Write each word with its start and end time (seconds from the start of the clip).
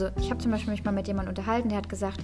Also 0.00 0.14
ich 0.18 0.30
habe 0.30 0.40
zum 0.40 0.50
Beispiel 0.50 0.70
mich 0.72 0.82
mal 0.82 0.92
mit 0.92 1.08
jemandem 1.08 1.28
unterhalten, 1.36 1.68
der 1.68 1.76
hat 1.76 1.90
gesagt, 1.90 2.20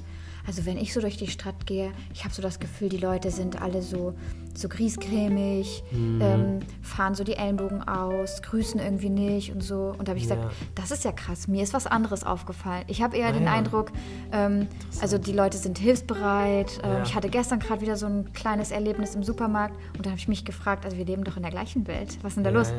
also 0.47 0.65
wenn 0.65 0.79
ich 0.79 0.95
so 0.95 1.01
durch 1.03 1.19
die 1.19 1.27
Stadt 1.27 1.67
gehe, 1.67 1.93
ich 2.15 2.25
habe 2.25 2.33
so 2.33 2.41
das 2.41 2.59
Gefühl, 2.59 2.89
die 2.89 2.97
Leute 2.97 3.31
sind 3.31 3.61
alle 3.61 3.83
so, 3.83 4.15
so 4.55 4.67
griesgrämig, 4.69 5.83
Mhm. 5.91 6.21
ähm, 6.23 6.59
fahren 6.81 7.15
so 7.15 7.23
die 7.23 7.35
Ellenbogen 7.35 7.87
aus, 7.87 8.41
grüßen 8.41 8.81
irgendwie 8.81 9.11
nicht 9.11 9.53
und 9.53 9.63
so. 9.63 9.95
Und 9.99 10.09
da 10.09 10.13
habe 10.13 10.17
ich 10.19 10.23
gesagt, 10.25 10.41
Ja. 10.43 10.51
das 10.75 10.91
ist 10.91 11.05
ja 11.05 11.13
krass, 11.13 11.49
mir 11.49 11.63
ist 11.63 11.75
was 11.75 11.87
anderes 11.87 12.25
aufgefallen. 12.25 12.85
Ich 12.87 13.03
habe 13.03 13.15
eher 13.15 13.29
Ah, 13.29 13.33
den 13.33 13.45
ja. 13.45 13.53
Eindruck, 13.53 13.93
ähm, 14.33 14.69
also 15.03 15.19
die 15.19 15.33
Leute 15.33 15.59
sind 15.59 15.77
hilfsbereit. 15.79 16.81
Ähm, 16.83 16.91
Ja. 16.93 17.03
Ich 17.03 17.15
hatte 17.15 17.29
gestern 17.29 17.59
gerade 17.59 17.83
wieder 17.83 17.97
so 17.97 18.07
ein 18.07 18.33
kleines 18.33 18.71
Erlebnis 18.71 19.15
im 19.15 19.23
Supermarkt 19.23 19.77
und 19.99 20.07
da 20.07 20.11
habe 20.11 20.19
ich 20.19 20.29
mich 20.29 20.47
gefragt, 20.47 20.87
also 20.87 20.97
wir 20.97 21.05
leben 21.05 21.25
doch 21.25 21.37
in 21.37 21.43
der 21.43 21.53
gleichen 21.53 21.87
Welt. 21.87 22.17
Was 22.23 22.31
ist 22.33 22.37
denn 22.37 22.45
da 22.45 22.51
los? 22.51 22.73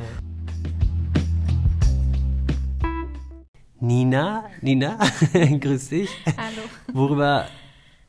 Nina, 3.79 4.49
Nina, 4.61 4.97
grüß 5.33 5.89
dich. 5.89 6.09
Hallo. 6.25 6.67
Worüber, 6.93 7.47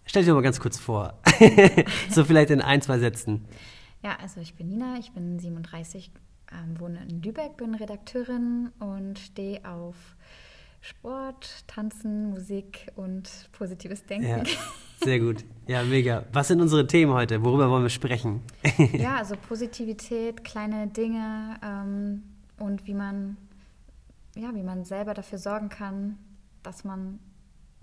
stell 0.07 0.23
dich 0.23 0.29
doch 0.29 0.35
mal 0.35 0.43
ganz 0.43 0.61
kurz 0.61 0.79
vor. 0.79 1.19
so 2.11 2.25
vielleicht 2.25 2.51
in 2.51 2.63
ein, 2.63 2.81
zwei 2.81 2.99
Sätzen. 2.99 3.45
Ja, 4.03 4.17
also 4.23 4.41
ich 4.41 4.55
bin 4.55 4.69
Nina, 4.69 4.97
ich 4.99 5.13
bin 5.13 5.39
37, 5.39 6.11
ähm, 6.53 6.81
wohne 6.81 7.01
in 7.09 7.23
Lübeck, 7.23 7.59
bin 7.59 7.75
Redakteurin 7.75 8.71
und 8.79 9.19
stehe 9.19 9.63
auf 9.69 9.97
Sport, 10.81 11.65
Tanzen, 11.67 12.31
Musik 12.31 12.87
und 12.97 13.29
positives 13.53 14.07
Denken. 14.07 14.29
Ja, 14.29 14.43
sehr 15.05 15.19
gut. 15.21 15.45
Ja, 15.67 15.83
mega. 15.83 16.25
Was 16.33 16.49
sind 16.49 16.63
unsere 16.63 16.87
Themen 16.87 17.13
heute? 17.13 17.45
Worüber 17.45 17.69
wollen 17.69 17.83
wir 17.83 17.91
sprechen? 17.91 18.41
Ja, 18.93 19.17
also 19.17 19.37
Positivität, 19.37 20.45
kleine 20.45 20.87
Dinge 20.87 21.59
ähm, 21.63 22.23
und 22.59 22.87
wie 22.87 22.95
man, 22.95 23.37
ja, 24.39 24.55
wie 24.55 24.63
man 24.63 24.85
selber 24.85 25.15
dafür 25.15 25.39
sorgen 25.39 25.69
kann, 25.69 26.17
dass 26.63 26.85
man 26.85 27.19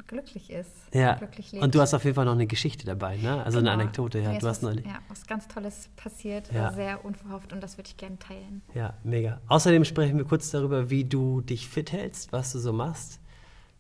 glücklich 0.07 0.49
ist, 0.51 0.71
Ja. 0.93 1.15
glücklich 1.15 1.51
lebt. 1.51 1.63
Und 1.63 1.73
du 1.73 1.79
hast 1.81 1.93
auf 1.93 2.03
jeden 2.03 2.15
Fall 2.15 2.25
noch 2.25 2.33
eine 2.33 2.47
Geschichte 2.47 2.85
dabei, 2.85 3.17
ne? 3.17 3.43
Also 3.43 3.57
eine 3.59 3.69
Genau. 3.71 3.81
Anekdote, 3.81 4.19
ja. 4.19 4.31
Mir 4.31 4.39
Du 4.39 4.47
hast 4.47 4.57
was, 4.57 4.61
neulich. 4.61 4.85
ja, 4.85 4.99
was 5.07 5.25
ganz 5.25 5.47
Tolles 5.47 5.89
passiert, 5.95 6.51
Ja. 6.53 6.71
sehr 6.73 7.03
unverhofft 7.05 7.53
und 7.53 7.61
das 7.63 7.77
würde 7.77 7.87
ich 7.87 7.97
gerne 7.97 8.19
teilen. 8.19 8.61
Ja, 8.73 8.93
mega. 9.03 9.39
Außerdem 9.47 9.83
sprechen 9.85 10.17
wir 10.17 10.25
kurz 10.25 10.51
darüber, 10.51 10.89
wie 10.89 11.05
du 11.05 11.41
dich 11.41 11.67
fit 11.67 11.91
hältst, 11.91 12.31
was 12.33 12.51
du 12.51 12.59
so 12.59 12.73
machst. 12.73 13.19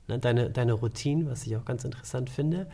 Ne, 0.07 0.17
deine, 0.19 0.49
deine 0.51 0.73
Routine, 0.73 1.29
was 1.29 1.45
ich 1.45 1.55
auch 1.57 1.65
ganz 1.65 1.83
interessant 1.83 2.29
finde. 2.29 2.67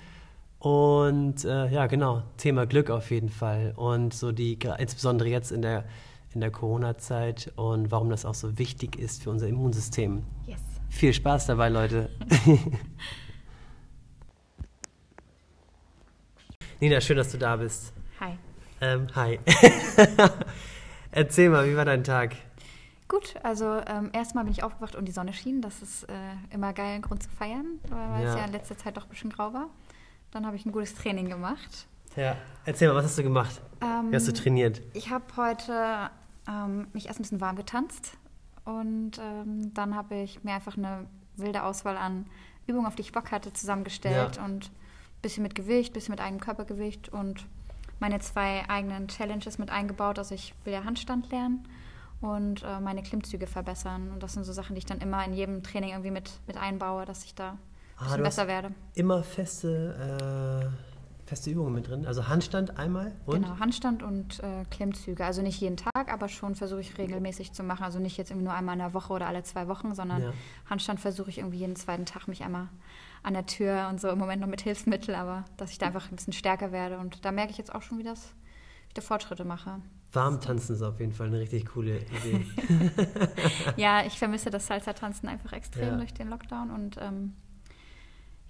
Und 0.59 1.43
äh, 1.45 1.69
ja, 1.69 1.87
genau, 1.87 2.23
Thema 2.37 2.65
Glück 2.67 2.89
auf 2.91 3.09
jeden 3.09 3.29
Fall. 3.29 3.73
Und 3.75 4.13
so 4.13 4.31
die, 4.31 4.59
insbesondere 4.77 5.27
jetzt 5.29 5.51
in 5.51 5.61
der, 5.61 5.85
in 6.33 6.41
der 6.41 6.51
Corona-Zeit 6.51 7.51
und 7.55 7.91
warum 7.91 8.09
das 8.09 8.25
auch 8.25 8.33
so 8.35 8.57
wichtig 8.57 8.97
ist 8.97 9.23
für 9.23 9.29
unser 9.29 9.47
Immunsystem. 9.47 10.23
Yes. 10.47 10.59
Viel 10.89 11.13
Spaß 11.13 11.45
dabei, 11.47 11.69
Leute. 11.69 12.09
Nina, 16.79 16.99
schön, 17.01 17.17
dass 17.17 17.31
du 17.31 17.37
da 17.37 17.55
bist. 17.55 17.93
Hi. 18.19 18.37
Ähm, 18.81 19.07
hi. 19.15 19.39
Erzähl 21.11 21.49
mal, 21.49 21.69
wie 21.69 21.75
war 21.75 21.85
dein 21.85 22.03
Tag? 22.03 22.35
Gut, 23.07 23.35
also 23.43 23.81
ähm, 23.87 24.09
erstmal 24.13 24.45
bin 24.45 24.53
ich 24.53 24.63
aufgewacht 24.63 24.95
und 24.95 25.05
die 25.05 25.11
Sonne 25.11 25.33
schien. 25.33 25.61
Das 25.61 25.81
ist 25.81 26.03
äh, 26.03 26.13
immer 26.49 26.73
geil, 26.73 26.95
ein 26.95 27.01
Grund 27.01 27.21
zu 27.21 27.29
feiern, 27.29 27.65
weil 27.89 28.23
es 28.25 28.33
Ja. 28.33 28.37
ja 28.39 28.45
in 28.45 28.51
letzter 28.53 28.77
Zeit 28.77 28.97
doch 28.97 29.03
ein 29.03 29.09
bisschen 29.09 29.29
grau 29.31 29.53
war. 29.53 29.67
Dann 30.31 30.45
habe 30.45 30.55
ich 30.55 30.65
ein 30.65 30.71
gutes 30.71 30.95
Training 30.95 31.29
gemacht. 31.29 31.87
Ja, 32.15 32.35
erzähl 32.65 32.87
mal, 32.87 32.95
was 32.95 33.05
hast 33.05 33.17
du 33.17 33.23
gemacht? 33.23 33.61
Ähm, 33.81 34.11
Wie 34.11 34.15
hast 34.15 34.27
du 34.27 34.33
trainiert? 34.33 34.81
Ich 34.93 35.09
habe 35.09 35.25
heute 35.37 36.09
ähm, 36.47 36.87
mich 36.93 37.07
erst 37.07 37.19
ein 37.19 37.23
bisschen 37.23 37.41
warm 37.41 37.55
getanzt 37.55 38.17
und 38.65 39.19
ähm, 39.19 39.73
dann 39.73 39.95
habe 39.95 40.15
ich 40.15 40.43
mir 40.43 40.53
einfach 40.53 40.77
eine 40.77 41.05
wilde 41.37 41.63
Auswahl 41.63 41.97
an 41.97 42.25
Übungen, 42.67 42.85
auf 42.85 42.95
die 42.95 43.01
ich 43.01 43.11
Bock 43.11 43.31
hatte, 43.31 43.53
zusammengestellt 43.53 44.37
Ja. 44.37 44.45
und 44.45 44.65
ein 44.65 45.21
bisschen 45.21 45.43
mit 45.43 45.55
Gewicht, 45.55 45.91
ein 45.91 45.93
bisschen 45.93 46.11
mit 46.13 46.21
eigenem 46.21 46.39
Körpergewicht 46.41 47.09
und 47.09 47.45
meine 47.99 48.19
zwei 48.19 48.67
eigenen 48.69 49.07
Challenges 49.07 49.57
mit 49.57 49.69
eingebaut. 49.69 50.17
Also 50.19 50.33
ich 50.35 50.53
will 50.63 50.73
ja 50.73 50.83
Handstand 50.83 51.29
lernen 51.31 51.67
und 52.19 52.63
äh, 52.63 52.79
meine 52.79 53.03
Klimmzüge 53.03 53.47
verbessern. 53.47 54.11
Und 54.11 54.21
das 54.23 54.33
sind 54.33 54.43
so 54.43 54.53
Sachen, 54.53 54.75
die 54.75 54.79
ich 54.79 54.85
dann 54.85 54.99
immer 54.99 55.23
in 55.25 55.33
jedem 55.33 55.63
Training 55.63 55.91
irgendwie 55.91 56.11
mit, 56.11 56.31
mit 56.47 56.57
einbaue, 56.57 57.05
dass 57.05 57.23
ich 57.23 57.33
da 57.35 57.57
ein 57.99 58.07
Ah, 58.13 58.17
besser 58.17 58.47
werde. 58.47 58.73
Immer 58.95 59.21
feste, 59.23 60.69
äh, 60.71 60.90
feste 61.31 61.49
Übungen 61.49 61.71
mit 61.73 61.87
drin. 61.87 62.05
Also 62.05 62.27
Handstand 62.27 62.77
einmal 62.77 63.13
und? 63.25 63.41
Genau, 63.41 63.57
Handstand 63.57 64.03
und 64.03 64.41
äh, 64.41 64.65
Klimmzüge. 64.69 65.23
Also 65.23 65.41
nicht 65.41 65.61
jeden 65.61 65.77
Tag, 65.77 66.11
aber 66.11 66.27
schon 66.27 66.55
versuche 66.55 66.81
ich 66.81 66.97
regelmäßig 66.97 67.53
zu 67.53 67.63
machen. 67.63 67.85
Also 67.85 67.99
nicht 67.99 68.17
jetzt 68.17 68.31
irgendwie 68.31 68.43
nur 68.47 68.53
einmal 68.53 68.73
in 68.73 68.79
der 68.79 68.93
Woche 68.93 69.13
oder 69.13 69.27
alle 69.27 69.41
zwei 69.43 69.69
Wochen, 69.69 69.95
sondern 69.95 70.21
Ja. 70.21 70.33
Handstand 70.69 70.99
versuche 70.99 71.29
ich 71.29 71.37
irgendwie 71.37 71.59
jeden 71.59 71.77
zweiten 71.77 72.05
Tag 72.05 72.27
mich 72.27 72.43
einmal 72.43 72.67
an 73.23 73.33
der 73.33 73.45
Tür 73.45 73.87
und 73.89 74.01
so 74.01 74.09
im 74.09 74.19
Moment 74.19 74.41
noch 74.41 74.49
mit 74.49 74.59
Hilfsmittel, 74.59 75.15
aber 75.15 75.45
dass 75.55 75.71
ich 75.71 75.77
da 75.77 75.85
einfach 75.85 76.11
ein 76.11 76.17
bisschen 76.17 76.33
stärker 76.33 76.73
werde. 76.73 76.97
Und 76.97 77.23
da 77.23 77.31
merke 77.31 77.51
ich 77.51 77.57
jetzt 77.57 77.73
auch 77.73 77.81
schon, 77.81 77.97
wie 77.97 78.03
das 78.03 78.33
wieder 78.89 79.01
Fortschritte 79.01 79.45
mache. 79.45 79.77
Warm 80.11 80.41
tanzen 80.41 80.75
ist 80.75 80.81
auf 80.81 80.99
jeden 80.99 81.13
Fall 81.13 81.27
eine 81.27 81.39
richtig 81.39 81.65
coole 81.67 81.99
Idee. 81.99 82.45
ja, 83.77 84.05
ich 84.05 84.19
vermisse 84.19 84.49
das 84.49 84.67
Salsa-Tanzen 84.67 85.29
einfach 85.29 85.53
extrem 85.53 85.87
Ja. 85.87 85.95
durch 85.95 86.13
den 86.13 86.27
Lockdown 86.29 86.71
und 86.71 86.97
ähm, 86.99 87.35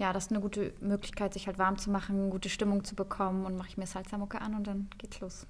ja, 0.02 0.12
das 0.14 0.26
ist 0.26 0.32
eine 0.32 0.42
gute 0.42 0.74
Möglichkeit, 0.82 1.32
sich 1.34 1.46
halt 1.48 1.60
warm 1.60 1.78
zu 1.78 1.92
machen, 1.92 2.32
gute 2.32 2.50
Stimmung 2.50 2.84
zu 2.84 2.96
bekommen 2.96 3.46
und 3.46 3.56
mache 3.56 3.70
ich 3.70 3.78
mir 3.78 3.86
Salsa-Mucke 3.86 4.42
an 4.42 4.56
und 4.56 4.66
dann 4.68 4.90
geht's 4.98 5.20
los. 5.20 5.46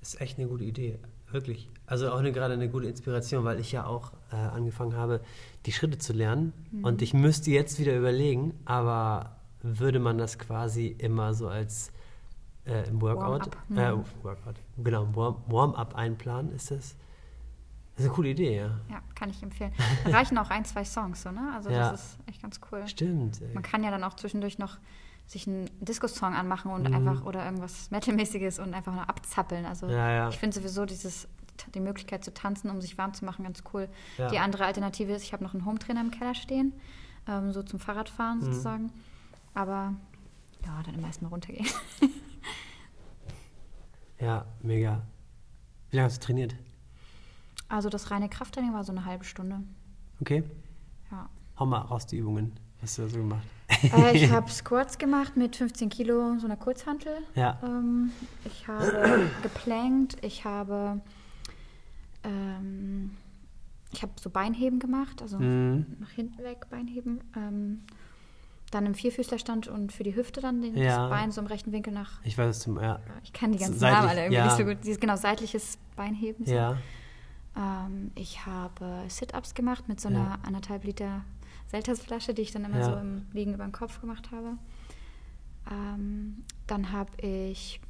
ist 0.00 0.20
echt 0.20 0.38
eine 0.38 0.46
gute 0.46 0.62
Idee, 0.64 0.98
wirklich. 1.32 1.68
Also 1.86 2.10
auch 2.12 2.18
eine, 2.18 2.30
gerade 2.32 2.54
eine 2.54 2.68
gute 2.70 2.86
Inspiration, 2.86 3.44
weil 3.44 3.58
ich 3.58 3.72
ja 3.72 3.84
auch 3.84 4.12
äh, 4.32 4.36
angefangen 4.36 4.94
habe, 4.94 5.20
die 5.66 5.72
Schritte 5.72 5.98
zu 5.98 6.12
lernen. 6.12 6.52
Mhm. 6.70 6.84
Und 6.84 7.02
ich 7.02 7.12
müsste 7.14 7.50
jetzt 7.50 7.80
wieder 7.80 7.96
überlegen, 7.96 8.54
aber 8.64 9.36
würde 9.62 9.98
man 9.98 10.18
das 10.18 10.38
quasi 10.38 10.86
immer 10.86 11.34
so 11.34 11.48
als 11.48 11.90
äh, 12.64 12.88
im 12.88 13.00
Workout, 13.02 13.50
Warm-up, 13.50 13.56
äh, 13.76 13.92
mhm. 13.92 14.04
Workout, 14.22 14.54
genau, 14.78 15.08
Warm- 15.16 15.42
Warm-up 15.48 15.94
einplanen, 15.96 16.52
ist 16.52 16.70
das? 16.70 16.94
Das 17.96 18.04
ist 18.04 18.10
eine 18.10 18.14
coole 18.14 18.28
Idee, 18.28 18.56
ja. 18.58 18.66
Ja, 18.90 19.00
kann 19.14 19.30
ich 19.30 19.42
empfehlen. 19.42 19.72
Da 20.04 20.10
reichen 20.10 20.36
auch 20.38 20.50
ein, 20.50 20.64
zwei 20.66 20.84
Songs, 20.84 21.22
so, 21.22 21.30
ne? 21.32 21.50
Also 21.54 21.70
Ja. 21.70 21.90
das 21.90 22.02
ist 22.04 22.18
echt 22.26 22.42
ganz 22.42 22.60
cool. 22.70 22.86
Stimmt. 22.86 23.40
ey. 23.40 23.54
Man 23.54 23.62
kann 23.62 23.82
ja 23.82 23.90
dann 23.90 24.04
auch 24.04 24.14
zwischendurch 24.14 24.58
noch 24.58 24.76
sich 25.26 25.48
einen 25.48 25.68
Disco-Song 25.80 26.34
anmachen 26.34 26.70
und 26.70 26.88
Mhm. 26.88 26.94
einfach 26.94 27.24
oder 27.24 27.44
irgendwas 27.44 27.90
Metalmäßiges 27.90 28.58
und 28.58 28.74
einfach 28.74 28.92
nur 28.94 29.08
abzappeln. 29.08 29.64
Also 29.64 29.88
Ja, 29.88 30.10
ja. 30.10 30.28
ich 30.28 30.36
finde 30.38 30.54
sowieso 30.54 30.84
dieses 30.84 31.26
die 31.74 31.80
Möglichkeit 31.80 32.22
zu 32.22 32.34
tanzen, 32.34 32.68
um 32.70 32.82
sich 32.82 32.98
warm 32.98 33.14
zu 33.14 33.24
machen, 33.24 33.44
ganz 33.44 33.64
cool. 33.72 33.88
Ja. 34.18 34.28
Die 34.28 34.38
andere 34.38 34.66
Alternative 34.66 35.12
ist, 35.14 35.22
ich 35.22 35.32
habe 35.32 35.42
noch 35.42 35.54
einen 35.54 35.64
Hometrainer 35.64 36.02
im 36.02 36.10
Keller 36.10 36.34
stehen, 36.34 36.74
ähm, 37.26 37.50
so 37.52 37.62
zum 37.62 37.80
Fahrradfahren 37.80 38.38
Mhm. 38.40 38.42
sozusagen. 38.44 38.92
Aber 39.54 39.94
ja, 40.66 40.82
dann 40.84 40.94
immer 40.94 41.06
erstmal 41.06 41.30
runtergehen. 41.30 41.66
Ja, 44.20 44.46
mega. 44.62 45.02
Wie 45.90 45.96
lange 45.96 46.06
hast 46.06 46.22
du 46.22 46.26
trainiert? 46.26 46.54
Also 47.68 47.88
das 47.88 48.10
reine 48.10 48.28
Krafttraining 48.28 48.72
war 48.72 48.84
so 48.84 48.92
eine 48.92 49.04
halbe 49.04 49.24
Stunde. 49.24 49.60
Okay. 50.20 50.44
Ja. 51.10 51.28
Hau 51.58 51.66
mal 51.66 51.78
raus 51.80 52.06
die 52.06 52.18
Übungen. 52.18 52.52
Was 52.80 52.90
hast 52.90 52.98
du 52.98 53.02
da 53.02 53.08
so 53.08 53.16
gemacht? 53.18 53.46
Äh, 53.82 54.16
ich 54.16 54.30
habe 54.30 54.50
Squats 54.50 54.98
gemacht 54.98 55.36
mit 55.36 55.56
15 55.56 55.88
Kilo, 55.88 56.38
so 56.38 56.46
einer 56.46 56.56
Kurzhantel. 56.56 57.18
Ja. 57.34 57.58
Ähm, 57.62 58.12
ich 58.44 58.68
habe 58.68 59.28
geplankt, 59.42 60.16
ich 60.22 60.44
habe, 60.44 61.00
ähm, 62.22 63.12
ich 63.92 64.02
habe 64.02 64.12
so 64.20 64.30
Beinheben 64.30 64.78
gemacht, 64.78 65.22
also 65.22 65.38
Mhm. 65.38 65.86
nach 66.00 66.10
hinten 66.10 66.42
weg 66.42 66.68
Beinheben. 66.70 67.20
Ähm, 67.36 67.82
dann 68.72 68.84
im 68.84 68.94
Vierfüßlerstand 68.94 69.68
und 69.68 69.92
für 69.92 70.02
die 70.02 70.16
Hüfte 70.16 70.40
dann 70.40 70.60
den, 70.60 70.76
Ja. 70.76 71.02
das 71.02 71.10
Bein 71.10 71.30
so 71.30 71.40
im 71.40 71.46
rechten 71.46 71.70
Winkel 71.72 71.92
nach. 71.92 72.20
Ich 72.24 72.36
weiß 72.36 72.56
es 72.56 72.62
zum. 72.62 72.80
Ja. 72.80 72.98
Ich 73.22 73.32
kann 73.32 73.52
die 73.52 73.58
ganzen 73.58 73.78
Seitlich, 73.78 73.96
Namen 73.98 74.08
alle 74.10 74.20
irgendwie 74.22 74.34
ja. 74.36 74.44
nicht 74.46 74.56
so 74.56 74.64
gut. 74.64 74.78
Dieses 74.82 74.98
genau 75.00 75.16
seitliches 75.16 75.78
Beinheben. 75.94 76.44
So. 76.44 76.52
ja. 76.52 76.76
Ähm, 77.56 78.10
ich 78.14 78.44
habe 78.46 79.04
Sit-ups 79.08 79.54
gemacht 79.54 79.88
mit 79.88 80.00
so 80.00 80.08
einer 80.08 80.18
Ja. 80.18 80.38
anderthalb 80.42 80.84
Liter 80.84 81.24
Seltersflasche, 81.68 82.32
die 82.34 82.42
ich 82.42 82.52
dann 82.52 82.64
immer 82.64 82.78
Ja. 82.78 82.84
so 82.84 82.96
im 82.96 83.26
Liegen 83.32 83.54
über 83.54 83.64
den 83.64 83.72
Kopf 83.72 84.00
gemacht 84.00 84.30
habe. 84.30 84.56
Ähm, 85.70 86.44
dann 86.66 86.92
habe 86.92 87.10
ich 87.20 87.80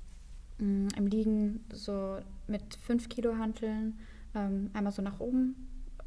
mh, 0.58 0.96
im 0.96 1.06
Liegen 1.06 1.64
so 1.72 2.18
mit 2.46 2.62
5 2.86 3.08
Kilo 3.08 3.36
Hanteln 3.36 3.98
ähm, 4.34 4.70
einmal 4.72 4.92
so 4.92 5.02
nach 5.02 5.20
oben 5.20 5.54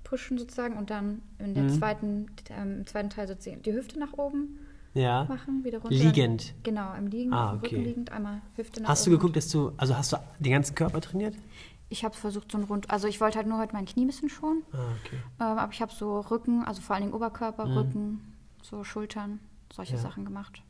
pushen 0.04 0.40
sozusagen 0.40 0.76
und 0.78 0.90
dann 0.90 1.22
in 1.38 1.54
der 1.54 1.64
Mhm. 1.66 1.70
zweiten, 1.70 2.26
ähm, 2.50 2.78
im 2.80 2.88
zweiten 2.88 3.10
Teil 3.12 3.28
sozusagen 3.28 3.62
die 3.62 3.74
Hüfte 3.74 4.00
nach 4.00 4.14
oben 4.14 4.58
Ja. 4.96 5.26
machen, 5.26 5.64
wieder 5.64 5.80
runter. 5.80 5.96
Liegend. 5.96 6.56
Genau, 6.64 6.96
im 6.96 7.06
Liegen, 7.08 7.32
Ah, 7.34 7.52
dem 7.52 7.60
Rücken 7.60 7.76
okay. 7.76 7.84
liegend, 7.84 8.12
einmal 8.12 8.42
Hüfte 8.56 8.82
nach 8.82 8.90
Hast 8.90 9.06
du 9.06 9.12
oben. 9.12 9.20
geguckt, 9.20 9.36
dass 9.36 9.50
du, 9.50 9.72
also 9.78 9.96
hast 9.96 10.12
du 10.14 10.18
den 10.40 10.54
ganzen 10.54 10.74
Körper 10.74 11.00
trainiert? 11.02 11.36
Ich 11.90 12.06
habe 12.06 12.16
versucht, 12.16 12.52
so 12.52 12.58
ein 12.58 12.64
Rund, 12.66 12.90
also 12.92 13.08
ich 13.08 13.20
wollte 13.20 13.38
halt 13.38 13.48
nur 13.48 13.58
heute 13.58 13.74
mein 13.74 13.86
Knie 13.86 14.04
ein 14.06 14.08
bisschen 14.08 14.30
schonen. 14.30 14.64
Ah, 14.72 14.78
okay. 15.04 15.18
Ähm, 15.40 15.58
aber 15.58 15.72
ich 15.74 15.82
habe 15.82 15.92
so 15.92 16.20
Rücken, 16.20 16.64
also 16.64 16.82
vor 16.82 16.96
allen 16.96 17.04
Dingen 17.06 17.16
Oberkörper, 17.16 17.66
Mhm. 17.66 17.78
Rücken, 17.78 18.34
so 18.62 18.84
Schultern, 18.84 19.40
solche 19.74 19.94
Ja. 19.96 20.00
Sachen 20.00 20.24
gemacht. 20.26 20.62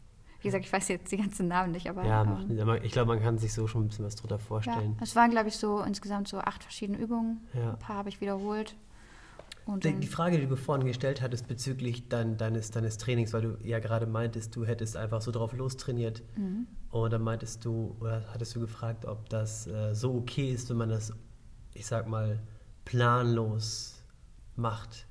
Wie 0.41 0.47
gesagt, 0.47 0.63
ich 0.63 0.71
weiß 0.71 0.87
jetzt 0.87 1.11
die 1.11 1.17
ganzen 1.17 1.49
Namen 1.49 1.73
nicht, 1.73 1.89
aber 1.89 2.05
Ja, 2.05 2.23
ähm, 2.23 2.79
ich 2.81 2.93
glaube, 2.93 3.09
man 3.13 3.21
kann 3.21 3.37
sich 3.37 3.53
so 3.53 3.67
schon 3.67 3.83
ein 3.83 3.87
bisschen 3.89 4.05
was 4.05 4.15
drunter 4.15 4.39
vorstellen. 4.39 4.93
ja, 4.97 5.03
es 5.03 5.13
waren, 5.17 5.31
glaube 5.31 5.49
ich, 5.49 5.57
so 5.57 5.81
insgesamt 5.81 6.29
so 6.29 6.39
acht 6.39 6.63
verschiedene 6.63 6.97
Übungen. 6.97 7.45
Ja. 7.53 7.71
Ein 7.71 7.79
paar 7.79 7.97
habe 7.97 8.07
ich 8.09 8.21
wiederholt. 8.21 8.77
Und 9.69 9.83
Die, 9.83 9.93
die 9.93 10.07
Frage, 10.07 10.39
die 10.39 10.47
du 10.47 10.55
vorhin 10.55 10.85
gestellt 10.85 11.21
hattest 11.21 11.47
bezüglich 11.47 12.07
dein, 12.09 12.37
deines, 12.37 12.71
deines 12.71 12.97
Trainings, 12.97 13.33
weil 13.33 13.41
du 13.41 13.57
ja 13.63 13.79
gerade 13.79 14.05
meintest, 14.07 14.55
du 14.55 14.65
hättest 14.65 14.97
einfach 14.97 15.21
so 15.21 15.31
drauf 15.31 15.53
lostrainiert. 15.53 16.23
Mhm. 16.35 16.67
Und 16.91 17.13
dann 17.13 17.21
meintest 17.21 17.63
du, 17.65 17.95
oder 17.99 18.23
hattest 18.33 18.55
du 18.55 18.59
gefragt, 18.59 19.05
ob 19.05 19.29
das 19.29 19.67
äh, 19.67 19.93
so 19.93 20.15
okay 20.15 20.51
ist, 20.51 20.69
wenn 20.69 20.77
man 20.77 20.89
das, 20.89 21.13
ich 21.73 21.85
sag 21.85 22.07
mal, 22.07 22.39
planlos 22.85 24.03
macht. 24.55 25.05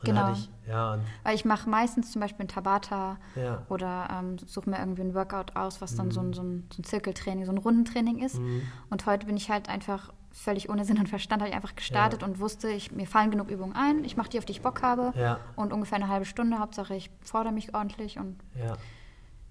Und 0.00 0.06
Genau. 0.06 0.32
ich, 0.32 0.50
ja, 0.68 0.98
Weil 1.22 1.34
ich 1.34 1.44
mache 1.46 1.70
meistens 1.70 2.12
zum 2.12 2.20
Beispiel 2.20 2.44
ein 2.44 2.48
Tabata 2.48 3.18
ja. 3.34 3.64
oder 3.70 4.08
ähm, 4.12 4.36
suche 4.38 4.68
mir 4.68 4.78
irgendwie 4.78 5.02
ein 5.02 5.14
Workout 5.14 5.56
aus, 5.56 5.80
was 5.80 5.94
dann 5.96 6.10
so, 6.10 6.20
Mhm. 6.22 6.28
ein, 6.28 6.32
so, 6.34 6.42
ein, 6.42 6.64
so 6.70 6.80
ein 6.82 6.84
Zirkeltraining, 6.84 7.46
so 7.46 7.52
ein 7.52 7.58
Rundentraining 7.58 8.22
ist. 8.22 8.38
Mhm. 8.38 8.62
Und 8.90 9.06
heute 9.06 9.26
bin 9.26 9.36
ich 9.38 9.50
halt 9.50 9.68
einfach 9.70 10.12
völlig 10.38 10.68
ohne 10.68 10.84
Sinn 10.84 10.98
und 10.98 11.08
Verstand 11.08 11.40
habe 11.42 11.48
ich 11.48 11.56
einfach 11.56 11.74
gestartet 11.74 12.22
und 12.22 12.38
wusste, 12.38 12.68
ich, 12.68 12.92
mir 12.92 13.06
fallen 13.06 13.30
genug 13.30 13.50
Übungen 13.50 13.74
ein, 13.74 14.04
ich 14.04 14.16
mache 14.16 14.28
die, 14.28 14.38
auf 14.38 14.44
die 14.44 14.52
ich 14.52 14.60
Bock 14.60 14.82
habe. 14.82 15.12
Ja, 15.18 15.40
Und 15.56 15.72
ungefähr 15.72 15.96
eine 15.96 16.08
halbe 16.08 16.26
Stunde, 16.26 16.58
Hauptsache 16.58 16.94
ich 16.94 17.10
fordere 17.22 17.52
mich 17.52 17.74
ordentlich. 17.74 18.18
Und 18.18 18.36
ja. 18.54 18.76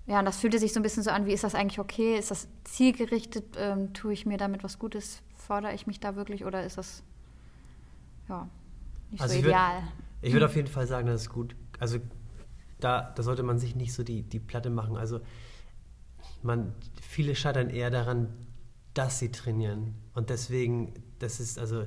ja, 0.06 0.20
und 0.20 0.26
das 0.26 0.38
fühlte 0.40 0.60
sich 0.60 0.74
so 0.74 0.80
ein 0.80 0.84
bisschen 0.84 1.02
so 1.04 1.10
an, 1.10 1.26
wie 1.26 1.34
ist 1.34 1.44
das 1.44 1.56
eigentlich 1.56 1.80
okay? 1.80 2.18
Ist 2.18 2.30
das 2.32 2.48
zielgerichtet? 2.66 3.56
Ähm, 3.58 3.94
tue 3.94 4.14
ich 4.14 4.26
mir 4.26 4.38
damit 4.38 4.64
was 4.64 4.78
Gutes? 4.80 5.22
Fordere 5.36 5.74
ich 5.74 5.88
mich 5.88 6.00
da 6.00 6.16
wirklich 6.16 6.46
oder 6.46 6.64
ist 6.64 6.78
das 6.78 7.04
ja 8.30 8.48
nicht 9.12 9.22
Also 9.22 9.34
so 9.34 9.40
ich 9.40 9.46
würd- 9.46 9.50
ideal? 9.50 9.84
Ich 10.22 10.34
würde 10.34 10.46
auf 10.46 10.56
jeden 10.56 10.68
Fall 10.70 10.88
sagen, 10.88 11.08
das 11.08 11.22
ist 11.24 11.30
gut. 11.30 11.56
Also 11.80 11.98
da, 12.80 13.12
da 13.16 13.24
sollte 13.24 13.44
man 13.44 13.58
sich 13.60 13.76
nicht 13.76 13.94
so 13.94 14.04
die, 14.04 14.22
die 14.24 14.40
Platte 14.40 14.70
machen. 14.70 14.98
Also 14.98 15.20
man, 16.44 16.74
viele 17.02 17.36
scheitern 17.36 17.70
eher 17.70 17.90
daran, 17.92 18.30
dass 18.96 19.20
sie 19.20 19.32
trainieren. 19.32 19.94
Und 20.14 20.30
deswegen, 20.30 20.94
das 21.20 21.40
ist 21.40 21.60
also, 21.60 21.86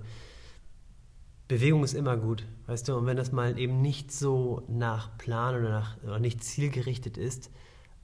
Bewegung 1.49 1.83
ist 1.83 1.95
immer 1.95 2.17
gut, 2.17 2.47
weißt 2.67 2.89
du? 2.89 2.97
Und 2.97 3.07
wenn 3.07 3.17
das 3.17 3.33
mal 3.33 3.59
eben 3.59 3.81
nicht 3.81 4.13
so 4.13 4.63
nach 4.69 5.17
Plan 5.19 5.57
oder, 5.57 5.71
nach, 5.71 6.03
oder 6.05 6.19
nicht 6.19 6.45
zielgerichtet 6.45 7.17
ist, 7.17 7.51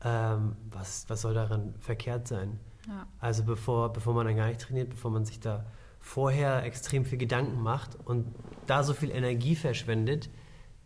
ähm, 0.02 0.56
was, 0.70 1.04
was 1.08 1.22
soll 1.22 1.34
daran 1.34 1.74
verkehrt 1.78 2.26
sein? 2.26 2.58
Ja. 2.88 3.06
Also 3.18 3.44
bevor, 3.44 3.92
bevor 3.92 4.14
man 4.14 4.26
dann 4.26 4.36
gar 4.36 4.48
nicht 4.48 4.60
trainiert, 4.60 4.90
bevor 4.90 5.10
man 5.10 5.24
sich 5.24 5.40
da 5.40 5.66
vorher 6.00 6.64
extrem 6.64 7.04
viel 7.04 7.18
Gedanken 7.18 7.62
macht 7.62 7.96
und 8.04 8.26
da 8.66 8.82
so 8.82 8.92
viel 8.92 9.10
Energie 9.10 9.56
verschwendet, 9.56 10.28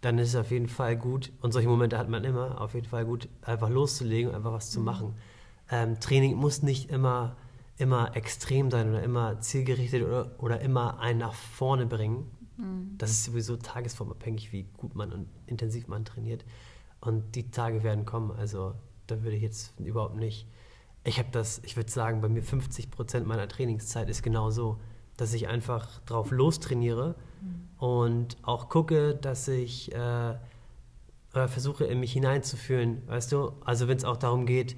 dann 0.00 0.18
ist 0.18 0.28
es 0.28 0.36
auf 0.36 0.50
jeden 0.52 0.68
Fall 0.68 0.96
gut, 0.96 1.32
und 1.40 1.52
solche 1.52 1.68
Momente 1.68 1.98
hat 1.98 2.08
man 2.08 2.24
immer, 2.24 2.60
auf 2.60 2.74
jeden 2.74 2.86
Fall 2.86 3.04
gut, 3.04 3.28
einfach 3.42 3.68
loszulegen 3.68 4.32
einfach 4.32 4.52
was 4.52 4.70
zu 4.70 4.80
machen. 4.80 5.16
Ähm, 5.70 5.98
Training 5.98 6.36
muss 6.36 6.62
nicht 6.62 6.90
immer, 6.90 7.36
immer 7.78 8.16
extrem 8.16 8.70
sein 8.70 8.90
oder 8.90 9.02
immer 9.02 9.40
zielgerichtet 9.40 10.04
oder, 10.04 10.30
oder 10.38 10.60
immer 10.60 10.98
einen 11.00 11.20
nach 11.20 11.34
vorne 11.34 11.86
bringen. 11.86 12.30
Das 12.98 13.10
ist 13.10 13.24
sowieso 13.24 13.56
tagesformabhängig, 13.56 14.52
wie 14.52 14.64
gut 14.76 14.96
man 14.96 15.12
und 15.12 15.28
intensiv 15.46 15.86
man 15.86 16.04
trainiert. 16.04 16.44
Und 17.00 17.36
die 17.36 17.52
Tage 17.52 17.84
werden 17.84 18.04
kommen. 18.04 18.32
Also 18.32 18.74
da 19.06 19.22
würde 19.22 19.36
ich 19.36 19.42
jetzt 19.42 19.78
überhaupt 19.78 20.16
nicht. 20.16 20.48
Ich 21.04 21.20
habe 21.20 21.28
das, 21.30 21.60
ich 21.64 21.76
würde 21.76 21.90
sagen, 21.90 22.20
bei 22.20 22.28
mir 22.28 22.42
50 22.42 22.90
Prozent 22.90 23.26
meiner 23.28 23.46
Trainingszeit 23.46 24.10
ist 24.10 24.24
genau 24.24 24.50
so, 24.50 24.80
dass 25.16 25.32
ich 25.34 25.46
einfach 25.46 26.00
drauf 26.00 26.32
lostrainiere 26.32 27.14
und 27.78 28.36
auch 28.42 28.68
gucke, 28.68 29.14
dass 29.14 29.46
ich 29.46 29.94
äh, 29.94 30.34
versuche, 31.30 31.84
in 31.84 32.00
mich 32.00 32.12
hineinzufühlen. 32.12 33.06
Weißt 33.06 33.30
du? 33.30 33.52
Also 33.64 33.86
wenn 33.86 33.96
es 33.96 34.04
auch 34.04 34.16
darum 34.16 34.46
geht, 34.46 34.76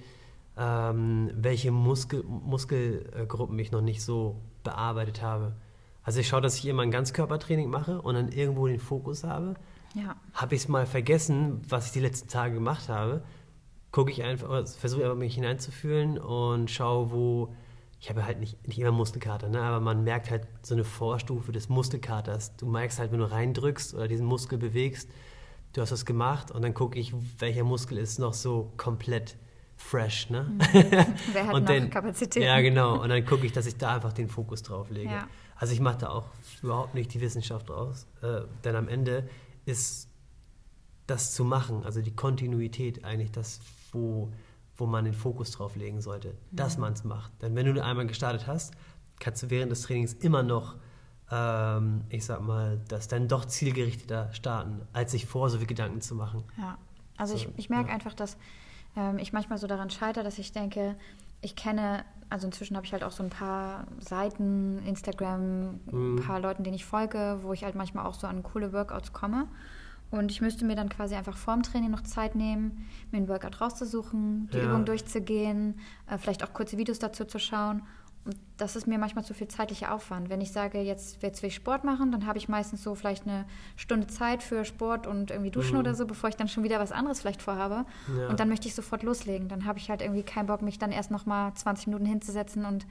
ähm, 0.57 1.31
welche 1.35 1.71
Muskel, 1.71 2.25
Muskelgruppen 2.25 3.59
ich 3.59 3.73
noch 3.73 3.81
nicht 3.81 4.03
so 4.03 4.41
bearbeitet 4.63 5.23
habe. 5.23 5.55
Also 6.03 6.21
ich 6.21 6.29
schaue, 6.29 6.41
dass 6.41 6.57
ich 6.57 6.67
immer 6.67 6.83
ein 6.83 6.91
Ganzkörpertraining 6.91 7.69
mache 7.69 8.01
und 8.03 8.15
dann 8.15 8.33
irgendwo 8.33 8.67
den 8.67 8.81
Fokus 8.81 9.25
habe. 9.25 9.55
Ja. 9.95 10.17
Habe 10.35 10.55
ich 10.55 10.63
es 10.63 10.69
mal 10.69 10.87
vergessen, 10.87 11.63
was 11.69 11.87
ich 11.87 11.93
die 11.93 12.01
letzten 12.01 12.29
Tage 12.29 12.55
gemacht 12.55 12.89
habe, 12.89 13.23
gucke 13.93 14.11
ich 14.11 14.23
einfach, 14.23 14.67
versuche 14.69 15.03
einfach 15.03 15.17
mich 15.17 15.35
hineinzufühlen 15.35 16.19
und 16.19 16.71
schaue, 16.71 17.11
wo 17.11 17.55
ich 18.01 18.09
habe 18.09 18.25
halt 18.25 18.41
nicht, 18.41 18.67
nicht 18.67 18.79
immer 18.79 18.93
Muskelkater, 18.93 19.51
ne? 19.51 19.61
aber 19.61 19.79
man 19.79 20.05
merkt 20.05 20.31
halt 20.31 20.47
so 20.63 20.75
eine 20.75 20.85
Vorstufe 20.85 21.53
des 21.53 21.69
Muskelkaters. 21.69 22.57
Du 22.57 22.65
merkst 22.65 22.99
halt, 22.99 23.13
wenn 23.13 23.19
du 23.19 23.31
reindrückst 23.31 23.95
oder 23.95 24.09
diesen 24.09 24.25
Muskel 24.25 24.59
bewegst, 24.59 25.11
du 25.75 25.83
hast 25.83 25.93
das 25.93 26.07
gemacht 26.07 26.51
und 26.51 26.63
dann 26.63 26.73
gucke 26.73 26.99
ich, 26.99 27.13
welcher 27.39 27.63
Muskel 27.63 27.99
ist 27.99 28.19
noch 28.19 28.33
so 28.33 28.73
komplett 28.79 29.37
fresh, 29.81 30.31
ne? 30.31 30.47
Wer 31.33 31.47
hat 31.47 31.55
Und 31.55 31.63
noch 31.65 31.71
den- 31.71 31.91
Kapazitäten? 31.91 32.45
Ja, 32.47 32.61
genau. 32.61 33.01
Und 33.03 33.09
dann 33.09 33.25
gucke 33.25 33.47
ich, 33.47 33.53
dass 33.53 33.67
ich 33.67 33.77
da 33.77 33.95
einfach 33.97 34.13
den 34.13 34.29
Fokus 34.29 34.63
drauf 34.63 34.91
lege. 34.91 35.11
Ja. 35.11 35.27
Also 35.57 35.73
ich 35.73 35.81
mache 35.81 35.99
da 35.99 36.11
auch 36.11 36.27
überhaupt 36.63 36.95
nicht 36.95 37.13
die 37.15 37.21
Wissenschaft 37.21 37.69
draus, 37.69 38.07
äh, 38.23 38.43
denn 38.65 38.77
am 38.77 38.89
Ende 38.89 39.29
ist 39.67 40.09
das 41.07 41.33
zu 41.35 41.45
machen, 41.45 41.85
also 41.85 42.01
die 42.03 42.15
Kontinuität 42.15 43.05
eigentlich 43.05 43.33
das, 43.33 43.61
wo, 43.93 44.33
wo 44.77 44.87
man 44.87 45.05
den 45.05 45.15
Fokus 45.15 45.51
drauf 45.51 45.77
legen 45.77 46.01
sollte, 46.01 46.35
dass 46.53 46.79
man 46.79 46.93
es 46.93 47.05
macht. 47.05 47.33
Denn 47.43 47.55
wenn 47.57 47.73
du 47.75 47.83
einmal 47.85 48.07
gestartet 48.07 48.47
hast, 48.47 48.75
kannst 49.19 49.43
du 49.43 49.51
während 49.51 49.73
des 49.73 49.83
Trainings 49.83 50.13
immer 50.15 50.43
noch, 50.43 50.77
ähm, 51.31 52.05
ich 52.09 52.25
sag 52.25 52.41
mal, 52.43 52.81
das 52.89 53.09
dann 53.09 53.29
doch 53.29 53.45
zielgerichteter 53.45 54.33
starten, 54.33 54.83
als 54.93 55.11
sich 55.13 55.27
vor 55.27 55.51
so 55.51 55.59
viel 55.59 55.67
Gedanken 55.67 56.01
zu 56.01 56.15
machen. 56.15 56.45
Ja, 56.57 56.79
also 57.17 57.37
So, 57.37 57.45
ich, 57.45 57.49
ich 57.59 57.71
merke 57.71 57.89
ja. 57.89 57.95
einfach, 57.95 58.15
dass 58.15 58.37
ähm, 58.97 59.19
ich 59.19 59.33
manchmal 59.33 59.59
so 59.59 59.67
daran 59.67 59.91
scheitere, 59.91 60.25
dass 60.25 60.39
ich 60.39 60.53
denke, 60.53 60.97
ich 61.43 61.57
kenne, 61.57 62.05
also 62.29 62.47
inzwischen 62.47 62.77
habe 62.77 62.87
ich 62.87 62.93
halt 62.93 63.03
auch 63.03 63.13
so 63.13 63.23
ein 63.23 63.31
paar 63.31 63.87
Seiten, 63.99 64.83
Instagram, 64.87 65.81
Mhm. 65.91 66.17
ein 66.17 66.23
paar 66.27 66.41
Leuten, 66.41 66.63
denen 66.65 66.77
ich 66.77 66.85
folge, 66.85 67.39
wo 67.43 67.53
ich 67.53 67.65
halt 67.65 67.75
manchmal 67.75 68.07
auch 68.07 68.15
so 68.15 68.27
an 68.27 68.43
coole 68.43 68.73
Workouts 68.73 69.13
komme. 69.13 69.47
Und 70.11 70.33
ich 70.33 70.41
müsste 70.41 70.65
mir 70.65 70.75
dann 70.75 70.89
quasi 70.89 71.15
einfach 71.15 71.37
vorm 71.37 71.63
Training 71.63 71.91
noch 71.91 72.03
Zeit 72.03 72.35
nehmen, 72.35 72.85
mir 73.13 73.19
einen 73.19 73.29
Workout 73.29 73.61
rauszusuchen, 73.61 74.49
die 74.53 74.59
Ja. 74.59 74.65
Übung 74.65 74.85
durchzugehen, 74.85 75.79
äh, 76.09 76.19
vielleicht 76.19 76.43
auch 76.43 76.53
kurze 76.53 76.77
Videos 76.79 76.99
dazu 76.99 77.25
zu 77.25 77.39
schauen. 77.39 77.83
Und 78.25 78.37
das 78.59 78.77
ist 78.77 78.87
mir 78.87 78.99
manchmal 78.99 79.25
zu 79.25 79.33
viel 79.33 79.49
zeitlicher 79.49 79.95
Aufwand. 79.95 80.29
Wenn 80.29 80.43
ich 80.43 80.53
sage, 80.53 80.81
jetzt, 80.81 81.23
jetzt 81.23 81.43
will 81.43 81.49
ich 81.49 81.55
Sport 81.55 81.85
machen, 81.85 82.13
dann 82.13 82.27
habe 82.27 82.37
ich 82.39 82.49
meistens 82.49 82.83
so 82.83 82.95
vielleicht 82.95 83.27
eine 83.27 83.47
Stunde 83.77 84.07
Zeit 84.09 84.43
für 84.43 84.65
Sport 84.67 85.07
und 85.07 85.31
irgendwie 85.31 85.51
duschen 85.51 85.75
Mhm. 85.75 85.81
oder 85.81 85.95
so, 85.95 86.07
bevor 86.07 86.29
ich 86.29 86.37
dann 86.37 86.47
schon 86.49 86.63
wieder 86.63 86.79
was 86.79 86.93
anderes 86.93 87.21
vielleicht 87.21 87.41
vorhabe. 87.41 87.87
Ja. 88.15 88.29
Und 88.29 88.39
dann 88.39 88.49
möchte 88.51 88.69
ich 88.69 88.75
sofort 88.75 89.03
loslegen. 89.03 89.49
Dann 89.49 89.65
habe 89.65 89.79
ich 89.79 89.89
halt 89.89 90.03
irgendwie 90.03 90.23
keinen 90.23 90.47
Bock, 90.47 90.61
mich 90.61 90.79
dann 90.79 90.93
erst 90.93 91.11
noch 91.11 91.25
mal 91.25 91.55
20 91.55 91.87
Minuten 91.87 92.05
hinzusetzen 92.05 92.67
und 92.67 92.87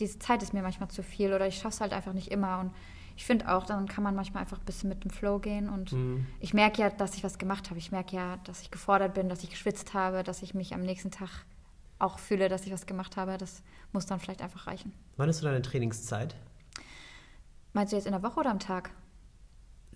diese 0.00 0.18
Zeit 0.18 0.42
ist 0.42 0.52
mir 0.54 0.62
manchmal 0.62 0.88
zu 0.90 1.02
viel 1.02 1.32
oder 1.32 1.46
ich 1.48 1.56
schaffe 1.56 1.74
es 1.74 1.80
halt 1.80 1.92
einfach 1.94 2.12
nicht 2.12 2.30
immer. 2.30 2.60
Und 2.60 2.70
ich 3.16 3.24
finde 3.24 3.48
auch, 3.52 3.64
dann 3.66 3.88
kann 3.88 4.04
man 4.04 4.14
manchmal 4.14 4.42
einfach 4.42 4.58
ein 4.58 4.64
bisschen 4.64 4.88
mit 4.90 5.02
dem 5.02 5.10
Flow 5.10 5.38
gehen 5.40 5.68
und 5.70 5.92
Mhm. 5.92 6.26
ich 6.40 6.52
merke 6.54 6.82
ja, 6.82 6.90
dass 6.90 7.14
ich 7.16 7.24
was 7.24 7.38
gemacht 7.38 7.70
habe. 7.70 7.78
Ich 7.78 7.90
merke 7.90 8.14
ja, 8.14 8.36
dass 8.44 8.60
ich 8.60 8.70
gefordert 8.70 9.14
bin, 9.14 9.28
dass 9.30 9.42
ich 9.42 9.50
geschwitzt 9.50 9.94
habe, 9.94 10.22
dass 10.22 10.42
ich 10.42 10.54
mich 10.54 10.74
am 10.74 10.82
nächsten 10.82 11.10
Tag 11.10 11.30
auch 11.98 12.18
fühle, 12.18 12.48
dass 12.48 12.64
ich 12.66 12.72
was 12.72 12.86
gemacht 12.86 13.16
habe. 13.16 13.38
Das 13.38 13.62
muss 13.92 14.06
dann 14.06 14.20
vielleicht 14.20 14.42
einfach 14.42 14.66
reichen. 14.66 14.92
Wann 15.16 15.28
ist 15.28 15.38
so 15.38 15.46
deine 15.46 15.62
Trainingszeit? 15.62 16.34
Meinst 17.72 17.92
du 17.92 17.96
jetzt 17.96 18.06
in 18.06 18.12
der 18.12 18.22
Woche 18.22 18.40
oder 18.40 18.50
am 18.50 18.58
Tag? 18.58 18.90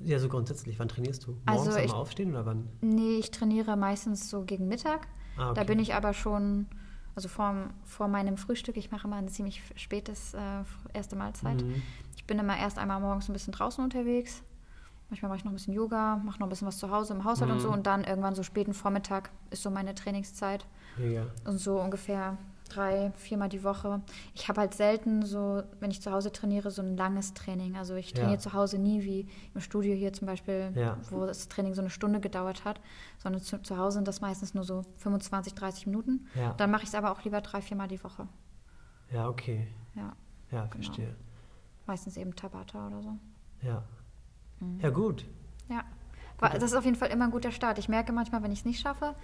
Ja, 0.00 0.18
so 0.18 0.28
grundsätzlich. 0.28 0.78
Wann 0.78 0.88
trainierst 0.88 1.26
du? 1.26 1.38
Morgens 1.46 1.68
Also 1.68 1.78
ich- 1.78 1.92
Aufstehen 1.92 2.30
oder 2.30 2.46
wann? 2.46 2.68
Nee, 2.80 3.18
ich 3.18 3.30
trainiere 3.30 3.76
meistens 3.76 4.28
so 4.30 4.42
gegen 4.42 4.66
Mittag. 4.68 5.06
Ah, 5.36 5.50
okay. 5.50 5.54
Da 5.60 5.64
bin 5.64 5.78
ich 5.78 5.94
aber 5.94 6.12
schon, 6.12 6.66
also 7.14 7.28
vor, 7.28 7.70
vor 7.84 8.08
meinem 8.08 8.36
Frühstück, 8.36 8.76
ich 8.76 8.90
mache 8.90 9.06
immer 9.06 9.16
ein 9.16 9.28
ziemlich 9.28 9.62
spätes 9.76 10.34
äh, 10.34 10.64
erste 10.92 11.16
Mahlzeit. 11.16 11.62
Mhm. 11.62 11.82
Ich 12.16 12.24
bin 12.26 12.38
immer 12.38 12.56
erst 12.58 12.78
einmal 12.78 13.00
morgens 13.00 13.28
ein 13.28 13.32
bisschen 13.32 13.52
draußen 13.52 13.82
unterwegs. 13.82 14.42
Manchmal 15.12 15.28
mache 15.28 15.40
ich 15.40 15.44
noch 15.44 15.52
ein 15.52 15.56
bisschen 15.56 15.74
Yoga, 15.74 16.16
mache 16.24 16.40
noch 16.40 16.46
ein 16.46 16.48
bisschen 16.48 16.66
was 16.66 16.78
zu 16.78 16.90
Hause 16.90 17.12
im 17.12 17.24
Haushalt 17.24 17.50
und 17.50 17.60
so. 17.60 17.68
Mhm. 17.68 17.74
Und 17.74 17.86
dann 17.86 18.02
irgendwann 18.02 18.34
so 18.34 18.42
späten 18.42 18.72
Vormittag 18.72 19.28
ist 19.50 19.62
so 19.62 19.70
meine 19.70 19.94
Trainingszeit. 19.94 20.64
Mega. 20.96 21.26
Und 21.44 21.58
so 21.58 21.78
ungefähr 21.78 22.38
drei, 22.70 23.12
viermal 23.16 23.50
die 23.50 23.62
Woche. 23.62 24.00
Ich 24.32 24.48
habe 24.48 24.60
halt 24.62 24.72
selten 24.72 25.22
so, 25.26 25.62
wenn 25.80 25.90
ich 25.90 26.00
zu 26.00 26.10
Hause 26.12 26.32
trainiere, 26.32 26.70
so 26.70 26.80
ein 26.80 26.96
langes 26.96 27.34
Training. 27.34 27.76
Also 27.76 27.94
ich 27.94 28.14
trainiere 28.14 28.36
Ja. 28.36 28.38
zu 28.38 28.54
Hause 28.54 28.78
nie 28.78 29.02
wie 29.04 29.28
im 29.54 29.60
Studio 29.60 29.92
hier 29.94 30.14
zum 30.14 30.26
Beispiel, 30.26 30.72
Ja. 30.74 30.96
wo 31.10 31.26
das 31.26 31.46
Training 31.48 31.74
so 31.74 31.82
eine 31.82 31.90
Stunde 31.90 32.18
gedauert 32.18 32.64
hat, 32.64 32.80
sondern 33.18 33.42
zu, 33.42 33.60
zu 33.60 33.76
Hause 33.76 33.96
sind 33.96 34.08
das 34.08 34.22
meistens 34.22 34.54
nur 34.54 34.64
so 34.64 34.86
25, 34.96 35.52
30 35.54 35.86
Minuten. 35.88 36.26
Ja. 36.34 36.54
Dann 36.54 36.70
mache 36.70 36.84
ich 36.84 36.88
es 36.88 36.94
aber 36.94 37.12
auch 37.12 37.22
lieber 37.22 37.42
drei, 37.42 37.60
viermal 37.60 37.88
die 37.88 38.02
Woche. 38.02 38.26
Ja, 39.12 39.28
okay. 39.28 39.68
Ja, 39.94 40.14
Ja, 40.50 40.64
Genau. 40.68 40.84
verstehe. 40.84 41.14
meistens 41.86 42.16
eben 42.16 42.34
Tabata 42.34 42.86
oder 42.86 43.02
so. 43.02 43.18
Ja. 43.60 43.82
Mhm. 44.62 44.80
Ja, 44.80 44.90
gut. 44.90 45.24
Ja, 45.68 45.84
das 46.40 46.64
ist 46.64 46.74
auf 46.74 46.84
jeden 46.84 46.96
Fall 46.96 47.10
immer 47.10 47.24
ein 47.26 47.30
guter 47.30 47.52
Start. 47.52 47.78
Ich 47.78 47.88
merke 47.88 48.12
manchmal, 48.12 48.42
wenn 48.42 48.50
ich 48.50 48.60
es 48.60 48.64
nicht 48.64 48.80
schaffe 48.80 49.14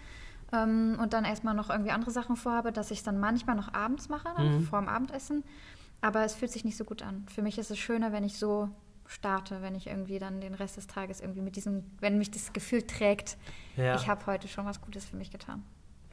ähm, 0.53 0.97
und 1.01 1.13
dann 1.13 1.25
erstmal 1.25 1.55
noch 1.55 1.69
irgendwie 1.69 1.91
andere 1.91 2.11
Sachen 2.13 2.37
vorhabe, 2.37 2.71
dass 2.71 2.91
ich 2.93 2.99
es 2.99 3.05
dann 3.05 3.19
manchmal 3.19 3.57
noch 3.57 3.75
abends 3.75 4.09
mache, 4.09 4.29
dann 4.37 4.59
Mhm. 4.59 4.63
vor 4.63 4.79
dem 4.81 4.89
Abendessen. 4.89 5.43
Aber 6.01 6.25
es 6.25 6.35
fühlt 6.35 6.53
sich 6.53 6.65
nicht 6.65 6.77
so 6.77 6.85
gut 6.85 7.03
an. 7.03 7.27
Für 7.29 7.43
mich 7.43 7.59
ist 7.59 7.71
es 7.73 7.79
schöner, 7.79 8.13
wenn 8.13 8.23
ich 8.23 8.39
so 8.39 8.69
starte, 9.07 9.63
wenn 9.63 9.75
ich 9.75 9.89
irgendwie 9.89 10.19
dann 10.21 10.41
den 10.41 10.55
Rest 10.55 10.77
des 10.77 10.87
Tages 10.87 11.21
irgendwie 11.21 11.41
mit 11.41 11.57
diesem, 11.57 11.83
wenn 11.99 12.19
mich 12.19 12.31
das 12.31 12.53
Gefühl 12.53 12.83
trägt, 12.83 13.37
Ja. 13.77 13.97
ich 13.97 14.09
habe 14.09 14.25
heute 14.27 14.47
schon 14.47 14.65
was 14.65 14.81
Gutes 14.81 15.05
für 15.07 15.17
mich 15.17 15.31
getan. 15.33 15.65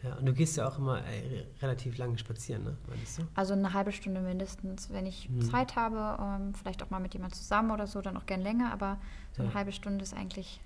Ja, 0.04 0.14
und 0.16 0.26
du 0.26 0.34
gehst 0.34 0.58
ja 0.58 0.68
auch 0.68 0.78
immer 0.78 1.04
ey, 1.06 1.46
relativ 1.62 1.98
lange 1.98 2.18
spazieren, 2.18 2.64
ne? 2.64 2.78
Meinst 2.88 3.18
du? 3.18 3.24
Also 3.34 3.54
eine 3.54 3.74
halbe 3.74 3.92
Stunde 3.92 4.22
mindestens, 4.22 4.92
wenn 4.92 5.06
ich 5.06 5.30
Mhm. 5.30 5.42
Zeit 5.42 5.76
habe, 5.76 6.18
ähm, 6.22 6.54
vielleicht 6.54 6.84
auch 6.84 6.90
mal 6.90 7.00
mit 7.00 7.14
jemand 7.14 7.34
zusammen 7.34 7.72
oder 7.72 7.88
so, 7.88 8.02
dann 8.02 8.16
auch 8.18 8.26
gern 8.26 8.42
länger, 8.42 8.72
aber 8.72 8.98
so 9.32 9.42
eine 9.42 9.50
Ja. 9.52 9.56
halbe 9.56 9.72
Stunde 9.72 10.04
ist 10.04 10.14
eigentlich, 10.14 10.62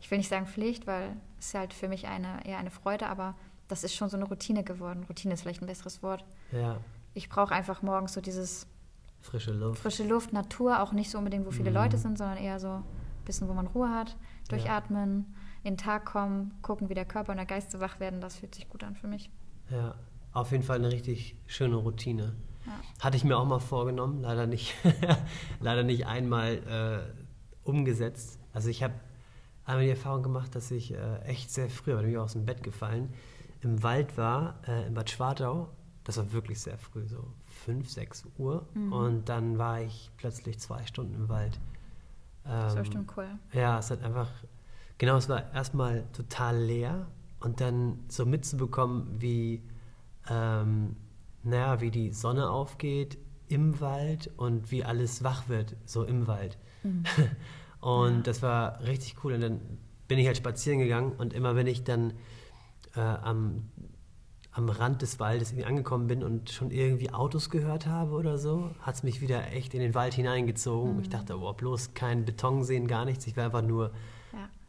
ich 0.00 0.10
will 0.10 0.18
nicht 0.18 0.28
sagen 0.28 0.46
Pflicht, 0.46 0.86
weil 0.86 1.16
es 1.40 1.46
ist 1.48 1.54
halt 1.54 1.74
für 1.74 1.88
mich 1.88 2.06
eine, 2.06 2.44
eher 2.46 2.58
eine 2.58 2.70
Freude, 2.70 3.08
aber 3.08 3.34
das 3.66 3.84
ist 3.84 3.94
schon 3.94 4.08
so 4.08 4.16
eine 4.16 4.26
Routine 4.26 4.62
geworden. 4.64 5.04
Routine 5.08 5.34
ist 5.34 5.42
vielleicht 5.42 5.62
ein 5.62 5.66
besseres 5.66 6.02
Wort. 6.02 6.24
Ja, 6.52 6.78
Ich 7.14 7.28
brauche 7.28 7.54
einfach 7.54 7.82
morgens 7.82 8.12
so 8.12 8.20
dieses 8.20 8.66
frische 9.20 9.50
Luft. 9.52 9.80
frische 9.82 10.04
Luft, 10.06 10.32
Natur, 10.32 10.80
auch 10.82 10.92
nicht 10.92 11.10
so 11.10 11.18
unbedingt, 11.18 11.44
wo 11.46 11.50
viele 11.50 11.70
Mhm. 11.70 11.76
Leute 11.76 11.98
sind, 11.98 12.16
sondern 12.16 12.36
eher 12.38 12.60
so 12.60 12.68
ein 12.68 12.84
bisschen, 13.24 13.48
wo 13.48 13.54
man 13.54 13.66
Ruhe 13.66 13.90
hat, 13.90 14.16
Ja. 14.64 14.78
In 15.64 15.74
den 15.74 15.78
Tag 15.78 16.04
kommen, 16.06 16.54
gucken, 16.62 16.88
wie 16.88 16.94
der 16.94 17.04
Körper 17.04 17.32
und 17.32 17.36
der 17.38 17.46
Geist 17.46 17.70
so 17.70 17.80
wach 17.80 18.00
werden, 18.00 18.20
das 18.20 18.36
fühlt 18.36 18.54
sich 18.54 18.68
gut 18.68 18.84
an 18.84 18.94
für 18.96 19.06
mich. 19.08 19.30
Ja, 19.70 19.94
auf 20.32 20.50
jeden 20.52 20.62
Fall 20.62 20.76
eine 20.76 20.90
richtig 20.92 21.36
schöne 21.46 21.76
Routine. 21.76 22.34
Ja. 22.66 22.72
Hatte 23.00 23.16
ich 23.16 23.24
mir 23.24 23.36
auch 23.38 23.46
mal 23.46 23.58
vorgenommen, 23.60 24.20
leider 24.22 24.46
nicht, 24.46 24.74
leider 25.60 25.82
nicht 25.82 26.06
einmal 26.06 26.54
äh, 27.14 27.68
umgesetzt. 27.68 28.38
Also 28.52 28.68
ich 28.68 28.82
habe 28.82 28.94
einmal 29.64 29.84
die 29.84 29.90
Erfahrung 29.90 30.22
gemacht, 30.22 30.54
dass 30.54 30.70
ich 30.70 30.92
äh, 30.94 31.18
echt 31.20 31.50
sehr 31.50 31.68
früh, 31.70 31.94
weil 31.94 32.06
mir 32.06 32.22
aus 32.22 32.32
dem 32.32 32.44
Bett 32.44 32.62
gefallen, 32.62 33.12
im 33.60 33.82
Wald 33.82 34.16
war, 34.16 34.60
äh, 34.66 34.86
in 34.86 34.94
Bad 34.94 35.10
Schwartau. 35.10 35.68
Das 36.04 36.16
war 36.16 36.32
wirklich 36.32 36.60
sehr 36.60 36.78
früh, 36.78 37.06
so 37.06 37.22
5, 37.64 37.90
6 37.90 38.24
Uhr. 38.38 38.66
Mhm. 38.74 38.92
Und 38.92 39.28
dann 39.28 39.58
war 39.58 39.80
ich 39.82 40.10
plötzlich 40.16 40.58
zwei 40.58 40.86
Stunden 40.86 41.14
im 41.14 41.28
Wald. 41.28 41.58
Das 42.44 42.52
war 42.52 42.70
Ähm, 42.70 42.78
bestimmt 42.78 43.12
cool. 43.16 43.28
ja, 43.52 43.78
es 43.78 43.90
hat 43.90 44.02
einfach, 44.02 44.30
genau, 44.98 45.16
es 45.16 45.28
war 45.28 45.52
erstmal 45.54 46.04
total 46.12 46.56
leer 46.58 47.06
und 47.40 47.60
dann 47.60 48.00
so 48.08 48.26
mitzubekommen, 48.26 49.06
wie, 49.20 49.62
ähm, 50.28 50.96
naja, 51.42 51.80
wie 51.80 51.90
die 51.90 52.12
Sonne 52.12 52.50
aufgeht 52.50 53.16
im 53.48 53.80
Wald 53.80 54.30
und 54.36 54.70
wie 54.70 54.84
alles 54.84 55.24
wach 55.24 55.48
wird, 55.48 55.76
so 55.86 56.04
im 56.04 56.26
Wald. 56.26 56.58
Mhm. 56.82 57.04
Und 57.80 58.16
Ja. 58.16 58.22
das 58.22 58.42
war 58.42 58.80
richtig 58.80 59.22
cool. 59.22 59.34
Und 59.34 59.40
dann 59.40 59.60
bin 60.08 60.18
ich 60.18 60.26
halt 60.26 60.36
spazieren 60.36 60.80
gegangen 60.80 61.12
und 61.12 61.32
immer 61.32 61.54
wenn 61.54 61.68
ich 61.68 61.84
dann 61.84 62.12
äh, 62.96 63.00
am, 63.00 63.68
am 64.50 64.68
Rand 64.68 65.00
des 65.02 65.20
Waldes 65.20 65.52
irgendwie 65.52 65.66
angekommen 65.66 66.08
bin 66.08 66.24
und 66.24 66.50
schon 66.50 66.72
irgendwie 66.72 67.12
Autos 67.12 67.50
gehört 67.50 67.86
habe 67.86 68.14
oder 68.16 68.36
so, 68.36 68.70
hat 68.80 68.96
es 68.96 69.02
mich 69.04 69.20
wieder 69.20 69.52
echt 69.52 69.74
in 69.74 69.80
den 69.80 69.94
Wald 69.94 70.14
hineingezogen. 70.14 70.94
Mhm. 70.96 71.02
Ich 71.02 71.08
dachte, 71.08 71.38
oh, 71.38 71.52
bloß 71.52 71.94
kein 71.94 72.24
Beton 72.24 72.64
sehen, 72.64 72.88
gar 72.88 73.04
nichts. 73.04 73.28
Ich 73.28 73.36
will 73.36 73.44
einfach 73.44 73.62
nur 73.62 73.92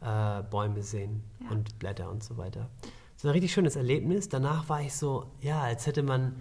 Ja. 0.00 0.40
äh, 0.40 0.42
Bäume 0.44 0.82
sehen 0.82 1.22
Ja. 1.42 1.50
und 1.50 1.78
Blätter 1.78 2.10
und 2.10 2.22
so 2.24 2.36
weiter. 2.36 2.68
Das 3.14 3.24
war 3.24 3.30
ein 3.30 3.34
richtig 3.34 3.52
schönes 3.52 3.76
Erlebnis. 3.76 4.28
Danach 4.28 4.68
war 4.68 4.80
ich 4.80 4.94
so, 4.94 5.30
ja, 5.40 5.60
als 5.60 5.86
hätte 5.86 6.02
man 6.02 6.40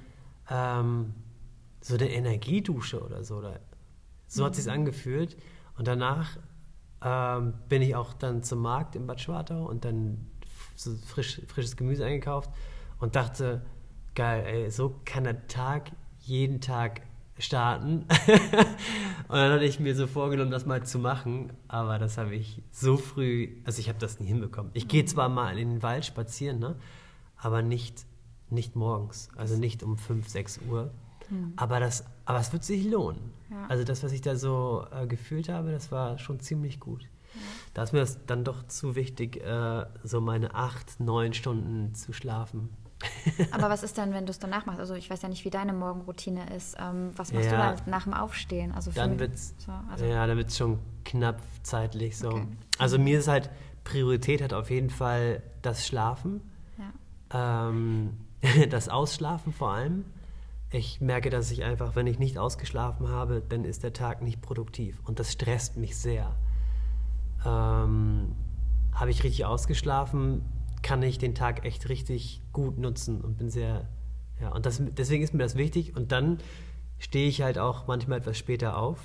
ähm, 0.50 1.14
so 1.82 1.96
eine 1.96 2.10
Energiedusche 2.10 3.04
oder 3.04 3.24
so. 3.24 3.38
Oder 3.38 3.60
so 4.28 4.46
hat 4.46 4.54
Mhm. 4.54 4.56
sich 4.56 4.72
angefühlt. 4.72 5.38
Und 5.78 5.88
danach 5.88 6.38
ähm, 7.02 7.54
bin 7.70 7.82
ich 7.82 7.96
auch 7.96 8.14
dann 8.14 8.44
zum 8.44 8.60
Markt 8.60 8.96
in 8.96 9.08
Bad 9.08 9.22
Schwartau 9.22 9.66
und 9.66 9.86
dann 9.86 10.28
so 10.76 10.96
frisch, 10.96 11.42
frisches 11.48 11.78
Gemüse 11.78 12.06
eingekauft 12.06 12.50
und 13.00 13.16
dachte, 13.16 13.66
geil, 14.16 14.44
ey, 14.46 14.70
so 14.72 15.00
kann 15.06 15.24
der 15.24 15.48
Tag 15.48 15.92
jeden 16.20 16.60
Tag 16.60 17.02
starten. 17.39 18.05
und 19.27 19.36
dann 19.36 19.53
hatte 19.53 19.65
ich 19.65 19.79
mir 19.79 19.96
so 19.96 20.05
vorgenommen, 20.05 20.51
das 20.51 20.65
mal 20.65 20.84
zu 20.86 21.00
machen, 21.00 21.53
aber 21.67 21.98
das 21.98 22.17
habe 22.17 22.36
ich 22.36 22.62
so 22.72 22.98
früh, 22.98 23.58
also 23.65 23.79
ich 23.79 23.89
habe 23.89 23.98
das 23.98 24.19
nie 24.19 24.27
hinbekommen. 24.27 24.72
Ich 24.75 24.88
gehe 24.88 25.05
zwar 25.05 25.29
mal 25.29 25.58
in 25.58 25.69
den 25.69 25.84
Wald 25.84 26.05
spazieren, 26.05 26.60
ne, 26.60 26.75
aber 27.38 27.62
nicht, 27.62 28.05
nicht 28.50 28.75
morgens, 28.75 29.29
also 29.36 29.58
nicht 29.58 29.81
um 29.81 29.98
5, 29.98 30.27
6 30.27 30.60
Uhr. 30.69 30.91
Mhm. 31.29 31.53
Aber, 31.55 31.79
das, 31.79 32.05
aber 32.25 32.39
es 32.39 32.53
wird 32.53 32.63
sich 32.63 32.86
lohnen. 32.86 33.31
Ja. 33.50 33.65
Also 33.67 33.84
das, 33.84 34.03
was 34.03 34.12
ich 34.12 34.22
da 34.22 34.36
so 34.36 34.86
äh, 34.91 35.08
gefühlt 35.08 35.50
habe, 35.50 35.72
das 35.72 35.91
war 35.91 36.19
schon 36.19 36.39
ziemlich 36.39 36.79
gut. 36.79 37.08
Da 37.74 37.84
ist 37.84 37.93
mir 37.93 38.00
das 38.00 38.25
dann 38.25 38.43
doch 38.43 38.67
zu 38.67 38.96
wichtig, 38.96 39.38
äh, 39.43 39.86
so 40.03 40.22
meine 40.22 40.55
acht, 40.55 41.00
neun 41.00 41.34
Stunden 41.34 41.93
zu 41.93 42.13
schlafen. 42.13 42.69
Aber 43.51 43.70
was 43.70 43.84
ist 43.84 43.98
denn, 43.98 44.13
wenn 44.13 44.25
du 44.25 44.32
es 44.32 44.39
danach 44.39 44.65
machst? 44.65 44.79
Also 44.79 44.94
ich 44.94 45.10
weiß 45.10 45.22
ja 45.22 45.29
nicht, 45.29 45.46
wie 45.46 45.50
deine 45.50 45.72
Morgenroutine 45.74 46.53
ist. 46.56 46.75
Ähm, 46.79 47.12
was 47.15 47.32
machst 47.34 47.50
Ja. 47.51 47.72
du 47.72 47.77
dann 47.77 47.89
nach 47.89 48.03
dem 48.03 48.13
Aufstehen? 48.13 48.72
Also 48.74 48.91
Dann 48.91 49.12
mich- 49.12 49.20
wird's, 49.20 49.56
so, 49.58 49.72
also, 49.89 50.06
ja, 50.06 50.27
dann 50.27 50.38
wird's 50.38 50.58
schon 50.58 50.79
knapp 51.06 51.41
zeitlich 51.63 52.18
so. 52.18 52.29
Okay. 52.29 52.48
Also 52.77 53.00
mir 53.00 53.20
ist 53.20 53.27
halt, 53.27 53.50
Priorität 53.86 54.41
hat 54.41 54.53
auf 54.53 54.70
jeden 54.70 54.89
Fall 54.89 55.41
das 55.62 55.88
Schlafen, 55.88 56.41
ja. 56.77 57.70
ähm, 57.70 58.18
das 58.70 58.89
Ausschlafen 58.89 59.53
vor 59.53 59.72
allem. 59.72 60.06
Ich 60.72 61.01
merke, 61.01 61.29
dass 61.32 61.50
ich 61.50 61.63
einfach, 61.63 61.96
wenn 61.96 62.06
ich 62.06 62.20
nicht 62.20 62.38
ausgeschlafen 62.38 63.08
habe, 63.08 63.41
dann 63.48 63.63
ist 63.65 63.82
der 63.84 63.94
Tag 63.94 64.22
nicht 64.22 64.41
produktiv 64.41 65.01
und 65.06 65.20
das 65.20 65.32
stresst 65.32 65.77
mich 65.77 65.98
sehr. 65.98 66.36
Ähm, 67.46 68.36
habe 68.94 69.10
ich 69.12 69.24
richtig 69.24 69.46
ausgeschlafen, 69.46 70.41
kann 70.81 71.01
ich 71.03 71.17
den 71.17 71.36
Tag 71.36 71.65
echt 71.65 71.89
richtig 71.89 72.41
gut 72.53 72.77
nutzen 72.77 73.21
und 73.21 73.38
bin 73.38 73.50
sehr, 73.50 73.88
ja, 74.39 74.50
und 74.51 74.65
das, 74.65 74.81
deswegen 74.98 75.24
ist 75.24 75.33
mir 75.33 75.43
das 75.43 75.55
wichtig. 75.55 75.95
Und 75.95 76.12
dann 76.12 76.39
stehe 76.98 77.27
ich 77.27 77.41
halt 77.41 77.57
auch 77.57 77.88
manchmal 77.88 78.19
etwas 78.19 78.38
später 78.38 78.77
auf 78.77 79.00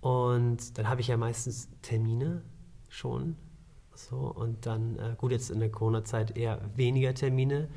und 0.00 0.76
dann 0.78 0.88
habe 0.88 1.00
ich 1.00 1.08
ja 1.08 1.16
meistens 1.16 1.68
Termine 1.80 2.42
schon. 2.88 3.36
So, 3.94 4.16
und 4.16 4.66
dann, 4.66 4.98
äh, 4.98 5.14
gut, 5.16 5.32
jetzt 5.32 5.50
in 5.50 5.60
der 5.60 5.70
Corona-Zeit 5.70 6.36
eher 6.36 6.60
weniger 6.76 7.14
Termine. 7.14 7.68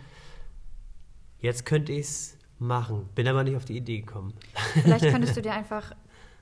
Jetzt 1.39 1.65
könnte 1.65 1.91
ich 1.91 1.99
es 1.99 2.37
machen, 2.57 3.09
bin 3.13 3.27
aber 3.27 3.43
nicht 3.43 3.55
auf 3.55 3.65
die 3.65 3.77
Idee 3.77 3.99
gekommen. 3.99 4.33
Vielleicht 4.73 5.05
könntest 5.05 5.37
du 5.37 5.41
dir 5.43 5.53
einfach 5.53 5.91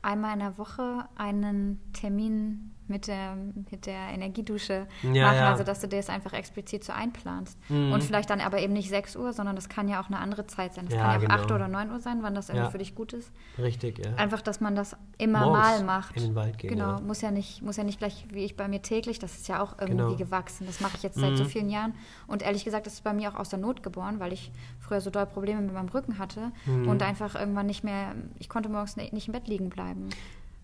einmal 0.01 0.33
in 0.33 0.39
der 0.39 0.57
Woche 0.57 1.07
einen 1.15 1.81
Termin 1.93 2.73
mit 2.88 3.08
der, 3.08 3.36
mit 3.72 3.86
der 3.86 4.10
Energiedusche 4.13 4.88
Ja, 5.04 5.25
machen, 5.28 5.38
ja. 5.38 5.52
also 5.52 5.63
dass 5.63 5.80
du 5.80 5.88
dir 5.88 5.98
das 5.98 6.10
einfach 6.10 6.34
explizit 6.34 6.84
so 6.84 6.92
einplanst. 6.94 7.58
Mhm. 7.70 7.92
Und 7.94 8.04
vielleicht 8.04 8.30
dann 8.30 8.42
aber 8.42 8.60
eben 8.60 8.74
nicht 8.74 8.90
6 8.90 9.16
Uhr, 9.16 9.34
sondern 9.34 9.56
das 9.56 9.70
kann 9.70 9.88
ja 9.88 10.02
auch 10.02 10.08
eine 10.08 10.20
andere 10.20 10.48
Zeit 10.48 10.74
sein. 10.74 10.86
Das 10.86 10.96
Ja, 10.96 11.02
kann 11.02 11.12
ja 11.12 11.18
auch 11.18 11.22
genau. 11.22 11.34
8 11.36 11.52
oder 11.52 11.68
9 11.68 11.92
Uhr 11.92 12.00
sein, 12.00 12.20
wann 12.22 12.36
das 12.36 12.50
irgendwie 12.50 12.72
für 12.72 12.78
dich 12.78 12.96
gut 12.96 13.13
ist. 13.13 13.32
Richtig, 13.58 14.00
ja. 14.06 14.13
Einfach, 14.16 14.42
dass 14.42 14.60
man 14.62 14.75
das 14.75 14.96
immer 15.18 15.42
Morgens 15.46 15.80
mal 15.80 15.84
macht. 15.84 16.16
in 16.18 16.24
den 16.24 16.36
Wald 16.36 16.58
gehen, 16.58 16.70
Genau, 16.72 17.00
muss 17.02 17.22
ja 17.22 17.32
nicht, 17.32 17.62
muss 17.62 17.78
ja 17.78 17.84
nicht 17.84 18.00
gleich 18.00 18.25
wie 18.32 18.44
ich 18.44 18.56
bei 18.56 18.68
mir 18.68 18.82
täglich, 18.82 19.20
das 19.20 19.36
ist 19.36 19.48
ja 19.48 19.62
auch 19.62 19.74
irgendwie 19.80 19.98
Genau. 20.04 20.16
gewachsen. 20.16 20.66
Das 20.68 20.80
mache 20.82 20.98
ich 20.98 21.04
jetzt 21.04 21.20
seit 21.20 21.38
so 21.38 21.44
Mhm. 21.44 21.48
vielen 21.50 21.70
Jahren. 21.70 21.94
Und 22.28 22.42
ehrlich 22.42 22.66
gesagt, 22.66 22.86
das 22.86 22.94
ist 22.94 23.04
bei 23.04 23.13
mir 23.13 23.30
auch 23.30 23.36
aus 23.40 23.50
der 23.50 23.60
Not 23.60 23.84
geboren, 23.84 24.20
weil 24.20 24.34
ich 24.34 24.52
früher 24.80 25.02
so 25.02 25.10
doll 25.10 25.25
Probleme 25.25 25.62
mit 25.62 25.74
meinem 25.74 25.90
Rücken 25.90 26.18
hatte 26.20 26.52
Mhm. 26.66 26.88
und 26.88 27.02
einfach 27.02 27.36
irgendwann 27.36 27.66
nicht 27.68 27.84
mehr, 27.84 28.13
ich 28.40 28.50
konnte 28.50 28.70
morgens 28.70 28.98
ni- 28.98 29.10
nicht 29.13 29.28
im 29.28 29.34
Bett 29.34 29.48
liegen 29.48 29.70
bleiben. 29.70 30.10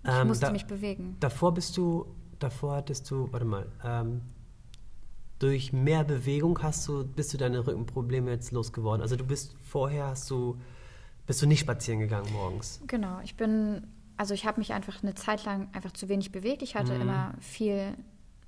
Ich 0.04 0.10
Ähm, 0.10 0.28
musste 0.28 0.46
da- 0.48 0.52
mich 0.52 0.66
bewegen. 0.66 1.18
Davor 1.20 1.54
bist 1.54 1.76
du, 1.78 2.06
davor 2.40 2.78
hattest 2.78 3.10
du, 3.12 3.28
warte 3.32 3.46
mal, 3.46 3.68
ähm, 3.84 4.22
durch 5.40 5.72
mehr 5.72 6.04
Bewegung 6.04 6.62
hast 6.62 6.88
du, 6.88 7.06
bist 7.06 7.34
du 7.34 7.38
deine 7.38 7.66
Rückenprobleme 7.66 8.32
jetzt 8.32 8.52
losgeworden. 8.52 9.02
Also 9.02 9.16
du 9.16 9.26
bist 9.26 9.56
vorher 9.62 10.08
hast 10.08 10.30
du, 10.30 10.58
bist 11.28 11.42
du 11.42 11.46
nicht 11.48 11.62
spazieren 11.62 12.00
gegangen 12.00 12.32
morgens. 12.34 12.82
Genau, 12.88 13.20
ich 13.24 13.36
bin, 13.36 13.88
also 14.18 14.34
ich 14.34 14.46
habe 14.46 14.60
mich 14.60 14.74
einfach 14.74 15.02
eine 15.02 15.16
Zeit 15.16 15.46
lang 15.46 15.70
einfach 15.74 15.92
zu 15.94 16.10
wenig 16.10 16.32
bewegt. 16.32 16.62
Ich 16.62 16.76
hatte 16.76 16.94
Mhm. 16.96 17.02
immer 17.02 17.34
viel 17.40 17.94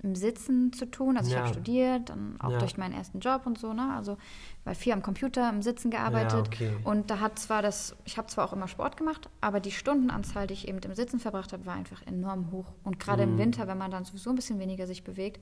im 0.02 0.14
Sitzen 0.16 0.72
zu 0.72 0.86
tun. 0.90 1.16
Also 1.16 1.28
ich 1.28 1.34
Ja. 1.34 1.40
habe 1.42 1.48
studiert, 1.52 2.08
dann 2.08 2.40
auch 2.40 2.50
Ja. 2.52 2.58
durch 2.58 2.76
meinen 2.76 2.92
ersten 2.92 3.20
Job 3.20 3.42
und 3.46 3.58
so, 3.58 3.72
ne? 3.72 3.92
Also 3.96 4.16
war 4.64 4.74
viel 4.74 4.92
am 4.92 5.02
Computer, 5.02 5.48
im 5.50 5.62
Sitzen 5.62 5.90
gearbeitet. 5.90 6.46
okay. 6.48 6.70
Und 6.84 7.10
da 7.10 7.20
hat 7.20 7.38
zwar 7.38 7.62
das, 7.62 7.94
ich 8.04 8.18
habe 8.18 8.26
zwar 8.28 8.44
auch 8.46 8.52
immer 8.52 8.68
Sport 8.68 8.96
gemacht, 8.96 9.28
aber 9.40 9.60
die 9.60 9.70
Stundenanzahl, 9.70 10.46
die 10.46 10.54
ich 10.54 10.68
eben 10.68 10.78
im 10.78 10.94
Sitzen 10.94 11.20
verbracht 11.20 11.52
habe, 11.52 11.66
war 11.66 11.74
einfach 11.74 12.02
enorm 12.06 12.50
hoch. 12.50 12.72
Und 12.84 12.98
gerade 12.98 13.24
Mhm. 13.26 13.32
im 13.34 13.38
Winter, 13.38 13.66
wenn 13.68 13.78
man 13.78 13.90
dann 13.90 14.04
sowieso 14.04 14.30
ein 14.30 14.36
bisschen 14.36 14.58
weniger 14.58 14.86
sich 14.86 15.04
bewegt, 15.04 15.40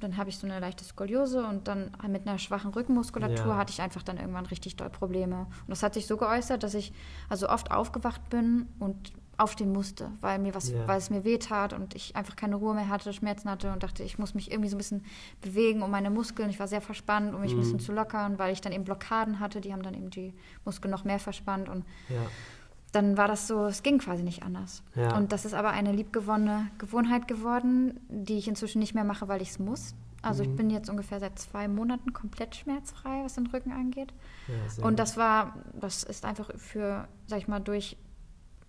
dann 0.00 0.16
habe 0.16 0.28
ich 0.28 0.38
so 0.38 0.46
eine 0.46 0.58
leichte 0.58 0.84
Skoliose 0.84 1.46
und 1.46 1.68
dann 1.68 1.92
mit 2.08 2.26
einer 2.26 2.38
schwachen 2.38 2.72
Rückenmuskulatur 2.72 3.52
Ja. 3.52 3.56
hatte 3.56 3.70
ich 3.72 3.80
einfach 3.80 4.02
dann 4.02 4.16
irgendwann 4.18 4.44
richtig 4.46 4.74
doll 4.74 4.90
Probleme. 4.90 5.42
Und 5.46 5.68
das 5.68 5.84
hat 5.84 5.94
sich 5.94 6.06
so 6.08 6.16
geäußert, 6.16 6.64
dass 6.64 6.74
ich 6.74 6.92
also 7.28 7.48
oft 7.48 7.70
aufgewacht 7.70 8.28
bin 8.28 8.66
und 8.80 9.12
aufstehen 9.38 9.72
musste, 9.72 10.10
weil 10.20 10.38
mir 10.38 10.54
was, 10.54 10.70
Ja. 10.70 10.86
weil 10.86 10.98
es 10.98 11.10
mir 11.10 11.24
weh 11.24 11.38
tat 11.38 11.72
und 11.72 11.94
ich 11.94 12.14
einfach 12.16 12.36
keine 12.36 12.56
Ruhe 12.56 12.74
mehr 12.74 12.88
hatte, 12.88 13.12
Schmerzen 13.12 13.50
hatte 13.50 13.72
und 13.72 13.82
dachte, 13.82 14.02
ich 14.02 14.18
muss 14.18 14.34
mich 14.34 14.50
irgendwie 14.50 14.68
so 14.68 14.76
ein 14.76 14.78
bisschen 14.78 15.04
bewegen, 15.40 15.82
um 15.82 15.90
meine 15.90 16.10
Muskeln. 16.10 16.50
Ich 16.50 16.60
war 16.60 16.68
sehr 16.68 16.80
verspannt, 16.80 17.34
um 17.34 17.40
mich 17.40 17.52
ein 17.52 17.56
Mhm. 17.56 17.60
bisschen 17.60 17.80
zu 17.80 17.92
lockern, 17.92 18.38
weil 18.38 18.52
ich 18.52 18.60
dann 18.60 18.72
eben 18.72 18.84
Blockaden 18.84 19.40
hatte, 19.40 19.60
die 19.60 19.72
haben 19.72 19.82
dann 19.82 19.94
eben 19.94 20.10
die 20.10 20.34
Muskeln 20.64 20.90
noch 20.90 21.04
mehr 21.04 21.18
verspannt 21.18 21.68
und 21.68 21.84
Ja. 22.08 22.20
dann 22.92 23.16
war 23.16 23.26
das 23.26 23.48
so, 23.48 23.64
es 23.66 23.82
ging 23.82 23.98
quasi 23.98 24.22
nicht 24.22 24.42
anders. 24.44 24.82
Ja. 24.94 25.16
Und 25.16 25.32
das 25.32 25.44
ist 25.44 25.54
aber 25.54 25.70
eine 25.70 25.90
liebgewonnene 25.92 26.68
Gewohnheit 26.78 27.26
geworden, 27.26 27.98
die 28.08 28.38
ich 28.38 28.46
inzwischen 28.46 28.78
nicht 28.78 28.94
mehr 28.94 29.04
mache, 29.04 29.26
weil 29.26 29.42
ich 29.42 29.50
es 29.50 29.58
muss. 29.58 29.94
Also 30.22 30.42
Mhm. 30.44 30.50
ich 30.50 30.56
bin 30.56 30.70
jetzt 30.70 30.88
ungefähr 30.88 31.20
seit 31.20 31.38
zwei 31.38 31.68
Monaten 31.68 32.12
komplett 32.12 32.54
schmerzfrei, 32.56 33.22
was 33.24 33.34
den 33.34 33.46
Rücken 33.48 33.72
angeht. 33.72 34.14
Ja, 34.48 34.84
Und 34.86 34.98
das 34.98 35.16
war, 35.16 35.54
das 35.78 36.02
ist 36.04 36.24
einfach 36.24 36.50
für, 36.56 37.08
sag 37.26 37.38
ich 37.40 37.48
mal, 37.48 37.58
durch 37.60 37.96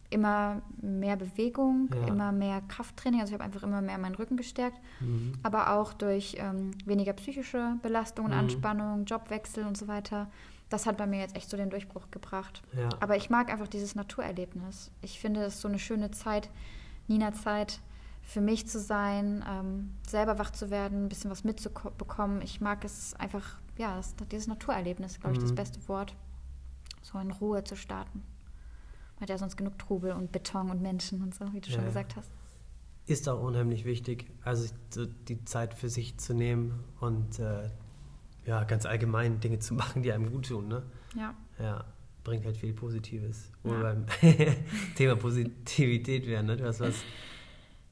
immer 0.09 0.61
mehr 0.81 1.15
Bewegung, 1.15 1.89
Ja. 1.93 2.07
immer 2.07 2.31
mehr 2.31 2.61
Krafttraining. 2.67 3.19
Also 3.21 3.31
ich 3.31 3.33
habe 3.33 3.43
einfach 3.43 3.63
immer 3.63 3.81
mehr 3.81 3.97
meinen 3.97 4.15
Rücken 4.15 4.37
gestärkt. 4.37 4.79
Mhm. 4.99 5.33
Aber 5.43 5.71
auch 5.73 5.93
durch 5.93 6.35
ähm, 6.39 6.71
weniger 6.85 7.13
psychische 7.13 7.77
Belastung 7.81 8.25
und 8.25 8.31
Mhm. 8.31 8.37
Anspannung, 8.37 9.05
Jobwechsel 9.05 9.65
und 9.65 9.77
so 9.77 9.87
weiter. 9.87 10.29
Das 10.69 10.85
hat 10.85 10.97
bei 10.97 11.05
mir 11.07 11.19
jetzt 11.19 11.35
echt 11.35 11.49
so 11.49 11.57
den 11.57 11.69
Durchbruch 11.69 12.09
gebracht. 12.11 12.61
Ja. 12.75 12.89
Aber 12.99 13.15
ich 13.17 13.29
mag 13.29 13.51
einfach 13.51 13.67
dieses 13.67 13.95
Naturerlebnis. 13.95 14.91
Ich 15.01 15.19
finde 15.19 15.43
es 15.43 15.61
so 15.61 15.67
eine 15.67 15.79
schöne 15.79 16.11
Zeit, 16.11 16.49
Nina-Zeit, 17.07 17.79
für 18.23 18.41
mich 18.41 18.67
zu 18.67 18.79
sein, 18.79 19.45
ähm, 19.47 19.91
selber 20.07 20.39
wach 20.39 20.49
zu 20.51 20.71
werden, 20.71 21.05
ein 21.05 21.09
bisschen 21.09 21.29
was 21.29 21.43
mitzubekommen. 21.43 22.41
Ich 22.41 22.59
mag 22.61 22.83
es 22.83 23.13
einfach, 23.19 23.57
ja, 23.77 23.95
das, 23.97 24.15
dieses 24.31 24.47
Naturerlebnis, 24.47 25.19
glaube 25.19 25.35
ich, 25.35 25.41
das 25.41 25.51
Mhm. 25.51 25.55
beste 25.55 25.87
Wort. 25.87 26.15
So 27.03 27.19
in 27.19 27.29
Ruhe 27.29 27.63
zu 27.63 27.75
starten. 27.75 28.23
Man 29.15 29.21
hat 29.21 29.29
ja 29.29 29.37
sonst 29.37 29.55
genug 29.57 29.77
Trubel 29.79 30.11
und 30.11 30.31
Beton 30.31 30.69
und 30.69 30.81
Menschen 30.81 31.21
und 31.21 31.33
so, 31.33 31.45
wie 31.53 31.61
du 31.61 31.69
Ja, 31.69 31.75
schon 31.75 31.85
gesagt 31.85 32.15
hast. 32.15 32.29
Ist 33.07 33.29
auch 33.29 33.41
unheimlich 33.41 33.85
wichtig, 33.85 34.25
also 34.43 34.67
so 34.89 35.05
die 35.05 35.43
Zeit 35.45 35.73
für 35.73 35.89
sich 35.89 36.17
zu 36.17 36.33
nehmen 36.33 36.83
und 36.99 37.39
äh, 37.39 37.69
ja, 38.45 38.63
ganz 38.63 38.85
allgemein 38.85 39.39
Dinge 39.39 39.59
zu 39.59 39.73
machen, 39.81 40.01
die 40.03 40.11
einem 40.11 40.31
gut 40.31 40.47
tun. 40.47 40.67
Ne? 40.67 40.83
Ja. 41.15 41.33
Ja, 41.59 41.85
bringt 42.23 42.45
halt 42.45 42.57
viel 42.57 42.73
Positives. 42.73 43.51
Wo 43.63 43.69
Ja. 43.73 43.75
wir 43.77 43.83
beim 43.83 44.05
Thema 44.95 45.15
Positivität 45.15 46.25
wären. 46.25 46.47
Ne? 46.47 46.57
Du 46.57 46.65
hast 46.65 46.79
was 46.79 46.95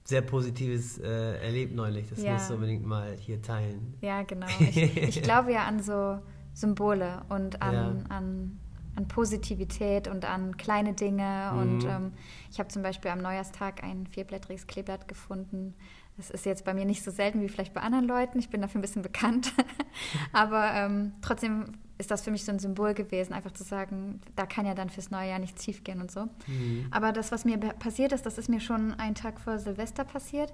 sehr 0.03 0.21
Positives 0.21 0.97
äh, 0.97 1.37
erlebt 1.45 1.73
neulich. 1.75 2.09
Das 2.09 2.21
Ja. 2.21 2.33
musst 2.33 2.49
du 2.49 2.55
unbedingt 2.55 2.85
mal 2.85 3.15
hier 3.15 3.41
teilen. 3.41 3.93
Ja, 4.01 4.23
genau. 4.23 4.47
Ich, 4.59 4.75
ich 4.97 5.21
glaube 5.21 5.53
ja 5.53 5.65
an 5.65 5.81
so 5.81 6.19
Symbole 6.53 7.21
und 7.29 7.61
an, 7.61 7.73
Ja. 7.73 7.95
an, 8.09 8.59
an 8.95 9.07
Positivität 9.07 10.07
und 10.07 10.25
an 10.25 10.57
kleine 10.57 10.93
Dinge. 10.93 11.51
Und 11.57 11.79
Mhm. 11.79 11.89
ähm, 11.89 12.13
ich 12.51 12.59
habe 12.59 12.69
zum 12.69 12.83
Beispiel 12.83 13.11
am 13.11 13.19
Neujahrstag 13.19 13.83
ein 13.83 14.07
vierblättriges 14.07 14.67
Kleeblatt 14.67 15.07
gefunden. 15.07 15.73
Das 16.17 16.29
ist 16.29 16.45
jetzt 16.45 16.63
bei 16.63 16.75
mir 16.75 16.85
nicht 16.85 17.03
so 17.03 17.09
selten 17.09 17.41
wie 17.41 17.49
vielleicht 17.49 17.73
bei 17.73 17.81
anderen 17.81 18.05
Leuten. 18.05 18.37
Ich 18.37 18.49
bin 18.49 18.61
dafür 18.61 18.79
ein 18.79 18.83
bisschen 18.83 19.01
bekannt. 19.01 19.51
Aber 20.31 20.71
ähm, 20.73 21.13
trotzdem 21.21 21.65
ist 21.97 22.11
das 22.11 22.21
für 22.21 22.29
mich 22.29 22.45
so 22.45 22.51
ein 22.51 22.59
Symbol 22.59 22.93
gewesen, 22.93 23.33
einfach 23.33 23.51
zu 23.51 23.63
sagen, 23.63 24.19
da 24.35 24.45
kann 24.45 24.65
ja 24.67 24.75
dann 24.75 24.89
fürs 24.91 25.09
neue 25.09 25.29
Jahr 25.29 25.39
nichts 25.39 25.63
schief 25.63 25.83
gehen 25.83 26.01
und 26.01 26.11
so. 26.11 26.25
Mhm. 26.47 26.87
Aber 26.91 27.13
das, 27.13 27.31
was 27.31 27.45
mir 27.45 27.57
passiert 27.57 28.11
ist, 28.11 28.25
das 28.27 28.37
ist 28.37 28.47
mir 28.49 28.59
schon 28.59 28.93
einen 28.93 29.15
Tag 29.15 29.39
vor 29.39 29.57
Silvester 29.57 30.03
passiert. 30.03 30.53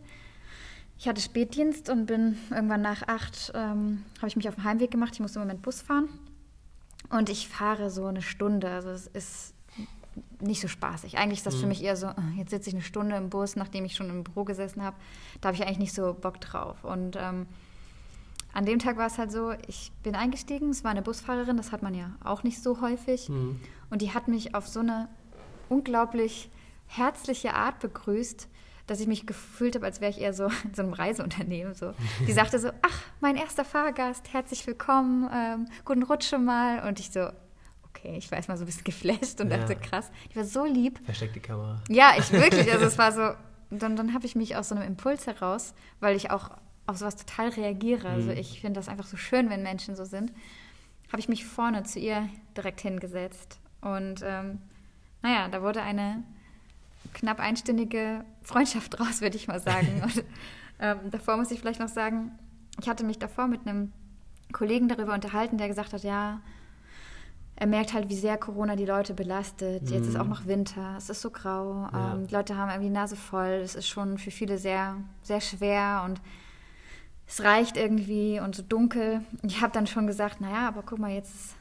Ich 0.97 1.07
hatte 1.07 1.21
Spätdienst 1.21 1.89
und 1.89 2.05
bin 2.05 2.37
irgendwann 2.51 2.81
nach 2.81 3.07
acht, 3.07 3.51
ähm, 3.55 4.03
habe 4.17 4.27
ich 4.27 4.35
mich 4.35 4.47
auf 4.47 4.55
den 4.55 4.63
Heimweg 4.63 4.91
gemacht. 4.91 5.11
Ich 5.13 5.19
musste 5.21 5.39
im 5.39 5.43
Moment 5.45 5.61
Bus 5.61 5.81
fahren. 5.81 6.07
Und 7.09 7.29
ich 7.29 7.47
fahre 7.47 7.89
so 7.89 8.05
eine 8.05 8.21
Stunde. 8.21 8.69
Also 8.69 8.89
es 8.89 9.07
ist 9.07 9.53
nicht 10.39 10.61
so 10.61 10.67
spaßig. 10.67 11.17
Eigentlich 11.17 11.39
ist 11.39 11.45
das 11.45 11.55
für 11.55 11.63
Mhm. 11.63 11.69
mich 11.69 11.83
eher 11.83 11.95
so, 11.95 12.07
äh, 12.07 12.13
jetzt 12.37 12.51
sitze 12.51 12.69
ich 12.69 12.75
eine 12.75 12.83
Stunde 12.83 13.15
im 13.15 13.29
Bus, 13.29 13.55
nachdem 13.55 13.85
ich 13.85 13.95
schon 13.95 14.09
im 14.09 14.23
Büro 14.23 14.43
gesessen 14.43 14.83
habe. 14.83 14.95
Da 15.41 15.47
habe 15.47 15.55
ich 15.57 15.63
eigentlich 15.63 15.79
nicht 15.79 15.93
so 15.93 16.13
Bock 16.13 16.39
drauf. 16.41 16.83
Und 16.83 17.15
ähm, 17.15 17.47
an 18.53 18.65
dem 18.65 18.79
Tag 18.79 18.97
war 18.97 19.07
es 19.07 19.17
halt 19.17 19.31
so, 19.31 19.53
ich 19.67 19.91
bin 20.03 20.15
eingestiegen, 20.15 20.69
es 20.71 20.83
war 20.83 20.91
eine 20.91 21.01
Busfahrerin, 21.01 21.57
das 21.57 21.71
hat 21.71 21.83
man 21.83 21.93
ja 21.93 22.11
auch 22.23 22.43
nicht 22.43 22.61
so 22.61 22.81
häufig. 22.81 23.29
Mhm. 23.29 23.59
Und 23.89 24.01
die 24.01 24.13
hat 24.13 24.27
mich 24.27 24.55
auf 24.55 24.67
so 24.67 24.79
eine 24.81 25.07
unglaublich 25.69 26.49
herzliche 26.87 27.53
Art 27.53 27.79
begrüßt, 27.79 28.48
dass 28.89 28.99
ich 28.99 29.07
mich 29.07 29.25
gefühlt 29.27 29.75
habe, 29.75 29.85
als 29.85 30.01
wäre 30.01 30.11
ich 30.11 30.19
eher 30.19 30.33
so 30.33 30.45
in 30.63 30.73
so 30.73 30.81
einem 30.81 30.93
Reiseunternehmen. 30.93 31.73
So. 31.75 31.93
Die 32.27 32.31
sagte 32.33 32.59
so, 32.59 32.69
ach, 32.81 33.01
mein 33.21 33.35
erster 33.35 33.65
Fahrgast, 33.65 34.33
herzlich 34.33 34.65
willkommen, 34.67 35.29
ähm, 35.33 35.65
guten 35.85 36.03
Rutsch 36.03 36.27
schon 36.29 36.45
mal. 36.45 36.87
Und 36.87 36.99
ich 36.99 37.11
so, 37.11 37.29
okay, 37.89 38.15
ich 38.17 38.29
war 38.31 38.37
erstmal 38.37 38.57
so 38.57 38.63
ein 38.63 38.67
bisschen 38.67 38.83
geflasht 38.83 39.39
und 39.41 39.49
Ja. 39.51 39.57
dachte, 39.57 39.75
krass, 39.75 40.09
die 40.31 40.35
war 40.35 40.43
so 40.45 40.65
lieb. 40.65 40.99
Versteckte 41.05 41.39
Kamera. 41.39 41.81
Ja, 41.89 42.13
ich 42.17 42.31
wirklich, 42.31 42.71
also 42.71 42.85
es 42.85 42.97
war 42.97 43.11
so, 43.11 43.31
dann, 43.71 43.95
dann 43.95 44.13
habe 44.13 44.25
ich 44.25 44.35
mich 44.35 44.55
aus 44.55 44.69
so 44.69 44.75
einem 44.75 44.85
Impuls 44.87 45.27
heraus, 45.27 45.73
weil 45.99 46.15
ich 46.15 46.31
auch 46.31 46.49
auf 46.87 46.97
sowas 46.97 47.15
total 47.15 47.49
reagiere. 47.49 48.07
Also 48.07 48.31
Mhm. 48.31 48.37
ich 48.37 48.61
finde 48.61 48.79
das 48.79 48.89
einfach 48.89 49.05
so 49.05 49.15
schön, 49.17 49.49
wenn 49.51 49.61
Menschen 49.61 49.95
so 49.95 50.05
sind, 50.05 50.31
habe 51.11 51.19
ich 51.19 51.29
mich 51.29 51.45
vorne 51.45 51.83
zu 51.83 51.99
ihr 51.99 52.27
direkt 52.57 52.81
hingesetzt. 52.81 53.59
Und 53.81 54.21
ähm, 54.23 54.59
naja, 55.21 55.47
da 55.49 55.61
wurde 55.61 55.81
eine 55.81 56.23
knapp 57.13 57.39
einstündige 57.39 58.23
Freundschaft 58.43 58.93
draus, 58.99 59.21
würde 59.21 59.35
ich 59.37 59.47
mal 59.47 59.59
sagen. 59.59 60.01
Und 60.03 60.23
ähm, 60.79 60.97
davor 61.11 61.37
muss 61.37 61.51
ich 61.51 61.59
vielleicht 61.59 61.79
noch 61.79 61.87
sagen, 61.89 62.31
ich 62.81 62.87
hatte 62.87 63.03
mich 63.03 63.19
davor 63.19 63.47
mit 63.47 63.67
einem 63.67 63.91
Kollegen 64.53 64.87
darüber 64.87 65.13
unterhalten, 65.13 65.57
der 65.57 65.67
gesagt 65.67 65.93
hat, 65.93 66.03
ja, 66.03 66.39
er 67.55 67.67
merkt 67.67 67.93
halt, 67.93 68.07
wie 68.09 68.15
sehr 68.15 68.37
Corona 68.37 68.75
die 68.77 68.85
Leute 68.85 69.13
belastet. 69.13 69.91
Jetzt 69.91 70.07
ist 70.07 70.13
Mhm. 70.15 70.21
auch 70.21 70.27
noch 70.27 70.45
Winter, 70.45 70.95
es 70.97 71.09
ist 71.09 71.21
so 71.21 71.29
grau, 71.29 71.89
Ja. 71.93 72.13
ähm, 72.13 72.25
die 72.27 72.33
Leute 72.33 72.55
haben 72.57 72.69
irgendwie 72.69 72.87
die 72.87 72.93
Nase 72.95 73.17
voll, 73.17 73.59
es 73.63 73.75
ist 73.75 73.87
schon 73.87 74.17
für 74.17 74.31
viele 74.31 74.57
sehr, 74.57 74.95
sehr 75.23 75.41
schwer 75.41 76.03
und 76.05 76.21
es 77.27 77.43
reicht 77.43 77.75
irgendwie 77.77 78.39
und 78.39 78.55
so 78.55 78.63
dunkel. 78.63 79.21
Ich 79.43 79.61
habe 79.61 79.73
dann 79.73 79.87
schon 79.87 80.07
gesagt, 80.07 80.39
naja, 80.41 80.67
aber 80.69 80.81
guck 80.83 80.99
mal, 80.99 81.11
jetzt 81.11 81.53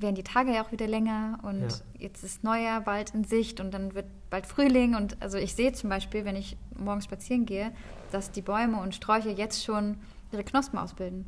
werden 0.00 0.14
die 0.14 0.22
Tage 0.22 0.52
ja 0.54 0.62
auch 0.64 0.72
wieder 0.72 0.86
länger 0.86 1.38
und 1.42 1.60
Ja. 1.62 1.68
jetzt 1.98 2.22
ist 2.24 2.44
Neujahr 2.44 2.80
bald 2.80 3.14
in 3.14 3.24
Sicht 3.24 3.60
und 3.60 3.72
dann 3.72 3.94
wird 3.94 4.06
bald 4.30 4.46
Frühling 4.46 4.94
und 4.94 5.16
also 5.22 5.38
ich 5.38 5.54
sehe 5.54 5.72
zum 5.72 5.90
Beispiel, 5.90 6.24
wenn 6.24 6.36
ich 6.36 6.56
morgens 6.78 7.04
spazieren 7.04 7.46
gehe, 7.46 7.72
dass 8.12 8.30
die 8.30 8.42
Bäume 8.42 8.80
und 8.80 8.94
Sträucher 8.94 9.30
jetzt 9.30 9.64
schon 9.64 9.96
ihre 10.32 10.44
Knospen 10.44 10.78
ausbilden. 10.78 11.26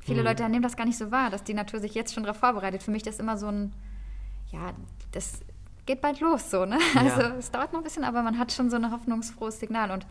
Viele 0.00 0.20
Mhm. 0.20 0.26
Leute 0.26 0.48
nehmen 0.48 0.62
das 0.62 0.76
gar 0.76 0.86
nicht 0.86 0.98
so 0.98 1.10
wahr, 1.10 1.30
dass 1.30 1.42
die 1.44 1.54
Natur 1.54 1.80
sich 1.80 1.94
jetzt 1.94 2.14
schon 2.14 2.22
darauf 2.22 2.38
vorbereitet. 2.38 2.82
Für 2.82 2.90
mich 2.92 3.02
das 3.02 3.18
immer 3.18 3.36
so 3.36 3.48
ein, 3.48 3.72
ja, 4.52 4.72
das 5.12 5.40
geht 5.84 6.00
bald 6.00 6.20
los 6.20 6.50
so, 6.50 6.64
ne? 6.64 6.78
Ja. 6.94 7.00
Also 7.02 7.20
es 7.38 7.50
dauert 7.50 7.72
noch 7.72 7.80
ein 7.80 7.84
bisschen, 7.84 8.04
aber 8.04 8.22
man 8.22 8.38
hat 8.38 8.52
schon 8.52 8.70
so 8.70 8.76
ein 8.76 8.90
hoffnungsfrohes 8.92 9.58
Signal 9.60 9.90
und 9.90 10.06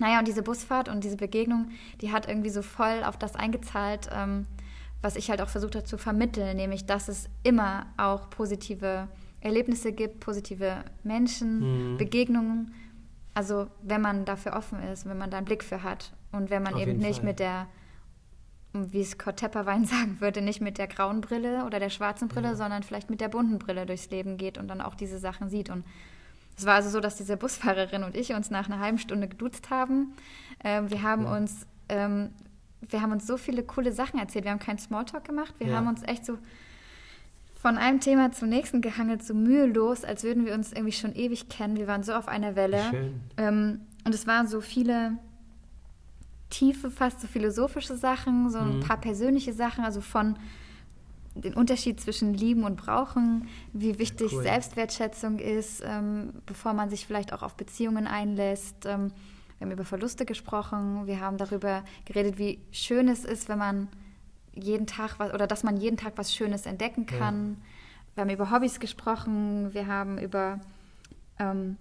naja, 0.00 0.18
und 0.18 0.26
diese 0.26 0.42
Busfahrt 0.42 0.88
und 0.88 1.04
diese 1.04 1.16
Begegnung, 1.16 1.70
die 2.00 2.10
hat 2.10 2.28
irgendwie 2.28 2.50
so 2.50 2.62
voll 2.62 3.04
auf 3.04 3.16
das 3.16 3.36
eingezahlt, 3.36 4.08
ähm, 4.12 4.46
was 5.04 5.16
ich 5.16 5.28
halt 5.30 5.40
auch 5.42 5.48
versucht 5.48 5.74
habe 5.76 5.84
zu 5.84 5.98
vermitteln, 5.98 6.56
nämlich, 6.56 6.86
dass 6.86 7.08
es 7.08 7.28
immer 7.42 7.86
auch 7.96 8.30
positive 8.30 9.08
Erlebnisse 9.40 9.92
gibt, 9.92 10.20
positive 10.20 10.82
Menschen, 11.02 11.92
Mhm. 11.92 11.96
Begegnungen. 11.98 12.74
Also 13.34 13.66
wenn 13.82 14.00
man 14.00 14.24
dafür 14.24 14.54
offen 14.54 14.82
ist, 14.82 15.06
wenn 15.06 15.18
man 15.18 15.30
da 15.30 15.36
einen 15.36 15.44
Blick 15.46 15.62
für 15.62 15.82
hat 15.82 16.12
und 16.32 16.50
wenn 16.50 16.62
man 16.62 16.74
Auf 16.74 16.80
eben 16.80 16.96
nicht 16.98 17.16
Fall. 17.18 17.24
mit 17.26 17.38
der, 17.40 17.66
wie 18.72 19.00
es 19.02 19.18
Kurt 19.18 19.36
Tepperwein 19.38 19.84
sagen 19.94 20.20
würde, 20.20 20.40
nicht 20.40 20.60
mit 20.60 20.78
der 20.78 20.86
grauen 20.86 21.20
Brille 21.20 21.64
oder 21.66 21.78
der 21.78 21.90
schwarzen 21.90 22.28
Brille, 22.28 22.48
Ja. 22.48 22.54
sondern 22.56 22.82
vielleicht 22.82 23.10
mit 23.10 23.20
der 23.20 23.28
bunten 23.28 23.58
Brille 23.58 23.86
durchs 23.86 24.10
Leben 24.10 24.36
geht 24.36 24.56
und 24.58 24.68
dann 24.68 24.80
auch 24.80 24.94
diese 24.94 25.18
Sachen 25.18 25.48
sieht. 25.50 25.68
Und 25.68 25.84
es 26.56 26.64
war 26.66 26.74
also 26.76 26.88
so, 26.88 27.00
dass 27.00 27.16
diese 27.16 27.36
Busfahrerin 27.36 28.04
und 28.04 28.16
ich 28.16 28.32
uns 28.32 28.50
nach 28.50 28.66
einer 28.70 28.78
halben 28.80 28.98
Stunde 28.98 29.28
geduzt 29.28 29.68
haben. 29.70 30.14
Ähm, 30.62 30.90
wir 30.90 31.02
haben 31.02 31.24
Ja. 31.24 31.36
uns, 31.36 31.66
ähm, 31.88 32.30
wir 32.88 33.00
haben 33.02 33.12
uns 33.12 33.26
so 33.26 33.36
viele 33.36 33.62
coole 33.62 33.92
Sachen 33.92 34.18
erzählt. 34.18 34.44
Wir 34.44 34.52
haben 34.52 34.58
keinen 34.58 34.78
Smalltalk 34.78 35.24
gemacht. 35.24 35.54
Wir 35.58 35.68
Ja. 35.68 35.76
haben 35.76 35.88
uns 35.88 36.02
echt 36.02 36.24
so 36.26 36.38
von 37.60 37.78
einem 37.78 38.00
Thema 38.00 38.30
zum 38.32 38.50
nächsten 38.50 38.82
gehangelt, 38.82 39.22
so 39.24 39.32
mühelos, 39.34 40.04
als 40.04 40.22
würden 40.22 40.44
wir 40.44 40.54
uns 40.54 40.72
irgendwie 40.72 40.92
schon 40.92 41.14
ewig 41.14 41.48
kennen. 41.48 41.76
Wir 41.78 41.86
waren 41.86 42.02
so 42.02 42.12
auf 42.12 42.28
einer 42.28 42.56
Welle. 42.56 42.82
Schön. 42.90 43.20
Ähm, 43.38 43.80
und 44.04 44.14
es 44.14 44.26
waren 44.26 44.46
so 44.46 44.60
viele 44.60 45.16
tiefe, 46.50 46.90
fast 46.90 47.20
so 47.20 47.26
philosophische 47.26 47.96
Sachen, 47.96 48.50
so 48.50 48.58
ein 48.58 48.76
Mhm. 48.76 48.80
paar 48.80 48.98
persönliche 48.98 49.52
Sachen, 49.52 49.82
also 49.84 50.00
von 50.00 50.36
den 51.34 51.54
Unterschied 51.54 52.00
zwischen 52.00 52.32
Lieben 52.34 52.62
und 52.62 52.76
Brauchen, 52.76 53.48
wie 53.72 53.98
wichtig 53.98 54.32
Cool. 54.32 54.42
Selbstwertschätzung 54.44 55.38
ist, 55.40 55.82
ähm, 55.84 56.34
bevor 56.46 56.74
man 56.74 56.90
sich 56.90 57.06
vielleicht 57.06 57.32
auch 57.32 57.42
auf 57.42 57.56
Beziehungen 57.56 58.06
einlässt. 58.06 58.86
Ähm, 58.86 59.10
wir 59.58 59.66
haben 59.66 59.72
über 59.72 59.84
Verluste 59.84 60.24
gesprochen, 60.24 61.06
wir 61.06 61.20
haben 61.20 61.36
darüber 61.38 61.84
geredet, 62.04 62.38
wie 62.38 62.58
schön 62.72 63.08
es 63.08 63.24
ist, 63.24 63.48
wenn 63.48 63.58
man 63.58 63.88
jeden 64.52 64.86
Tag 64.86 65.18
was 65.18 65.32
oder 65.32 65.46
dass 65.46 65.62
man 65.64 65.76
jeden 65.76 65.96
Tag 65.96 66.12
was 66.16 66.34
Schönes 66.34 66.66
entdecken 66.66 67.06
Ja. 67.10 67.18
kann. 67.18 67.56
Wir 68.14 68.22
haben 68.22 68.30
über 68.30 68.50
Hobbys 68.50 68.78
gesprochen, 68.78 69.74
wir 69.74 69.86
haben 69.88 70.18
über 70.18 70.60
ähm, 71.38 71.76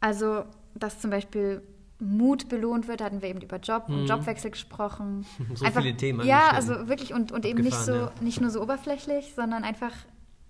also, 0.00 0.44
dass 0.74 1.00
zum 1.00 1.10
Beispiel 1.10 1.60
Mut 2.00 2.48
belohnt 2.48 2.86
wird, 2.86 3.02
hatten 3.02 3.20
wir 3.22 3.28
eben 3.28 3.40
über 3.40 3.56
Job 3.56 3.84
und 3.88 4.02
Mhm. 4.02 4.06
Jobwechsel 4.06 4.50
gesprochen. 4.52 5.26
So 5.54 5.66
viele 5.66 5.96
Themen 5.96 6.24
Ja, 6.26 6.50
also 6.52 6.88
wirklich 6.88 7.12
und, 7.12 7.32
und 7.32 7.44
eben 7.44 7.60
nicht 7.62 7.76
so, 7.76 7.92
ja. 7.94 8.12
nicht 8.20 8.40
nur 8.40 8.50
so 8.50 8.62
oberflächlich, 8.62 9.34
sondern 9.34 9.64
einfach 9.64 9.92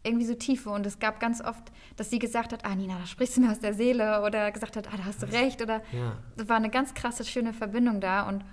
irgendwie 0.03 0.27
so 0.27 0.35
Tiefe. 0.35 0.71
Und 0.71 0.87
es 0.87 0.99
gab 0.99 1.21
ganz 1.21 1.41
oft, 1.41 1.73
dass 1.97 2.11
sie 2.11 2.19
gesagt 2.19 2.53
hat, 2.53 2.65
ah 2.65 2.75
Nina, 2.75 2.99
da 2.99 3.07
sprichst 3.07 3.37
du 3.37 3.41
mir 3.43 3.51
aus 3.51 3.61
der 3.61 3.75
Seele 3.75 4.23
oder 4.23 4.51
gesagt 4.53 4.77
hat, 4.77 4.89
ah, 4.89 4.97
da 4.97 5.05
hast 5.05 5.23
du 5.23 5.27
recht 5.27 5.61
oder 5.63 5.83
Ja. 5.93 6.17
es 6.37 6.49
war 6.49 6.57
eine 6.57 6.71
ganz 6.71 6.95
krasse, 6.95 7.25
schöne 7.25 7.53
Verbindung 7.53 8.01
da 8.01 8.29
und 8.29 8.45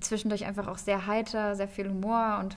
zwischendurch 0.00 0.44
einfach 0.46 0.68
auch 0.68 0.78
sehr 0.78 1.06
heiter, 1.06 1.56
sehr 1.56 1.68
viel 1.68 1.88
Humor 1.88 2.38
und 2.40 2.56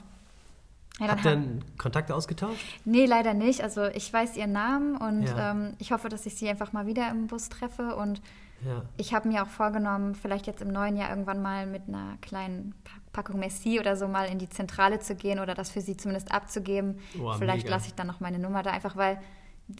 ja, 1.00 1.08
Habt 1.08 1.24
ihr 1.24 1.30
dann 1.32 1.64
Kontakte 1.78 2.14
ausgetauscht? 2.14 2.64
Nee, 2.84 3.06
leider 3.06 3.32
nicht. 3.32 3.62
Also 3.62 3.86
ich 3.86 4.12
weiß 4.12 4.36
ihren 4.36 4.52
Namen 4.52 4.96
und 4.96 5.22
Ja. 5.24 5.50
ähm, 5.52 5.72
ich 5.78 5.90
hoffe, 5.90 6.10
dass 6.10 6.26
ich 6.26 6.34
sie 6.36 6.48
einfach 6.48 6.72
mal 6.74 6.86
wieder 6.86 7.10
im 7.10 7.28
Bus 7.28 7.48
treffe. 7.48 7.96
Und 7.96 8.20
Ja. 8.64 8.82
ich 8.96 9.12
habe 9.14 9.28
mir 9.28 9.42
auch 9.42 9.48
vorgenommen, 9.48 10.14
vielleicht 10.14 10.46
jetzt 10.46 10.62
im 10.62 10.68
neuen 10.68 10.96
Jahr 10.96 11.10
irgendwann 11.10 11.42
mal 11.42 11.66
mit 11.66 11.82
einer 11.88 12.16
kleinen 12.20 12.74
Pa- 12.84 12.98
Packung 13.22 13.40
Messi 13.40 13.78
oder 13.80 13.96
so 13.96 14.08
mal 14.08 14.24
in 14.24 14.38
die 14.38 14.48
Zentrale 14.48 14.98
zu 15.00 15.14
gehen 15.14 15.38
oder 15.40 15.54
das 15.54 15.70
für 15.70 15.80
sie 15.80 15.96
zumindest 15.96 16.32
abzugeben. 16.32 16.98
Oh, 17.20 17.32
vielleicht 17.38 17.68
lasse 17.68 17.88
ich 17.88 17.94
dann 17.94 18.06
noch 18.06 18.20
meine 18.20 18.38
Nummer 18.38 18.62
da, 18.62 18.70
einfach 18.70 18.96
weil 18.96 19.20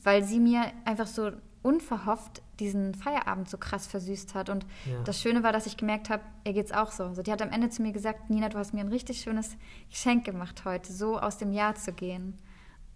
weil 0.05 0.23
sie 0.23 0.38
mir 0.40 0.64
einfach 0.85 1.07
so 1.07 1.33
unverhofft 1.62 2.42
diesen 2.61 2.95
Feierabend 2.95 3.49
so 3.49 3.59
krass 3.59 3.87
versüßt 3.87 4.35
hat. 4.35 4.49
Und 4.49 4.64
Ja. 4.87 5.03
das 5.05 5.21
Schöne 5.21 5.42
war, 5.42 5.53
dass 5.53 5.66
ich 5.66 5.77
gemerkt 5.77 6.11
habe, 6.11 6.23
ihr 6.45 6.53
geht's 6.53 6.73
auch 6.73 6.90
so. 6.92 7.05
Also 7.05 7.23
die 7.23 7.33
hat 7.33 7.42
am 7.42 7.51
Ende 7.51 7.68
zu 7.68 7.83
mir 7.83 7.92
gesagt, 7.92 8.31
Nina, 8.31 8.49
du 8.49 8.59
hast 8.59 8.75
mir 8.75 8.81
ein 8.81 8.88
richtig 8.88 9.21
schönes 9.21 9.57
Geschenk 9.90 10.25
gemacht 10.25 10.64
heute, 10.64 10.92
so 10.92 11.18
aus 11.18 11.38
dem 11.38 11.53
Jahr 11.53 11.75
zu 11.75 11.92
gehen. 11.92 12.38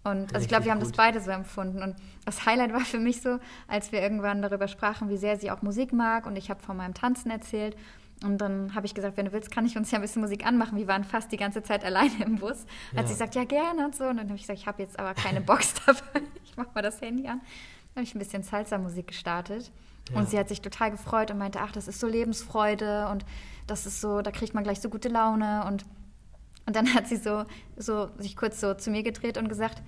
Und 0.09 0.33
also 0.33 0.43
ich 0.43 0.47
glaube, 0.47 0.65
wir 0.65 0.71
haben 0.71 0.79
das 0.79 0.89
gut. 0.89 0.97
beide 0.97 1.21
so 1.21 1.31
empfunden. 1.31 1.81
Und 1.83 1.95
das 2.25 2.45
Highlight 2.45 2.73
war 2.73 2.81
für 2.81 2.99
mich 2.99 3.21
so, 3.21 3.39
als 3.67 3.91
wir 3.91 4.01
irgendwann 4.01 4.41
darüber 4.41 4.67
sprachen, 4.67 5.09
wie 5.09 5.17
sehr 5.17 5.37
sie 5.37 5.51
auch 5.51 5.61
Musik 5.61 5.93
mag. 5.93 6.25
Und 6.25 6.35
ich 6.35 6.49
habe 6.49 6.61
von 6.61 6.77
meinem 6.77 6.93
Tanzen 6.93 7.29
erzählt. 7.31 7.75
Und 8.23 8.39
dann 8.39 8.73
habe 8.73 8.85
ich 8.87 8.95
gesagt, 8.95 9.15
wenn 9.17 9.25
du 9.27 9.31
willst, 9.31 9.51
kann 9.51 9.65
ich 9.65 9.77
uns 9.77 9.91
ja 9.91 9.99
ein 9.99 10.01
bisschen 10.01 10.21
Musik 10.23 10.45
anmachen. 10.45 10.75
Wir 10.77 10.87
waren 10.87 11.03
fast 11.03 11.31
die 11.31 11.37
ganze 11.37 11.61
Zeit 11.61 11.85
alleine 11.85 12.23
im 12.25 12.37
Bus. 12.37 12.65
Als 12.95 13.01
Ja. 13.01 13.07
sie 13.07 13.13
sagt, 13.13 13.35
ja 13.35 13.43
gerne 13.43 13.85
und 13.85 13.95
so. 13.95 14.05
Und 14.05 14.17
dann 14.17 14.25
habe 14.27 14.35
ich 14.35 14.41
gesagt, 14.41 14.59
ich 14.59 14.65
habe 14.67 14.81
jetzt 14.81 14.97
aber 14.99 15.13
keine 15.13 15.41
Box 15.41 15.73
dabei. 15.85 16.21
Ich 16.43 16.57
mache 16.57 16.69
mal 16.73 16.81
das 16.81 16.99
Handy 17.01 17.27
an. 17.27 17.39
Dann 17.93 18.01
habe 18.01 18.03
ich 18.03 18.15
ein 18.15 18.19
bisschen 18.19 18.43
Salsa-Musik 18.43 19.07
gestartet. 19.07 19.71
Ja. 20.11 20.17
Und 20.19 20.29
sie 20.29 20.39
hat 20.39 20.47
sich 20.47 20.61
total 20.61 20.91
gefreut 20.91 21.31
und 21.31 21.37
meinte, 21.37 21.59
ach, 21.61 21.71
das 21.73 21.87
ist 21.87 21.99
so 21.99 22.07
Lebensfreude 22.07 23.07
und 23.09 23.25
das 23.67 23.85
ist 23.85 23.99
so, 23.99 24.21
da 24.21 24.31
kriegt 24.31 24.53
man 24.53 24.63
gleich 24.63 24.79
so 24.79 24.89
gute 24.89 25.09
Laune. 25.09 25.65
Und, 25.67 25.85
und 26.67 26.75
dann 26.75 26.93
hat 26.93 27.07
sie 27.07 27.15
so, 27.15 27.45
so 27.77 28.09
sich 28.19 28.35
kurz 28.35 28.61
so 28.61 28.75
zu 28.75 28.91
mir 28.91 29.01
gedreht 29.01 29.37
und 29.37 29.49
gesagt, 29.49 29.81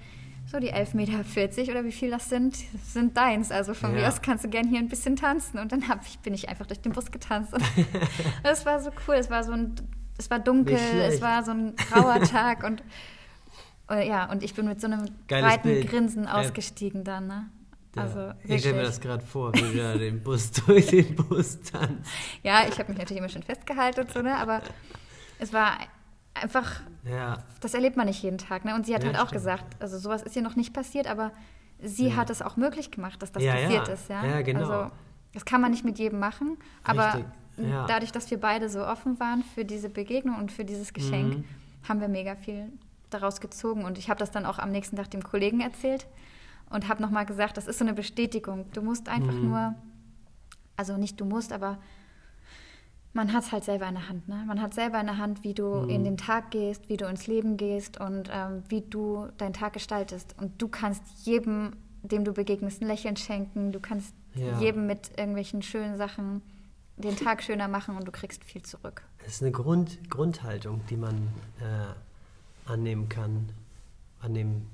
so 0.48 0.60
die 0.60 0.74
11,40 0.74 0.96
Meter 0.96 1.72
oder 1.74 1.84
wie 1.86 1.92
viel 1.92 2.10
das 2.10 2.28
sind, 2.30 2.58
sind 2.84 3.16
deins. 3.16 3.52
Also 3.52 3.76
von 3.76 3.94
Ja. 3.94 4.02
mir 4.02 4.08
aus 4.08 4.22
kannst 4.24 4.44
du 4.46 4.50
gern 4.50 4.68
hier 4.68 4.80
ein 4.80 4.90
bisschen 4.90 5.16
tanzen. 5.16 5.60
Und 5.60 5.72
dann 5.72 5.84
ich, 6.08 6.18
bin 6.20 6.34
ich 6.34 6.50
einfach 6.50 6.66
durch 6.66 6.82
den 6.82 6.92
Bus 6.92 7.12
getanzt. 7.12 7.54
Und 7.54 7.64
das 8.44 8.66
war 8.66 8.80
so 8.80 8.90
cool. 9.08 9.16
Es 9.16 9.30
war 9.30 9.44
so 9.44 9.52
ein, 9.52 9.76
es 10.18 10.32
war 10.32 10.40
dunkel, 10.40 10.76
es 10.78 11.22
war 11.22 11.44
so 11.44 11.52
ein 11.52 11.76
grauer 11.76 12.22
Tag 12.24 12.64
und 12.64 12.84
äh, 13.92 14.08
ja, 14.08 14.30
und 14.32 14.44
ich 14.44 14.54
bin 14.54 14.68
mit 14.68 14.82
so 14.82 14.88
einem 14.88 15.06
Geiles 15.28 15.46
breiten 15.48 15.68
Bild. 15.70 15.90
Grinsen 15.90 16.28
ausgestiegen 16.28 17.04
dann. 17.04 17.28
Ne? 17.28 17.46
Ja. 17.96 18.02
Also 18.04 18.32
ich 18.44 18.62
stelle 18.62 18.78
mir 18.78 18.84
das 18.84 19.00
gerade 19.00 19.24
vor, 19.26 19.54
wie 19.54 19.62
du 19.62 19.78
da 19.78 19.98
den 19.98 20.22
Bus 20.24 20.52
durch 20.66 20.88
den 20.88 21.16
Bus 21.16 21.60
tanzt. 21.62 22.10
Ja, 22.44 22.64
ich 22.68 22.78
habe 22.80 22.90
mich 22.90 22.98
natürlich 22.98 23.18
immer 23.20 23.30
schön 23.30 23.44
festgehalten 23.44 24.02
und 24.02 24.12
so, 24.12 24.22
ne? 24.22 24.36
aber 24.36 24.62
es 25.40 25.54
war 25.54 25.78
einfach, 26.34 26.82
Ja, 27.04 27.40
das 27.62 27.74
erlebt 27.74 27.98
man 27.98 28.06
nicht 28.08 28.22
jeden 28.24 28.38
Tag. 28.38 28.66
Ne? 28.66 28.76
Und 28.76 28.86
sie 28.86 28.94
hat 28.96 29.04
Ja, 29.04 29.08
halt 29.08 29.18
auch 29.18 29.28
stimmt. 29.28 29.42
gesagt, 29.42 29.82
also 29.82 29.98
sowas 29.98 30.22
ist 30.22 30.36
ihr 30.36 30.42
noch 30.42 30.56
nicht 30.56 30.74
passiert, 30.74 31.08
aber 31.08 31.32
sie 31.82 32.10
Ja. 32.10 32.16
hat 32.18 32.30
es 32.30 32.42
auch 32.42 32.56
möglich 32.58 32.92
gemacht, 32.92 33.22
dass 33.22 33.32
das 33.32 33.44
passiert 33.46 33.88
ist. 33.88 34.10
Ja, 34.10 34.26
Ja, 34.26 34.42
genau. 34.42 34.60
Also, 34.60 34.92
das 35.34 35.46
kann 35.46 35.62
man 35.62 35.72
nicht 35.72 35.86
mit 35.86 36.00
jedem 36.00 36.20
machen, 36.20 36.58
aber 36.84 37.26
dadurch, 37.88 38.12
dass 38.12 38.30
wir 38.32 38.40
beide 38.40 38.70
so 38.70 38.86
offen 38.86 39.20
waren 39.20 39.44
für 39.44 39.66
diese 39.66 39.90
Begegnung 39.90 40.38
und 40.38 40.52
für 40.52 40.66
dieses 40.66 40.94
Geschenk, 40.94 41.38
Mhm. 41.38 41.46
haben 41.88 42.02
wir 42.02 42.08
mega 42.08 42.36
viel 42.36 42.72
daraus 43.10 43.42
gezogen. 43.42 43.84
Und 43.86 43.98
ich 43.98 44.10
habe 44.10 44.20
das 44.20 44.32
dann 44.32 44.46
auch 44.46 44.60
am 44.60 44.72
nächsten 44.72 44.96
Tag 44.96 45.10
dem 45.12 45.24
Kollegen 45.24 45.60
erzählt 45.62 46.08
und 46.70 46.88
habe 46.88 47.02
nochmal 47.02 47.26
gesagt, 47.26 47.58
das 47.58 47.68
ist 47.68 47.80
so 47.80 47.86
eine 47.86 47.94
Bestätigung. 47.94 48.66
Du 48.74 48.82
musst 48.82 49.10
einfach 49.10 49.34
Mhm. 49.34 49.50
nur, 49.50 49.76
also 50.78 50.96
nicht 50.98 51.20
du 51.20 51.26
musst, 51.26 51.52
aber 51.52 51.80
man 53.14 53.34
hat 53.34 53.44
es 53.44 53.52
halt 53.52 53.64
selber 53.64 53.88
in 53.88 53.96
der 53.96 54.08
Hand. 54.10 54.28
Ne? 54.28 54.44
Man 54.48 54.62
hat 54.62 54.74
selber 54.74 55.00
in 55.00 55.08
der 55.08 55.18
Hand, 55.18 55.44
wie 55.44 55.54
du 55.54 55.82
Mhm. 55.84 55.90
in 55.90 56.04
den 56.04 56.18
Tag 56.18 56.52
gehst, 56.52 56.88
wie 56.90 56.98
du 56.98 57.06
ins 57.08 57.28
Leben 57.28 57.58
gehst 57.58 58.00
und 58.00 58.30
ähm, 58.32 58.64
wie 58.70 58.82
du 58.82 59.28
deinen 59.38 59.54
Tag 59.54 59.74
gestaltest. 59.74 60.36
Und 60.40 60.62
du 60.62 60.68
kannst 60.68 61.02
jedem, 61.26 61.74
dem 62.04 62.24
du 62.24 62.34
begegnest, 62.34 62.82
ein 62.82 62.88
Lächeln 62.88 63.16
schenken. 63.18 63.72
Du 63.72 63.80
kannst 63.80 64.14
Ja. 64.36 64.60
jedem 64.60 64.86
mit 64.86 65.10
irgendwelchen 65.18 65.62
schönen 65.64 65.98
Sachen 65.98 66.42
den 66.98 67.16
Tag 67.16 67.42
schöner 67.42 67.68
machen 67.68 67.96
und 67.98 68.06
du 68.08 68.12
kriegst 68.12 68.44
viel 68.44 68.62
zurück. 68.62 69.02
das 69.24 69.36
ist 69.36 69.42
eine 69.42 69.52
Grund, 69.52 69.98
Grundhaltung, 70.10 70.82
die 70.90 70.96
man 70.98 71.16
äh, 71.60 72.70
annehmen 72.72 73.10
kann, 73.10 73.50
annehmen 74.22 74.68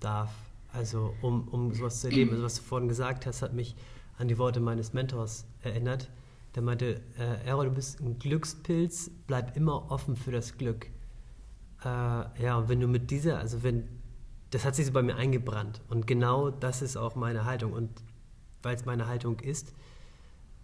darf. 0.00 0.30
Also 0.72 1.14
um, 1.22 1.48
um 1.48 1.72
sowas 1.74 2.00
zu 2.00 2.08
erleben. 2.08 2.30
Also 2.32 2.44
was 2.44 2.54
du 2.56 2.62
vorhin 2.62 2.88
gesagt 2.88 3.26
hast, 3.26 3.42
hat 3.42 3.52
mich 3.54 3.74
an 4.18 4.28
die 4.28 4.38
Worte 4.38 4.60
meines 4.60 4.92
Mentors 4.92 5.44
erinnert. 5.62 6.08
Der 6.54 6.62
meinte, 6.62 7.00
äh, 7.18 7.46
Errol, 7.46 7.66
du 7.66 7.74
bist 7.74 8.00
ein 8.00 8.18
Glückspilz, 8.18 9.10
bleib 9.26 9.56
immer 9.56 9.90
offen 9.90 10.16
für 10.16 10.32
das 10.32 10.58
Glück. 10.58 10.86
Äh, 11.84 11.86
ja, 12.42 12.58
und 12.58 12.68
wenn 12.68 12.80
du 12.80 12.88
mit 12.88 13.10
dieser, 13.10 13.38
also 13.38 13.62
wenn, 13.62 13.88
das 14.50 14.64
hat 14.64 14.74
sich 14.74 14.86
so 14.86 14.92
bei 14.92 15.02
mir 15.02 15.16
eingebrannt. 15.16 15.80
Und 15.88 16.06
genau 16.06 16.50
das 16.50 16.82
ist 16.82 16.96
auch 16.96 17.14
meine 17.14 17.44
Haltung. 17.44 17.72
Und 17.72 17.90
weil 18.62 18.74
es 18.74 18.84
meine 18.84 19.06
Haltung 19.06 19.38
ist, 19.40 19.74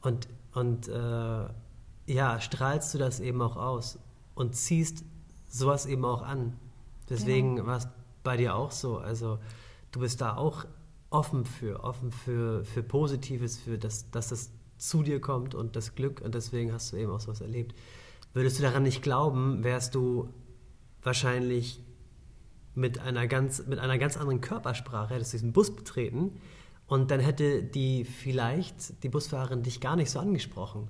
und, 0.02 0.28
und 0.52 0.88
äh, 0.88 1.48
ja, 2.06 2.40
strahlst 2.40 2.94
du 2.94 2.98
das 2.98 3.18
eben 3.18 3.42
auch 3.42 3.56
aus 3.56 3.98
und 4.34 4.54
ziehst 4.54 5.04
sowas 5.48 5.86
eben 5.86 6.04
auch 6.04 6.22
an. 6.22 6.56
Deswegen 7.08 7.66
war 7.66 7.78
es 7.78 7.88
bei 8.22 8.36
dir 8.36 8.54
auch 8.54 8.70
so. 8.70 8.98
Also 8.98 9.38
du 9.90 10.00
bist 10.00 10.20
da 10.20 10.36
auch 10.36 10.64
offen 11.10 11.44
für, 11.44 11.82
offen 11.82 12.12
für, 12.12 12.64
für 12.64 12.82
Positives, 12.82 13.58
für 13.58 13.78
das, 13.78 14.10
dass 14.10 14.28
das 14.28 14.50
zu 14.76 15.02
dir 15.02 15.20
kommt 15.20 15.54
und 15.54 15.76
das 15.76 15.94
Glück 15.94 16.20
und 16.20 16.34
deswegen 16.34 16.72
hast 16.72 16.92
du 16.92 16.96
eben 16.96 17.10
auch 17.10 17.20
sowas 17.20 17.40
erlebt. 17.40 17.74
Würdest 18.34 18.58
du 18.58 18.62
daran 18.62 18.82
nicht 18.82 19.02
glauben, 19.02 19.64
wärst 19.64 19.94
du 19.94 20.28
wahrscheinlich 21.02 21.80
mit 22.74 22.98
einer 22.98 23.26
ganz, 23.26 23.66
mit 23.66 23.78
einer 23.78 23.98
ganz 23.98 24.16
anderen 24.16 24.40
Körpersprache, 24.40 25.14
hättest 25.14 25.32
du 25.32 25.38
diesen 25.38 25.52
Bus 25.52 25.74
betreten 25.74 26.32
und 26.86 27.10
dann 27.10 27.20
hätte 27.20 27.62
die 27.62 28.04
vielleicht, 28.04 29.02
die 29.02 29.08
Busfahrerin, 29.08 29.62
dich 29.62 29.80
gar 29.80 29.96
nicht 29.96 30.10
so 30.10 30.18
angesprochen. 30.18 30.88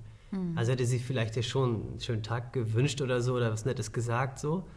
Also 0.55 0.73
hätte 0.73 0.85
sie 0.85 0.99
vielleicht 0.99 1.35
dir 1.35 1.43
schon 1.43 1.87
einen 1.87 1.99
schönen 2.01 2.23
Tag 2.23 2.51
gewünscht 2.51 3.01
oder 3.01 3.21
so 3.21 3.35
oder 3.35 3.51
was 3.51 3.63
Nettes 3.63 3.93
gesagt 3.93 4.39
so, 4.39 4.67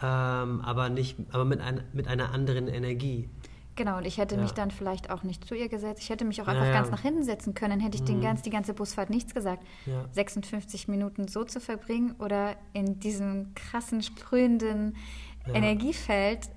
ähm, 0.00 0.60
aber 0.60 0.90
nicht, 0.90 1.16
aber 1.32 1.44
mit, 1.44 1.60
ein, 1.60 1.82
mit 1.92 2.06
einer 2.06 2.30
anderen 2.32 2.68
Energie. 2.68 3.28
Genau, 3.76 3.98
und 3.98 4.06
ich 4.06 4.16
hätte 4.18 4.34
Ja. 4.36 4.40
mich 4.40 4.52
dann 4.52 4.70
vielleicht 4.70 5.10
auch 5.10 5.22
nicht 5.22 5.44
zu 5.46 5.54
ihr 5.54 5.68
gesetzt. 5.68 6.02
Ich 6.02 6.08
hätte 6.10 6.24
mich 6.24 6.40
auch 6.42 6.48
einfach 6.48 6.64
ja. 6.66 6.72
ganz 6.72 6.90
nach 6.90 7.02
hinten 7.02 7.22
setzen 7.22 7.54
können. 7.54 7.78
Hätte 7.80 7.96
ich 7.96 8.04
den 8.04 8.18
Mhm. 8.18 8.22
ganz, 8.22 8.42
die 8.42 8.50
ganze 8.50 8.72
Busfahrt 8.74 9.10
nichts 9.10 9.34
gesagt. 9.34 9.62
Ja. 9.84 10.04
56 10.12 10.88
Minuten 10.88 11.28
so 11.28 11.44
zu 11.44 11.60
verbringen 11.60 12.14
oder 12.18 12.56
in 12.72 12.98
diesem 13.00 13.54
krassen, 13.54 14.02
sprühenden 14.02 14.96
Ja. 15.46 15.54
Energiefeld. 15.54 16.48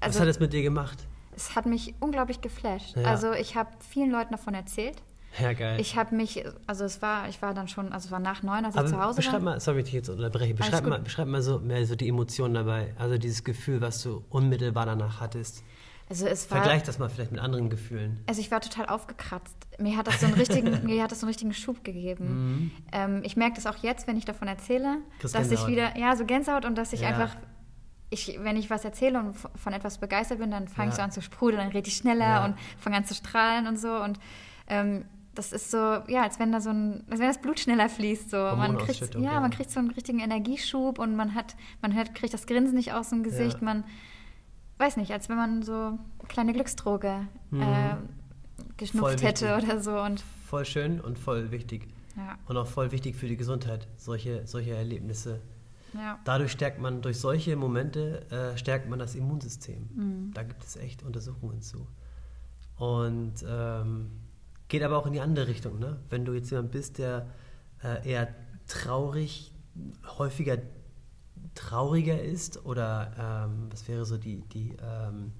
was 0.00 0.06
Also, 0.08 0.20
hat 0.20 0.28
es 0.28 0.38
mit 0.40 0.52
dir 0.52 0.62
gemacht? 0.62 1.06
es 1.34 1.56
hat 1.56 1.66
mich 1.66 1.94
unglaublich 2.00 2.40
geflasht. 2.40 2.96
Also, 2.98 3.32
ich 3.32 3.56
habe 3.56 3.70
vielen 3.80 4.10
Leuten 4.12 4.30
davon 4.32 4.54
erzählt. 4.54 5.02
Ja, 5.40 5.52
geil. 5.52 5.80
Ich 5.80 5.96
habe 5.96 6.14
mich, 6.14 6.44
also 6.66 6.84
es 6.84 7.02
war, 7.02 7.28
ich 7.28 7.40
war 7.42 7.52
dann 7.54 7.68
schon, 7.68 7.92
also 7.92 8.06
es 8.06 8.12
war 8.12 8.18
nach 8.18 8.42
neun, 8.42 8.64
als 8.64 8.74
ich 8.76 8.86
zu 8.86 8.94
Aber 8.94 9.04
Hause 9.06 9.16
beschreib 9.16 9.34
war. 9.34 9.54
mal, 9.54 9.60
sorry, 9.60 9.78
ich 9.80 9.84
dich 9.84 9.94
jetzt 9.94 10.08
unterbreche, 10.08 10.54
beschreib 10.54 10.86
mal, 10.86 11.00
beschreib 11.00 11.28
mal 11.28 11.42
so 11.42 11.58
mehr 11.60 11.84
so 11.86 11.96
die 11.96 12.08
Emotionen 12.08 12.54
dabei, 12.54 12.94
also 12.98 13.18
dieses 13.18 13.44
Gefühl, 13.44 13.80
was 13.80 14.02
du 14.02 14.24
unmittelbar 14.30 14.86
danach 14.86 15.20
hattest. 15.20 15.62
Also 16.10 16.26
es 16.26 16.50
war, 16.50 16.58
Vergleich 16.62 16.82
das 16.84 16.98
mal 16.98 17.08
vielleicht 17.10 17.32
mit 17.32 17.40
anderen 17.40 17.68
Gefühlen. 17.68 18.20
Also 18.26 18.40
ich 18.40 18.50
war 18.50 18.60
total 18.60 18.86
aufgekratzt. 18.86 19.54
Mir 19.78 19.96
hat 19.96 20.06
das 20.06 20.20
so 20.20 20.26
einen 20.26 20.34
richtigen, 20.36 20.82
mir 20.86 21.02
hat 21.02 21.12
das 21.12 21.20
so 21.20 21.26
einen 21.26 21.30
richtigen 21.30 21.52
Schub 21.52 21.84
gegeben. 21.84 22.72
Ähm, 22.92 23.20
ich 23.24 23.36
merke 23.36 23.56
das 23.56 23.66
auch 23.66 23.76
jetzt, 23.82 24.06
wenn 24.06 24.16
ich 24.16 24.24
davon 24.24 24.48
erzähle, 24.48 24.96
Mhm. 24.96 25.02
Kriegst 25.18 25.34
dass 25.34 25.42
ich 25.44 25.48
Gänsehaut. 25.66 25.70
wieder, 25.70 25.98
ja, 25.98 26.16
so 26.16 26.24
Gänsehaut 26.24 26.64
und 26.64 26.76
dass 26.78 26.92
ich 26.94 27.00
Ja. 27.02 27.08
einfach, 27.08 27.36
ich, 28.10 28.38
wenn 28.42 28.56
ich 28.56 28.70
was 28.70 28.84
erzähle 28.86 29.18
und 29.20 29.34
von 29.34 29.72
etwas 29.74 29.98
begeistert 29.98 30.38
bin, 30.38 30.50
dann 30.50 30.66
fange 30.68 30.88
ich 30.88 30.94
Ja. 30.94 30.96
so 30.96 31.02
an 31.02 31.10
zu 31.12 31.20
sprudeln, 31.20 31.60
dann 31.60 31.72
rede 31.72 31.88
ich 31.88 31.96
schneller 31.96 32.24
Ja. 32.26 32.44
und 32.46 32.54
fange 32.78 32.96
an 32.96 33.04
zu 33.04 33.14
strahlen 33.14 33.66
und 33.66 33.78
so 33.78 33.92
und 34.02 34.18
ähm, 34.68 35.04
das 35.34 35.52
ist 35.52 35.70
so, 35.70 35.76
ja, 35.76 36.22
als 36.22 36.40
wenn 36.40 36.50
da 36.52 36.60
so 36.60 36.70
ein, 36.70 37.04
als 37.10 37.20
wenn 37.20 37.28
das 37.28 37.38
Blut 37.40 37.60
schneller 37.60 37.88
fließt. 37.88 38.30
So. 38.30 38.36
Man 38.38 38.76
kriegt, 38.78 39.14
ja, 39.14 39.20
ja. 39.20 39.40
man 39.40 39.50
kriegt 39.50 39.70
so 39.70 39.78
einen 39.78 39.90
richtigen 39.90 40.18
Energieschub 40.18 40.98
und 40.98 41.14
man 41.14 41.34
hat, 41.36 41.54
man 41.80 41.94
hört, 41.94 42.14
kriegt 42.16 42.34
das 42.34 42.46
Grinsen 42.46 42.74
nicht 42.74 42.92
aus 42.92 43.10
dem 43.10 43.22
Gesicht, 43.22 43.62
man 43.62 43.84
weiß 44.78 44.96
nicht, 44.96 45.12
als 45.12 45.28
wenn 45.28 45.36
man 45.36 45.62
so 45.62 45.72
eine 45.72 45.98
kleine 46.28 46.52
Glücksdroge 46.52 47.26
Mhm. 47.50 47.62
äh, 47.62 47.94
geschnupft 48.76 49.22
hätte 49.22 49.56
oder 49.56 49.80
so. 49.80 49.98
Und 50.00 50.22
Voll 50.46 50.64
schön 50.64 51.00
und 51.00 51.18
voll 51.18 51.50
wichtig. 51.50 51.88
ja, 52.16 52.36
Und 52.46 52.56
auch 52.56 52.66
voll 52.66 52.90
wichtig 52.92 53.16
für 53.16 53.26
die 53.28 53.36
Gesundheit, 53.36 53.86
solche, 53.96 54.46
solche 54.46 54.74
Erlebnisse. 54.74 55.40
ja. 55.94 56.18
Dadurch 56.24 56.52
stärkt 56.52 56.80
man, 56.80 57.00
durch 57.02 57.18
solche 57.18 57.54
Momente 57.56 58.26
äh, 58.30 58.56
stärkt 58.58 58.88
man 58.88 58.98
das 58.98 59.14
Immunsystem. 59.14 59.88
Mhm. 59.94 60.30
Da 60.34 60.42
gibt 60.42 60.62
es 60.64 60.76
echt 60.76 61.02
Untersuchungen 61.02 61.60
zu. 61.62 61.86
Und 62.76 63.34
ähm, 63.48 64.10
geht 64.68 64.82
aber 64.82 64.98
auch 64.98 65.06
in 65.06 65.12
die 65.12 65.20
andere 65.20 65.48
Richtung. 65.48 65.78
Ne? 65.78 65.98
Wenn 66.10 66.24
du 66.24 66.32
jetzt 66.34 66.50
jemand 66.50 66.70
bist, 66.70 66.98
der 66.98 67.26
äh, 67.82 68.08
eher 68.08 68.28
traurig, 68.66 69.52
häufiger 70.18 70.58
trauriger 71.54 72.20
ist 72.22 72.64
oder 72.64 73.46
ähm, 73.48 73.68
was 73.70 73.86
wäre 73.88 74.04
so 74.04 74.16
die, 74.16 74.40
die 74.52 74.76
ähm, 74.82 75.32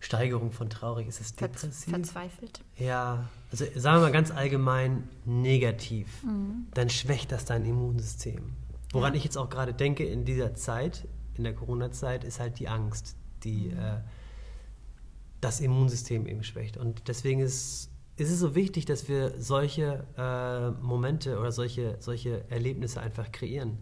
Steigerung 0.00 0.50
von 0.50 0.68
traurig? 0.70 1.06
Ist 1.08 1.20
es 1.20 1.34
depressiv? 1.34 1.92
verzweifelt. 1.92 2.60
Ja, 2.76 3.28
also 3.50 3.64
sagen 3.76 3.98
wir 3.98 4.06
mal 4.06 4.12
ganz 4.12 4.30
allgemein 4.30 5.08
negativ, 5.24 6.22
Mhm. 6.24 6.66
dann 6.74 6.90
schwächt 6.90 7.30
das 7.32 7.44
dein 7.44 7.64
Immunsystem. 7.64 8.52
Woran 8.92 9.14
ich 9.14 9.24
jetzt 9.24 9.38
auch 9.38 9.48
gerade 9.48 9.72
denke 9.72 10.04
in 10.04 10.24
dieser 10.24 10.54
Zeit, 10.54 11.06
in 11.34 11.44
der 11.44 11.54
Corona-Zeit, 11.54 12.24
ist 12.24 12.40
halt 12.40 12.58
die 12.58 12.68
Angst, 12.68 13.16
die 13.44 13.68
äh, 13.70 13.98
das 15.40 15.60
Immunsystem 15.60 16.26
eben 16.26 16.42
schwächt. 16.44 16.76
Und 16.76 17.08
deswegen 17.08 17.40
ist, 17.40 17.90
ist 18.16 18.30
es 18.30 18.38
so 18.38 18.54
wichtig, 18.54 18.84
dass 18.84 19.08
wir 19.08 19.40
solche 19.40 20.04
äh, 20.16 20.70
Momente 20.84 21.38
oder 21.38 21.52
solche, 21.52 21.96
solche 22.00 22.48
Erlebnisse 22.50 23.00
einfach 23.00 23.32
kreieren. 23.32 23.78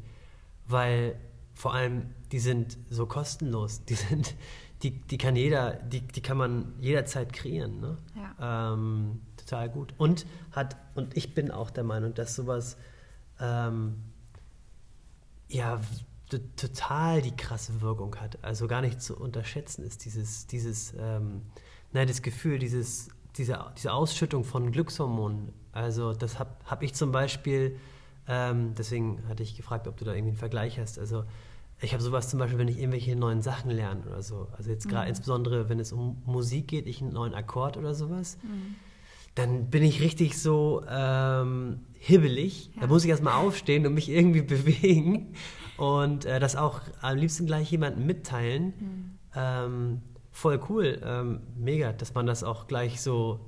Weil 0.70 1.18
vor 1.54 1.74
allem, 1.74 2.14
die 2.32 2.38
sind 2.38 2.78
so 2.88 3.06
kostenlos, 3.06 3.84
die 3.84 3.94
sind, 3.94 4.34
die, 4.82 4.92
die 4.92 5.18
kann 5.18 5.36
jeder, 5.36 5.74
die, 5.74 6.00
die 6.00 6.22
kann 6.22 6.36
man 6.36 6.74
jederzeit 6.80 7.32
kreieren. 7.32 7.80
Ne? 7.80 7.98
Ja. 8.16 8.72
Ähm, 8.72 9.20
total 9.36 9.68
gut. 9.68 9.94
Und 9.98 10.26
hat, 10.52 10.76
und 10.94 11.16
ich 11.16 11.34
bin 11.34 11.50
auch 11.50 11.70
der 11.70 11.84
Meinung, 11.84 12.14
dass 12.14 12.34
sowas 12.34 12.76
ähm, 13.40 13.96
ja 15.48 15.80
total 16.56 17.22
die 17.22 17.36
krasse 17.36 17.80
Wirkung 17.80 18.14
hat. 18.16 18.42
Also 18.42 18.68
gar 18.68 18.80
nicht 18.80 19.02
zu 19.02 19.16
unterschätzen 19.16 19.84
ist 19.84 20.04
dieses, 20.04 20.46
dieses, 20.46 20.94
ähm, 20.98 21.42
nein, 21.92 22.06
das 22.06 22.22
Gefühl, 22.22 22.58
dieses, 22.58 23.08
diese, 23.36 23.58
diese 23.76 23.92
Ausschüttung 23.92 24.44
von 24.44 24.70
Glückshormonen. 24.70 25.52
Also 25.72 26.12
das 26.12 26.38
habe 26.38 26.50
hab 26.64 26.82
ich 26.82 26.94
zum 26.94 27.10
Beispiel, 27.12 27.76
ähm, 28.30 28.74
deswegen 28.78 29.22
hatte 29.28 29.42
ich 29.42 29.56
gefragt, 29.56 29.88
ob 29.88 29.96
du 29.96 30.04
da 30.04 30.12
irgendwie 30.12 30.30
einen 30.30 30.38
Vergleich 30.38 30.78
hast. 30.78 30.98
Also 30.98 31.24
ich 31.80 31.92
habe 31.92 32.02
sowas 32.02 32.28
zum 32.28 32.38
Beispiel, 32.38 32.58
wenn 32.58 32.68
ich 32.68 32.78
irgendwelche 32.78 33.16
neuen 33.16 33.42
Sachen 33.42 33.70
lerne 33.70 34.02
oder 34.06 34.22
so. 34.22 34.48
Also 34.56 34.70
jetzt 34.70 34.88
gerade 34.88 35.04
mhm. 35.04 35.10
insbesondere, 35.10 35.68
wenn 35.68 35.80
es 35.80 35.92
um 35.92 36.22
Musik 36.24 36.68
geht, 36.68 36.86
ich 36.86 37.02
einen 37.02 37.12
neuen 37.12 37.34
Akkord 37.34 37.76
oder 37.76 37.94
sowas. 37.94 38.38
Mhm 38.42 38.76
dann 39.34 39.70
bin 39.70 39.82
ich 39.82 40.00
richtig 40.00 40.38
so 40.38 40.82
ähm, 40.88 41.80
hibbelig. 41.94 42.70
Ja. 42.74 42.82
Da 42.82 42.86
muss 42.88 43.04
ich 43.04 43.10
erstmal 43.10 43.34
aufstehen 43.34 43.86
und 43.86 43.94
mich 43.94 44.08
irgendwie 44.08 44.42
bewegen 44.42 45.34
und 45.76 46.24
äh, 46.24 46.40
das 46.40 46.56
auch 46.56 46.80
am 47.00 47.16
liebsten 47.16 47.46
gleich 47.46 47.70
jemandem 47.70 48.06
mitteilen. 48.06 48.64
Mhm. 48.78 49.18
Ähm, 49.34 50.02
voll 50.32 50.60
cool, 50.68 51.00
ähm, 51.04 51.40
mega, 51.56 51.92
dass 51.92 52.14
man 52.14 52.26
das 52.26 52.42
auch 52.44 52.66
gleich 52.66 53.00
so 53.00 53.40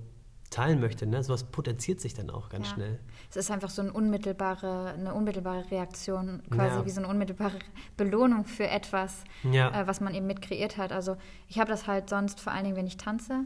teilen 0.51 0.81
möchte. 0.81 1.07
Ne? 1.07 1.23
Sowas 1.23 1.45
potenziert 1.45 2.01
sich 2.01 2.15
dann 2.15 2.31
auch 2.31 2.49
ganz 2.49 2.69
ja. 2.69 2.75
schnell. 2.75 3.01
Es 3.35 3.47
ist 3.47 3.51
einfach 3.51 3.71
so 3.71 3.81
eine 3.81 3.93
unmittelbare, 3.93 4.93
eine 4.93 5.15
unmittelbare 5.15 5.71
Reaktion, 5.71 6.43
quasi 6.51 6.77
ja. 6.77 6.85
wie 6.85 6.91
so 6.91 7.01
eine 7.01 7.09
unmittelbare 7.09 7.59
Belohnung 7.97 8.45
für 8.45 8.69
etwas, 8.69 9.25
ja. 9.51 9.71
äh, 9.71 9.87
was 9.87 10.01
man 10.01 10.15
eben 10.15 10.27
mit 10.27 10.43
kreiert 10.43 10.77
hat. 10.77 10.93
Also 10.93 11.17
ich 11.49 11.59
habe 11.59 11.71
das 11.71 11.87
halt 11.87 12.11
sonst 12.11 12.41
vor 12.41 12.53
allen 12.53 12.65
Dingen, 12.65 12.77
wenn 12.77 12.87
ich 12.87 12.99
tanze. 12.99 13.45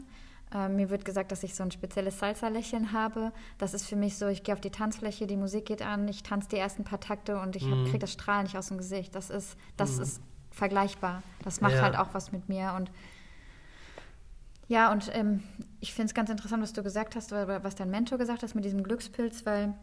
Äh, 0.53 0.67
mir 0.67 0.89
wird 0.89 1.05
gesagt, 1.05 1.31
dass 1.31 1.43
ich 1.43 1.55
so 1.55 1.63
ein 1.63 1.71
spezielles 1.71 2.19
Salsa-Lächeln 2.19 2.91
habe. 2.91 3.31
Das 3.57 3.73
ist 3.73 3.85
für 3.85 3.95
mich 3.95 4.17
so, 4.17 4.27
ich 4.27 4.43
gehe 4.43 4.53
auf 4.53 4.61
die 4.61 4.71
Tanzfläche, 4.71 5.25
die 5.25 5.37
Musik 5.37 5.65
geht 5.65 5.81
an, 5.81 6.07
ich 6.07 6.21
tanze 6.21 6.49
die 6.49 6.57
ersten 6.57 6.83
paar 6.83 6.99
Takte 6.99 7.39
und 7.39 7.55
ich 7.55 7.65
mhm. 7.65 7.85
kriege 7.85 7.99
das 7.99 8.11
Strahlen 8.11 8.43
nicht 8.43 8.57
aus 8.57 8.67
dem 8.67 8.77
Gesicht. 8.77 9.15
Das 9.15 9.29
ist, 9.29 9.57
das 9.77 9.95
mhm. 9.95 10.03
ist 10.03 10.21
vergleichbar. 10.51 11.23
Das 11.43 11.61
macht 11.61 11.75
ja. 11.75 11.81
halt 11.81 11.97
auch 11.97 12.13
was 12.13 12.31
mit 12.31 12.49
mir. 12.49 12.73
Und 12.75 12.91
ja, 14.67 14.91
und 14.91 15.09
ähm, 15.13 15.43
ich 15.79 15.93
finde 15.93 16.07
es 16.07 16.13
ganz 16.13 16.29
interessant, 16.29 16.61
was 16.61 16.73
du 16.73 16.83
gesagt 16.83 17.15
hast, 17.15 17.31
was 17.31 17.75
dein 17.75 17.89
Mentor 17.89 18.17
gesagt 18.17 18.43
hat 18.43 18.55
mit 18.55 18.65
diesem 18.65 18.83
Glückspilz, 18.83 19.45
weil 19.45 19.73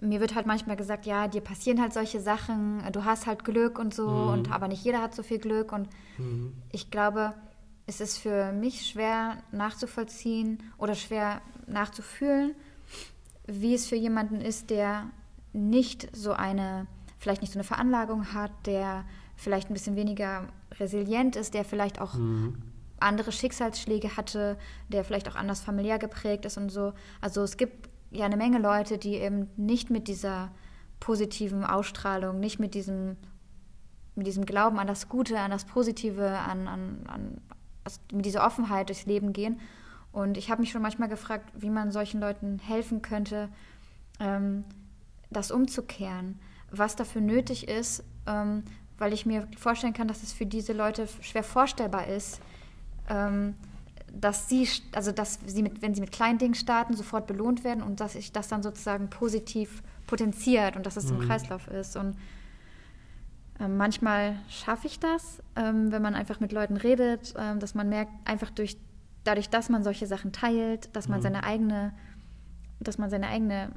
mir 0.00 0.20
wird 0.20 0.34
halt 0.34 0.46
manchmal 0.46 0.76
gesagt, 0.76 1.06
ja, 1.06 1.28
dir 1.28 1.40
passieren 1.40 1.80
halt 1.80 1.92
solche 1.92 2.20
Sachen, 2.20 2.82
du 2.92 3.04
hast 3.04 3.26
halt 3.26 3.44
Glück 3.44 3.78
und 3.78 3.94
so, 3.94 4.08
mhm. 4.08 4.28
und 4.28 4.52
aber 4.52 4.68
nicht 4.68 4.84
jeder 4.84 5.00
hat 5.00 5.14
so 5.14 5.22
viel 5.22 5.38
Glück. 5.38 5.72
Und 5.72 5.88
mhm. 6.18 6.54
ich 6.72 6.90
glaube, 6.90 7.34
es 7.86 8.00
ist 8.00 8.18
für 8.18 8.52
mich 8.52 8.86
schwer 8.86 9.38
nachzuvollziehen 9.52 10.62
oder 10.78 10.94
schwer 10.94 11.42
nachzufühlen, 11.66 12.54
wie 13.46 13.74
es 13.74 13.86
für 13.86 13.96
jemanden 13.96 14.40
ist, 14.40 14.70
der 14.70 15.10
nicht 15.52 16.14
so 16.16 16.32
eine, 16.32 16.86
vielleicht 17.18 17.42
nicht 17.42 17.52
so 17.52 17.58
eine 17.58 17.64
Veranlagung 17.64 18.32
hat, 18.32 18.52
der 18.66 19.04
vielleicht 19.36 19.70
ein 19.70 19.74
bisschen 19.74 19.96
weniger 19.96 20.48
resilient 20.78 21.36
ist, 21.36 21.54
der 21.54 21.64
vielleicht 21.64 22.00
auch 22.00 22.14
mhm. 22.14 22.62
Andere 23.04 23.32
Schicksalsschläge 23.32 24.16
hatte, 24.16 24.58
der 24.88 25.04
vielleicht 25.04 25.28
auch 25.28 25.36
anders 25.36 25.60
familiär 25.60 25.98
geprägt 25.98 26.44
ist 26.44 26.56
und 26.56 26.70
so. 26.70 26.92
Also 27.20 27.42
es 27.42 27.56
gibt 27.56 27.88
ja 28.10 28.24
eine 28.24 28.36
Menge 28.36 28.58
Leute, 28.58 28.98
die 28.98 29.14
eben 29.14 29.48
nicht 29.56 29.90
mit 29.90 30.08
dieser 30.08 30.50
positiven 31.00 31.64
Ausstrahlung, 31.64 32.40
nicht 32.40 32.58
mit 32.58 32.74
diesem, 32.74 33.16
mit 34.14 34.26
diesem 34.26 34.46
Glauben 34.46 34.78
an 34.78 34.86
das 34.86 35.08
Gute, 35.08 35.38
an 35.38 35.50
das 35.50 35.64
Positive, 35.64 36.28
an, 36.28 36.66
an, 36.68 37.06
an 37.06 37.40
also 37.84 38.00
mit 38.12 38.24
dieser 38.24 38.46
Offenheit 38.46 38.88
durchs 38.88 39.06
Leben 39.06 39.32
gehen. 39.32 39.60
Und 40.12 40.38
ich 40.38 40.50
habe 40.50 40.60
mich 40.60 40.70
schon 40.70 40.82
manchmal 40.82 41.08
gefragt, 41.08 41.50
wie 41.56 41.70
man 41.70 41.90
solchen 41.90 42.20
Leuten 42.20 42.58
helfen 42.58 43.02
könnte, 43.02 43.48
ähm, 44.20 44.64
das 45.30 45.50
umzukehren, 45.50 46.38
was 46.70 46.96
dafür 46.96 47.20
nötig 47.20 47.68
ist, 47.68 48.04
ähm, 48.26 48.62
weil 48.96 49.12
ich 49.12 49.26
mir 49.26 49.48
vorstellen 49.58 49.92
kann, 49.92 50.08
dass 50.08 50.22
es 50.22 50.32
für 50.32 50.46
diese 50.46 50.72
Leute 50.72 51.08
schwer 51.20 51.42
vorstellbar 51.42 52.06
ist, 52.06 52.40
ähm, 53.08 53.54
dass 54.12 54.48
sie, 54.48 54.68
also 54.92 55.12
dass 55.12 55.40
sie 55.44 55.62
mit, 55.62 55.82
wenn 55.82 55.94
sie 55.94 56.00
mit 56.00 56.12
kleinen 56.12 56.38
Dingen 56.38 56.54
starten, 56.54 56.94
sofort 56.94 57.26
belohnt 57.26 57.64
werden 57.64 57.82
und 57.82 58.00
dass 58.00 58.12
sich 58.12 58.32
das 58.32 58.48
dann 58.48 58.62
sozusagen 58.62 59.10
positiv 59.10 59.82
potenziert 60.06 60.76
und 60.76 60.86
dass 60.86 60.96
es 60.96 61.10
mhm. 61.10 61.20
ein 61.20 61.26
Kreislauf 61.26 61.68
ist. 61.68 61.96
Und 61.96 62.16
ähm, 63.60 63.76
manchmal 63.76 64.36
schaffe 64.48 64.86
ich 64.86 65.00
das, 65.00 65.42
ähm, 65.56 65.90
wenn 65.92 66.02
man 66.02 66.14
einfach 66.14 66.40
mit 66.40 66.52
Leuten 66.52 66.76
redet, 66.76 67.34
ähm, 67.36 67.60
dass 67.60 67.74
man 67.74 67.88
merkt, 67.88 68.12
einfach 68.24 68.50
durch, 68.50 68.76
dadurch, 69.24 69.48
dass 69.48 69.68
man 69.68 69.82
solche 69.82 70.06
Sachen 70.06 70.32
teilt, 70.32 70.94
dass 70.94 71.08
man 71.08 71.18
mhm. 71.18 71.22
seine 71.22 71.44
eigene, 71.44 71.92
dass 72.80 72.98
man 72.98 73.10
seine 73.10 73.28
eigene 73.28 73.72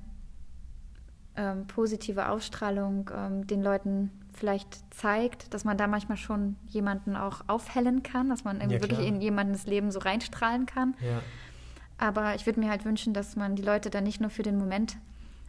ähm, 1.36 1.68
positive 1.68 2.30
Ausstrahlung 2.30 3.10
ähm, 3.16 3.48
den 3.48 3.62
Leuten 3.62 4.12
vielleicht 4.38 4.94
zeigt, 4.94 5.54
dass 5.54 5.66
man 5.66 5.78
da 5.78 5.88
manchmal 5.88 6.18
schon 6.18 6.56
jemanden 6.68 7.16
auch 7.16 7.42
aufhellen 7.48 8.04
kann, 8.04 8.30
dass 8.30 8.44
man 8.44 8.62
ja, 8.62 8.82
wirklich 8.82 9.00
in 9.00 9.22
jemandens 9.22 9.66
Leben 9.66 9.92
so 9.92 10.00
reinstrahlen 10.00 10.66
kann. 10.66 10.96
Ja. 11.02 11.22
Aber 11.98 12.36
ich 12.36 12.46
würde 12.46 12.60
mir 12.60 12.70
halt 12.70 12.86
wünschen, 12.86 13.14
dass 13.14 13.36
man 13.36 13.56
die 13.56 13.64
Leute 13.64 13.90
dann 13.90 14.04
nicht 14.04 14.22
nur 14.22 14.30
für 14.30 14.44
den 14.44 14.58
Moment 14.58 14.98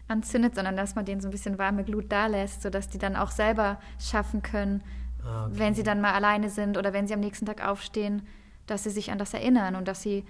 anzündet, 0.09 0.55
sondern 0.55 0.77
dass 0.77 0.94
man 0.94 1.05
denen 1.05 1.20
so 1.20 1.29
ein 1.29 1.31
bisschen 1.31 1.59
warme 1.59 1.85
Glut 1.85 2.07
da 2.11 2.27
lässt, 2.27 2.62
sodass 2.62 2.88
die 2.88 2.98
dann 2.98 3.14
auch 3.14 3.31
selber 3.31 3.79
schaffen 4.01 4.42
können, 4.42 4.83
ah, 5.24 5.46
okay. 5.46 5.59
wenn 5.59 5.74
sie 5.74 5.83
dann 5.83 6.01
mal 6.01 6.14
alleine 6.14 6.48
sind 6.48 6.79
oder 6.79 6.92
wenn 6.92 7.07
sie 7.07 7.14
am 7.14 7.20
nächsten 7.20 7.44
Tag 7.46 7.64
aufstehen, 7.66 8.22
dass 8.66 8.85
sie 8.85 8.90
sich 8.90 9.11
an 9.11 9.18
das 9.18 9.35
erinnern 9.35 9.77
und 9.77 9.87
dass 9.87 10.03
sie, 10.03 10.24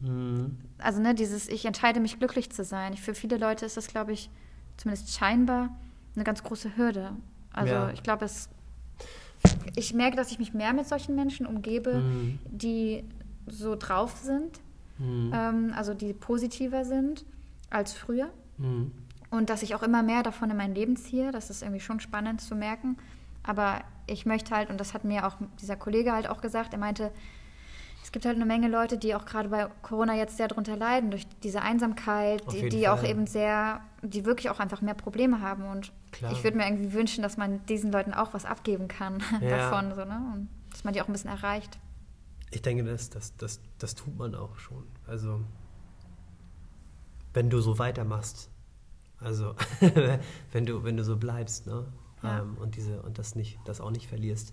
mhm. 0.00 0.58
also 0.78 1.00
ne, 1.00 1.14
dieses, 1.14 1.48
ich 1.48 1.64
entscheide 1.64 2.00
mich 2.00 2.18
glücklich 2.18 2.52
zu 2.52 2.64
sein. 2.64 2.96
Für 2.96 3.14
viele 3.14 3.38
Leute 3.38 3.64
ist 3.64 3.78
das, 3.78 3.86
glaube 3.86 4.12
ich, 4.12 4.30
zumindest 4.76 5.14
scheinbar 5.14 5.70
eine 6.14 6.24
ganz 6.24 6.42
große 6.42 6.76
Hürde. 6.76 7.12
Also 7.52 7.74
ja. 7.74 7.90
ich 7.90 8.02
glaube, 8.02 8.24
es, 8.24 8.48
ich 9.76 9.94
merke, 9.94 10.16
dass 10.16 10.30
ich 10.30 10.38
mich 10.38 10.54
mehr 10.54 10.72
mit 10.72 10.86
solchen 10.86 11.14
Menschen 11.14 11.46
umgebe, 11.46 11.94
mhm. 11.94 12.38
die 12.46 13.04
so 13.46 13.76
drauf 13.76 14.16
sind, 14.22 14.60
mhm. 14.98 15.32
ähm, 15.34 15.72
also 15.76 15.94
die 15.94 16.12
positiver 16.12 16.84
sind 16.84 17.24
als 17.70 17.92
früher. 17.92 18.30
Mhm. 18.58 18.92
Und 19.30 19.48
dass 19.48 19.62
ich 19.62 19.74
auch 19.74 19.82
immer 19.82 20.02
mehr 20.02 20.22
davon 20.22 20.50
in 20.50 20.56
mein 20.56 20.74
Leben 20.74 20.96
ziehe, 20.96 21.32
das 21.32 21.48
ist 21.48 21.62
irgendwie 21.62 21.80
schon 21.80 22.00
spannend 22.00 22.40
zu 22.40 22.54
merken. 22.54 22.98
Aber 23.42 23.80
ich 24.06 24.26
möchte 24.26 24.54
halt, 24.54 24.68
und 24.68 24.78
das 24.78 24.94
hat 24.94 25.04
mir 25.04 25.26
auch 25.26 25.36
dieser 25.60 25.76
Kollege 25.76 26.12
halt 26.12 26.28
auch 26.28 26.42
gesagt, 26.42 26.74
er 26.74 26.78
meinte, 26.78 27.10
es 28.02 28.10
gibt 28.10 28.26
halt 28.26 28.36
eine 28.36 28.44
Menge 28.44 28.68
Leute, 28.68 28.98
die 28.98 29.14
auch 29.14 29.24
gerade 29.24 29.48
bei 29.48 29.68
Corona 29.82 30.16
jetzt 30.16 30.36
sehr 30.36 30.48
darunter 30.48 30.76
leiden, 30.76 31.10
durch 31.10 31.26
diese 31.42 31.62
Einsamkeit, 31.62 32.42
die, 32.52 32.68
die 32.68 32.88
auch 32.88 33.04
eben 33.04 33.26
sehr, 33.26 33.80
die 34.02 34.24
wirklich 34.24 34.50
auch 34.50 34.58
einfach 34.58 34.80
mehr 34.80 34.94
Probleme 34.94 35.40
haben. 35.40 35.64
Und 35.64 35.92
Klar. 36.10 36.32
ich 36.32 36.42
würde 36.42 36.56
mir 36.56 36.66
irgendwie 36.66 36.92
wünschen, 36.92 37.22
dass 37.22 37.36
man 37.36 37.64
diesen 37.66 37.92
Leuten 37.92 38.12
auch 38.12 38.34
was 38.34 38.44
abgeben 38.44 38.88
kann 38.88 39.22
ja. 39.40 39.70
davon, 39.70 39.94
so, 39.94 40.04
ne? 40.04 40.32
Und 40.34 40.48
dass 40.70 40.82
man 40.82 40.94
die 40.94 41.00
auch 41.00 41.06
ein 41.06 41.12
bisschen 41.12 41.30
erreicht. 41.30 41.78
Ich 42.50 42.60
denke, 42.60 42.82
das, 42.84 43.08
das, 43.08 43.36
das, 43.36 43.60
das 43.78 43.94
tut 43.94 44.16
man 44.18 44.34
auch 44.34 44.58
schon. 44.58 44.84
Also, 45.06 45.40
wenn 47.32 47.50
du 47.50 47.60
so 47.60 47.78
weitermachst, 47.78 48.50
also 49.20 49.54
wenn 50.52 50.66
du, 50.66 50.82
wenn 50.82 50.96
du 50.96 51.04
so 51.04 51.16
bleibst, 51.16 51.66
ne? 51.66 51.86
Ja. 52.22 52.40
Ähm, 52.40 52.56
und 52.58 52.76
diese 52.76 53.02
und 53.02 53.18
das 53.18 53.36
nicht, 53.36 53.58
das 53.64 53.80
auch 53.80 53.90
nicht 53.90 54.08
verlierst, 54.08 54.52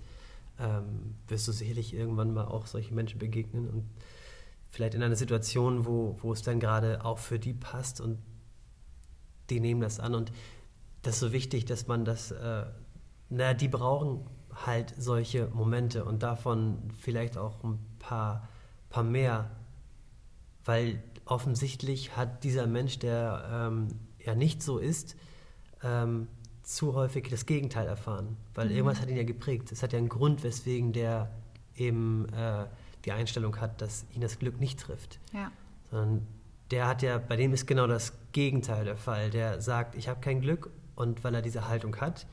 ähm, 0.60 1.15
wirst 1.28 1.48
du 1.48 1.52
sicherlich 1.52 1.93
irgendwann 1.93 2.34
mal 2.34 2.45
auch 2.45 2.67
solche 2.67 2.93
Menschen 2.93 3.19
begegnen 3.19 3.69
und 3.69 3.86
vielleicht 4.69 4.93
in 4.93 5.04
einer 5.04 5.15
Situation, 5.15 5.86
wo, 5.86 6.17
wo 6.22 6.34
es 6.34 6.41
dann 6.41 6.60
gerade 6.60 7.04
auch 7.04 7.17
für 7.17 7.39
die 7.39 7.54
passt 7.54 8.02
und 8.02 8.19
die 9.50 9.60
nehmen 9.60 9.82
das 9.82 10.00
an. 10.00 10.13
Und 10.15 10.32
das 11.02 11.15
ist 11.15 11.19
so 11.22 11.32
wichtig, 11.32 11.65
dass 11.65 11.88
man 11.88 12.06
das, 12.06 12.32
äh, 12.32 12.65
naja, 13.30 13.54
die 13.54 13.67
brauchen 13.67 14.28
halt 14.65 14.93
solche 14.98 15.48
Momente 15.48 16.06
und 16.06 16.24
davon 16.24 16.78
vielleicht 17.00 17.38
auch 17.38 17.63
ein 17.63 17.80
paar, 18.00 18.48
paar 18.89 19.04
mehr, 19.04 19.50
weil 20.65 21.02
offensichtlich 21.26 22.15
hat 22.17 22.43
dieser 22.43 22.67
Mensch, 22.67 23.00
der 23.00 23.50
ähm, 23.52 23.88
ja 24.24 24.36
nicht 24.36 24.62
so 24.62 24.78
ist, 24.78 25.15
ähm, 25.84 26.28
zu 26.69 26.93
häufig 26.93 27.27
das 27.29 27.47
Gegenteil 27.47 27.88
erfahren. 27.88 28.38
Weil 28.53 28.67
mhm. 28.67 28.75
irgendwas 28.75 29.01
hat 29.01 29.10
ihn 29.10 29.17
ja 29.17 29.23
geprägt. 29.23 29.71
Es 29.71 29.82
hat 29.82 29.91
ja 29.91 29.97
einen 29.97 30.08
Grund, 30.08 30.43
weswegen 30.43 30.93
der 30.93 31.32
eben 31.75 32.27
äh, 32.29 32.65
die 33.05 33.12
Einstellung 33.12 33.60
hat, 33.60 33.82
dass 33.82 34.05
ihn 34.13 34.21
das 34.21 34.38
Glück 34.38 34.60
nicht 34.60 34.79
trifft. 34.79 35.19
Ja. 35.34 35.51
Sondern 35.89 36.27
der 36.69 36.88
hat 36.88 37.01
ja, 37.01 37.17
bei 37.17 37.38
dem 37.38 37.53
ist 37.53 37.65
genau 37.65 37.88
das 37.88 38.13
Gegenteil 38.34 38.86
der 38.86 38.97
Fall. 38.97 39.32
Der 39.32 39.62
sagt, 39.62 39.95
ich 39.95 40.08
habe 40.08 40.21
kein 40.21 40.41
Glück 40.41 40.69
und 40.95 41.23
weil 41.23 41.34
er 41.34 41.41
diese 41.41 41.67
Haltung 41.67 41.95
hat, 41.95 42.27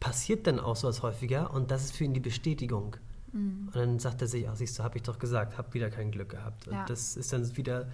passiert 0.00 0.46
dann 0.46 0.58
auch 0.58 0.76
sowas 0.76 1.02
häufiger 1.02 1.52
und 1.52 1.70
das 1.70 1.84
ist 1.84 1.96
für 1.96 2.04
ihn 2.04 2.14
die 2.14 2.20
Bestätigung. 2.20 2.96
Mhm. 3.32 3.66
Und 3.66 3.76
dann 3.76 3.98
sagt 3.98 4.22
er 4.22 4.28
sich, 4.28 4.48
ach 4.48 4.56
siehst 4.56 4.78
du, 4.78 4.84
habe 4.84 4.96
ich 4.96 5.02
doch 5.02 5.18
gesagt, 5.18 5.58
habe 5.58 5.74
wieder 5.74 5.90
kein 5.90 6.12
Glück 6.12 6.30
gehabt. 6.30 6.66
Ja. 6.66 6.80
Und 6.80 6.88
das 6.90 7.14
ist 7.18 7.30
dann 7.30 7.56
wieder 7.58 7.88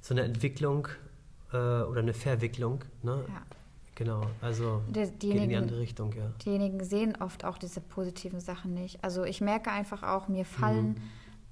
so 0.00 0.14
eine 0.14 0.22
Entwicklung, 0.22 0.88
äh, 1.52 1.56
oder 1.56 2.00
eine 2.00 2.14
Verwicklung. 2.14 2.84
Ne? 3.02 3.24
Ja. 3.28 3.42
Genau, 3.98 4.22
also 4.40 4.80
Die- 4.86 4.92
geht 4.92 5.08
in 5.10 5.18
die 5.18 5.18
diejenigen- 5.26 5.62
andere 5.62 5.80
Richtung, 5.80 6.12
ja. 6.12 6.30
diejenigen 6.44 6.84
sehen 6.84 7.16
oft 7.20 7.44
auch 7.44 7.58
diese 7.58 7.80
positiven 7.80 8.38
Sachen 8.38 8.72
nicht. 8.72 9.02
Also 9.02 9.24
ich 9.24 9.40
merke 9.40 9.72
einfach 9.72 10.04
auch, 10.04 10.28
mir 10.28 10.44
fallen, 10.44 10.90
Mhm. 10.90 10.96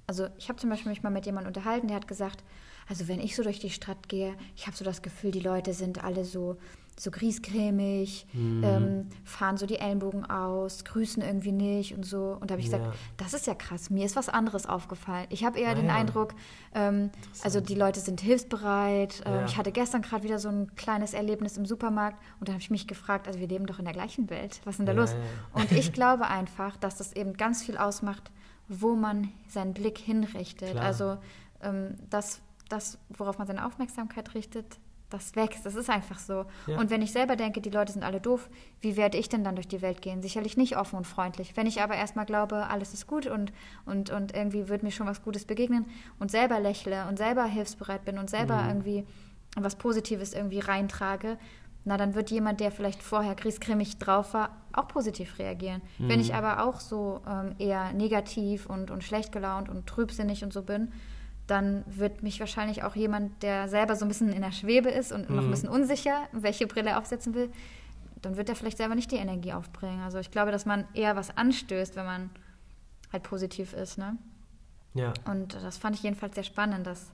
also 0.07 0.27
ich 0.37 0.47
habe 0.47 0.57
zum 0.57 0.69
Beispiel 0.69 0.89
mich 0.89 1.03
mal 1.03 1.09
mit 1.09 1.25
jemandem 1.25 1.49
unterhalten, 1.49 1.87
der 1.87 1.97
hat 1.97 2.07
gesagt, 2.07 2.45
also 2.87 3.09
wenn 3.09 3.19
ich 3.19 3.35
so 3.35 3.43
durch 3.43 3.59
die 3.59 3.69
Stadt 3.69 4.07
gehe, 4.07 4.33
ich 4.55 4.65
habe 4.65 4.77
so 4.77 4.85
das 4.85 5.01
Gefühl, 5.01 5.31
die 5.31 5.41
Leute 5.41 5.73
sind 5.73 6.05
alle 6.05 6.23
so, 6.23 6.55
so 6.99 7.11
griesgrämig, 7.11 8.25
Mhm. 8.33 8.63
ähm, 8.63 9.07
fahren 9.23 9.57
so 9.57 9.65
die 9.65 9.77
Ellenbogen 9.77 10.25
aus, 10.29 10.83
grüßen 10.83 11.21
irgendwie 11.21 11.51
nicht 11.51 11.93
und 11.95 12.05
so. 12.05 12.37
Und 12.39 12.49
da 12.49 12.53
habe 12.53 12.61
ich 12.61 12.69
Ja. 12.69 12.77
gesagt, 12.79 12.97
das 13.17 13.33
ist 13.35 13.45
ja 13.47 13.53
krass, 13.53 13.89
mir 13.89 14.05
ist 14.05 14.15
was 14.15 14.29
anderes 14.29 14.65
aufgefallen. 14.65 15.27
Ich 15.29 15.45
habe 15.45 15.59
eher 15.59 15.71
Ah, 15.71 15.75
den 15.75 15.87
ja. 15.87 15.95
Eindruck, 15.95 16.33
ähm, 16.73 17.11
also 17.43 17.61
die 17.61 17.75
Leute 17.75 17.99
sind 17.99 18.21
hilfsbereit. 18.21 19.21
Ähm, 19.25 19.33
Ja. 19.33 19.45
Ich 19.45 19.57
hatte 19.57 19.71
gestern 19.71 20.01
gerade 20.01 20.23
wieder 20.23 20.39
so 20.39 20.49
ein 20.49 20.75
kleines 20.75 21.13
Erlebnis 21.13 21.55
im 21.57 21.65
Supermarkt 21.65 22.21
und 22.39 22.47
da 22.49 22.53
habe 22.53 22.61
ich 22.61 22.71
mich 22.71 22.87
gefragt, 22.87 23.27
also 23.27 23.39
wir 23.39 23.47
leben 23.47 23.67
doch 23.67 23.77
in 23.79 23.85
der 23.85 23.93
gleichen 23.93 24.29
Welt, 24.29 24.59
was 24.63 24.73
ist 24.73 24.77
denn 24.79 24.85
da 24.87 24.93
los? 24.93 25.15
Und 25.53 25.71
ich 25.71 25.91
glaube 25.93 26.27
einfach, 26.27 26.77
dass 26.77 26.95
das 26.97 27.13
eben 27.13 27.33
ganz 27.33 27.63
viel 27.63 27.77
ausmacht, 27.77 28.31
wo 28.67 28.95
man 28.95 29.29
seinen 29.47 29.73
Blick 29.73 29.97
hinrichtet. 29.99 30.71
Klar. 30.71 30.83
Also 30.83 31.17
ähm, 31.61 31.95
das, 32.09 32.41
das, 32.69 32.97
worauf 33.09 33.37
man 33.37 33.45
seine 33.47 33.65
Aufmerksamkeit 33.65 34.33
richtet, 34.33 34.77
das 35.09 35.35
wächst. 35.35 35.65
Das 35.65 35.75
ist 35.75 35.89
einfach 35.89 36.19
so. 36.19 36.45
Ja. 36.67 36.79
Und 36.79 36.89
wenn 36.89 37.01
ich 37.01 37.11
selber 37.11 37.35
denke, 37.35 37.61
die 37.61 37.69
Leute 37.69 37.93
sind 37.93 38.03
alle 38.03 38.19
doof, 38.19 38.49
wie 38.81 38.97
werde 38.97 39.17
ich 39.17 39.29
denn 39.29 39.43
dann 39.43 39.55
durch 39.55 39.67
die 39.67 39.81
Welt 39.81 40.01
gehen? 40.01 40.21
Sicherlich 40.21 40.57
nicht 40.57 40.77
offen 40.77 40.97
und 40.97 41.07
freundlich. 41.07 41.55
Wenn 41.55 41.67
ich 41.67 41.81
aber 41.81 41.95
erstmal 41.95 42.25
glaube, 42.25 42.67
alles 42.67 42.93
ist 42.93 43.07
gut 43.07 43.25
und, 43.27 43.53
und, 43.85 44.09
und 44.09 44.33
irgendwie 44.35 44.67
wird 44.67 44.83
mir 44.83 44.91
schon 44.91 45.07
was 45.07 45.23
Gutes 45.23 45.45
begegnen 45.45 45.85
und 46.19 46.29
selber 46.31 46.59
lächle 46.59 47.07
und 47.07 47.17
selber 47.17 47.45
hilfsbereit 47.45 48.03
bin 48.05 48.17
und 48.17 48.29
selber 48.29 48.61
Mhm. 48.63 48.69
irgendwie 48.69 49.07
was 49.55 49.75
Positives 49.75 50.33
irgendwie 50.33 50.59
reintrage, 50.59 51.37
na, 51.85 51.95
dann 51.95 52.15
wird 52.15 52.29
jemand, 52.31 52.59
der 52.59 52.69
vielleicht 52.69 53.01
vorher 53.01 53.33
griesgrimmig 53.33 53.97
drauf 53.97 54.33
war, 54.33 54.57
auch 54.73 54.89
positiv 54.89 55.39
reagieren. 55.39 55.81
Wenn 55.97 56.19
ich 56.19 56.35
aber 56.35 56.65
auch 56.65 56.81
so 56.81 57.21
ähm, 57.25 57.55
eher 57.59 57.93
negativ 57.93 58.65
und, 58.65 58.91
und 58.91 59.05
schlecht 59.05 59.31
gelaunt 59.31 59.69
und 59.69 59.87
trübsinnig 59.87 60.43
und 60.43 60.51
so 60.51 60.63
bin, 60.63 60.91
dann 61.47 61.83
wird 61.87 62.23
mich 62.23 62.39
wahrscheinlich 62.39 62.83
auch 62.83 62.95
jemand, 62.95 63.41
der 63.41 63.67
selber 63.69 63.95
so 63.95 64.05
ein 64.05 64.09
bisschen 64.09 64.33
in 64.33 64.41
der 64.41 64.51
Schwebe 64.51 64.89
ist 64.89 65.11
und 65.11 65.29
noch 65.29 65.39
ein 65.43 65.47
Mhm. 65.47 65.51
bisschen 65.51 65.69
unsicher, 65.69 66.27
welche 66.33 66.67
Brille 66.67 66.91
er 66.91 66.99
aufsetzen 66.99 67.33
will, 67.33 67.49
dann 68.21 68.35
wird 68.35 68.49
er 68.49 68.55
vielleicht 68.55 68.77
selber 68.77 68.95
nicht 68.95 69.11
die 69.11 69.15
Energie 69.17 69.53
aufbringen. 69.53 70.01
Also 70.01 70.19
ich 70.19 70.31
glaube, 70.31 70.51
dass 70.51 70.65
man 70.65 70.85
eher 70.93 71.15
was 71.15 71.35
anstößt, 71.37 71.95
wenn 71.95 72.05
man 72.05 72.29
halt 73.13 73.23
positiv 73.23 73.73
ist. 73.73 73.97
Ne? 73.97 74.17
Ja, 74.93 75.13
Und 75.25 75.53
das 75.53 75.77
fand 75.77 75.95
ich 75.95 76.03
jedenfalls 76.03 76.35
sehr 76.35 76.43
spannend, 76.43 76.85
dass, 76.85 77.11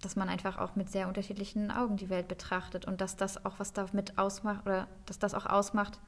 dass 0.00 0.14
man 0.14 0.28
einfach 0.28 0.58
auch 0.58 0.76
mit 0.76 0.90
sehr 0.90 1.08
unterschiedlichen 1.08 1.70
Augen 1.70 1.96
die 1.96 2.10
Welt 2.10 2.28
betrachtet 2.28 2.84
und 2.84 3.00
dass 3.00 3.16
das 3.16 3.44
auch 3.44 3.58
was 3.58 3.72
damit 3.72 4.18
ausmacht 4.18 4.64
oder 4.66 4.86
dass 5.06 5.18
das 5.18 5.34
auch 5.34 5.46
ausmacht, 5.46 5.98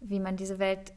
wie 0.00 0.20
man 0.20 0.36
diese 0.36 0.58
Welt, 0.58 0.92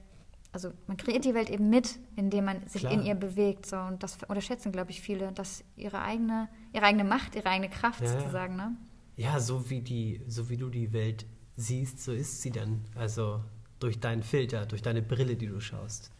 also 0.56 0.72
man 0.88 0.96
kreiert 0.96 1.26
die 1.26 1.34
Welt 1.34 1.50
eben 1.50 1.70
mit, 1.70 2.00
indem 2.16 2.46
man 2.46 2.66
sich 2.68 2.82
Klar. 2.82 2.94
in 2.94 3.04
ihr 3.04 3.14
bewegt. 3.14 3.66
So. 3.66 3.76
Und 3.78 4.02
das 4.02 4.18
unterschätzen, 4.28 4.72
glaube 4.72 4.92
ich, 4.92 5.02
viele, 5.02 5.34
dass 5.34 5.64
ihre 5.76 6.02
eigene, 6.02 6.48
ihre 6.74 6.86
eigene 6.86 7.04
Macht, 7.04 7.36
ihre 7.36 7.50
eigene 7.50 7.70
Kraft 7.70 8.02
Ja, 8.02 8.08
sozusagen, 8.08 8.56
ne? 8.56 8.76
ja 9.18 9.40
so, 9.40 9.70
wie 9.70 9.82
die, 9.82 10.22
so 10.28 10.50
wie 10.50 10.58
du 10.58 10.70
die 10.70 10.94
Welt 10.94 11.26
siehst, 11.58 12.02
so 12.02 12.14
ist 12.14 12.42
sie 12.42 12.52
dann. 12.52 12.86
Also 12.96 13.44
durch 13.80 14.00
deinen 14.00 14.24
Filter, 14.24 14.66
durch 14.66 14.82
deine 14.82 15.02
Brille, 15.02 15.36
die 15.36 15.48
du 15.48 15.60
schaust. 15.60 16.12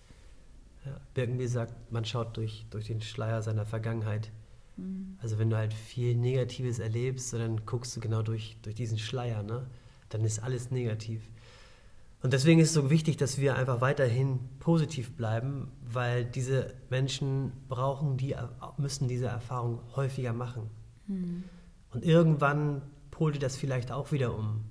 Ja, 0.86 1.00
Birkenbier 1.14 1.50
sagt, 1.50 1.92
man 1.92 2.04
schaut 2.06 2.36
durch, 2.38 2.66
durch 2.70 2.88
den 2.88 3.02
Schleier 3.02 3.42
seiner 3.42 3.66
Vergangenheit. 3.66 4.32
Mhm. 4.76 5.18
Also 5.22 5.40
wenn 5.40 5.50
du 5.50 5.56
halt 5.56 5.74
viel 5.74 6.16
Negatives 6.16 6.80
erlebst, 6.80 7.34
dann 7.34 7.66
guckst 7.66 7.96
du 7.96 8.02
genau 8.02 8.22
durch, 8.22 8.58
durch 8.62 8.76
diesen 8.76 9.00
Schleier, 9.00 9.44
ne? 9.44 9.66
Dann 10.10 10.24
ist 10.24 10.44
alles 10.44 10.72
negativ. 10.72 11.22
Und 12.26 12.34
deswegen 12.34 12.60
ist 12.60 12.70
es 12.70 12.74
so 12.74 12.90
wichtig, 12.90 13.18
dass 13.18 13.38
wir 13.40 13.56
einfach 13.56 13.82
weiterhin 13.82 14.40
positiv 14.58 15.16
bleiben, 15.16 15.72
weil 15.84 16.26
diese 16.26 16.74
Menschen 16.90 17.52
brauchen 17.70 18.18
die, 18.18 18.36
müssen 18.78 19.08
diese 19.08 19.28
Erfahrung 19.28 19.80
häufiger 19.96 20.34
machen. 20.34 20.72
Und 21.92 22.04
irgendwann 22.04 22.82
polt 23.12 23.36
dir 23.36 23.40
das 23.40 23.56
vielleicht 23.58 23.92
auch 23.92 24.12
wieder 24.12 24.36
um. 24.36 24.64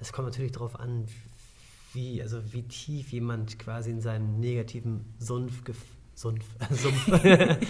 Es 0.00 0.12
kommt 0.12 0.26
natürlich 0.26 0.50
darauf 0.50 0.80
an, 0.80 1.06
wie, 1.92 2.20
also 2.20 2.52
wie 2.52 2.64
tief 2.64 3.12
jemand 3.12 3.56
quasi 3.60 3.90
in 3.92 4.00
seinem 4.00 4.40
negativen 4.40 5.14
Sumpf, 5.20 5.62
gef 5.62 5.78
Sumpf, 6.16 6.44
Sumpf, 6.70 7.08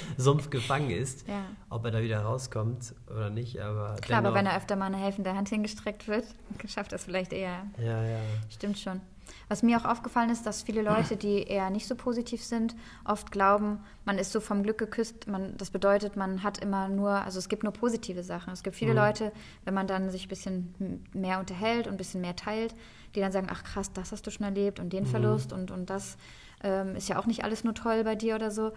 Sumpf 0.16 0.48
gefangen 0.48 0.88
ist, 0.90 1.28
Ja. 1.28 1.44
ob 1.68 1.84
er 1.84 1.90
da 1.90 2.00
wieder 2.00 2.20
rauskommt 2.20 2.94
oder 3.10 3.28
nicht. 3.28 3.60
Aber 3.60 3.96
Klar, 3.96 4.20
aber 4.20 4.28
dennoch- 4.28 4.34
wenn 4.38 4.46
er 4.46 4.56
öfter 4.56 4.76
mal 4.76 4.86
eine 4.86 4.96
helfende 4.96 5.34
Hand 5.34 5.50
hingestreckt 5.50 6.08
wird, 6.08 6.24
schafft 6.68 6.92
das 6.92 7.04
vielleicht 7.04 7.34
eher. 7.34 7.66
Ja, 7.78 8.02
ja. 8.02 8.20
Stimmt 8.48 8.78
schon. 8.78 9.02
Was 9.48 9.62
mir 9.62 9.78
auch 9.78 9.84
aufgefallen 9.84 10.30
ist, 10.30 10.46
dass 10.46 10.62
viele 10.62 10.82
Leute, 10.82 11.16
die 11.16 11.42
eher 11.42 11.70
nicht 11.70 11.86
so 11.86 11.94
positiv 11.94 12.42
sind, 12.44 12.74
oft 13.04 13.30
glauben, 13.30 13.80
man 14.04 14.18
ist 14.18 14.32
so 14.32 14.40
vom 14.40 14.62
Glück 14.62 14.78
geküsst. 14.78 15.26
Man, 15.26 15.56
das 15.56 15.70
bedeutet, 15.70 16.16
man 16.16 16.42
hat 16.42 16.58
immer 16.58 16.88
nur, 16.88 17.10
also 17.10 17.38
es 17.38 17.48
gibt 17.48 17.62
nur 17.62 17.72
positive 17.72 18.22
Sachen. 18.22 18.52
Es 18.52 18.62
gibt 18.62 18.76
viele 18.76 18.92
Mhm. 18.92 18.98
Leute, 18.98 19.32
wenn 19.64 19.74
man 19.74 19.86
dann 19.86 20.10
sich 20.10 20.26
ein 20.26 20.28
bisschen 20.28 21.04
mehr 21.12 21.38
unterhält 21.38 21.86
und 21.86 21.94
ein 21.94 21.98
bisschen 21.98 22.20
mehr 22.20 22.36
teilt, 22.36 22.74
die 23.14 23.20
dann 23.20 23.32
sagen, 23.32 23.48
ach 23.50 23.64
krass, 23.64 23.92
das 23.92 24.12
hast 24.12 24.26
du 24.26 24.30
schon 24.30 24.44
erlebt 24.44 24.78
und 24.80 24.92
den 24.92 25.04
Mhm. 25.04 25.08
Verlust 25.08 25.52
und, 25.52 25.70
und 25.70 25.90
das 25.90 26.16
ähm, 26.62 26.96
ist 26.96 27.08
ja 27.08 27.18
auch 27.18 27.26
nicht 27.26 27.44
alles 27.44 27.64
nur 27.64 27.74
toll 27.74 28.04
bei 28.04 28.14
dir 28.14 28.34
oder 28.34 28.50
so. 28.50 28.72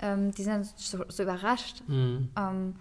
Ähm, 0.00 0.32
die 0.32 0.42
sind 0.42 0.66
so, 0.76 1.04
so 1.08 1.22
überrascht. 1.22 1.82
Mhm. 1.86 2.28
Ähm, 2.36 2.74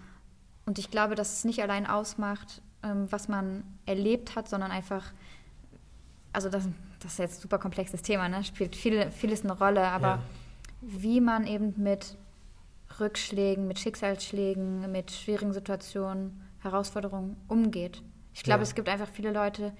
und 0.65 0.79
ich 0.79 0.89
glaube, 0.89 1.15
dass 1.15 1.33
es 1.33 1.45
nicht 1.45 1.61
allein 1.61 1.85
ausmacht, 1.85 2.61
ähm, 2.83 3.07
was 3.11 3.27
man 3.27 3.63
erlebt 3.85 4.35
hat, 4.35 4.47
sondern 4.49 4.71
einfach, 4.71 5.11
also 6.33 6.49
das, 6.49 6.67
das 6.99 7.13
ist 7.13 7.19
jetzt 7.19 7.37
ein 7.37 7.41
super 7.43 7.59
komplexes 7.59 8.01
Thema, 8.01 8.27
ne? 8.27 8.43
spielt 8.43 8.75
viel, 8.75 9.09
vieles 9.11 9.43
eine 9.43 9.53
Rolle, 9.57 9.87
aber 9.87 10.07
Ja. 10.07 10.19
wie 10.81 11.21
man 11.21 11.47
eben 11.47 11.73
mit 11.77 12.17
Rückschlägen, 12.99 13.67
mit 13.67 13.79
Schicksalsschlägen, 13.79 14.91
mit 14.91 15.11
schwierigen 15.11 15.53
Situationen, 15.53 16.41
Herausforderungen 16.59 17.35
umgeht. 17.47 18.01
Ich 18.33 18.43
glaube, 18.43 18.59
Ja. 18.59 18.63
es 18.63 18.75
gibt 18.75 18.87
einfach 18.89 19.07
viele 19.09 19.31
Leute, 19.31 19.73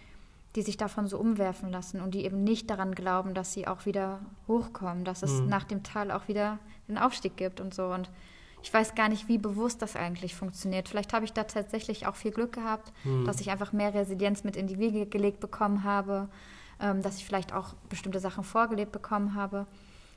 die 0.55 0.61
sich 0.61 0.77
davon 0.77 1.07
so 1.07 1.17
umwerfen 1.17 1.69
lassen 1.71 2.01
und 2.01 2.13
die 2.13 2.25
eben 2.25 2.43
nicht 2.43 2.69
daran 2.69 2.93
glauben, 2.93 3.33
dass 3.33 3.53
sie 3.53 3.67
auch 3.67 3.85
wieder 3.85 4.19
hochkommen, 4.47 5.03
dass 5.03 5.23
es 5.23 5.41
Mhm. 5.41 5.47
nach 5.47 5.63
dem 5.63 5.81
Tal 5.83 6.11
auch 6.11 6.27
wieder 6.27 6.59
den 6.87 6.97
Aufstieg 6.97 7.37
gibt 7.37 7.59
und 7.61 7.73
so. 7.73 7.87
Und 7.87 8.09
ich 8.63 8.73
weiß 8.73 8.95
gar 8.95 9.09
nicht, 9.09 9.27
wie 9.27 9.37
bewusst 9.37 9.81
das 9.81 9.95
eigentlich 9.95 10.33
funktioniert. 10.35 10.87
Vielleicht 10.89 11.13
habe 11.13 11.25
ich 11.25 11.33
da 11.33 11.43
tatsächlich 11.43 12.07
auch 12.07 12.15
viel 12.15 12.31
Glück 12.31 12.53
gehabt, 12.53 12.91
Mhm. 13.03 13.25
dass 13.25 13.39
ich 13.41 13.51
einfach 13.51 13.73
mehr 13.73 13.93
Resilienz 13.93 14.43
mit 14.43 14.55
in 14.55 14.65
die 14.67 14.79
Wiege 14.79 15.05
gelegt 15.05 15.39
bekommen 15.41 15.83
habe, 15.83 16.29
ähm, 16.79 17.01
dass 17.01 17.17
ich 17.17 17.25
vielleicht 17.25 17.53
auch 17.53 17.73
bestimmte 17.89 18.19
Sachen 18.19 18.43
vorgelebt 18.43 18.91
bekommen 18.93 19.35
habe. 19.35 19.67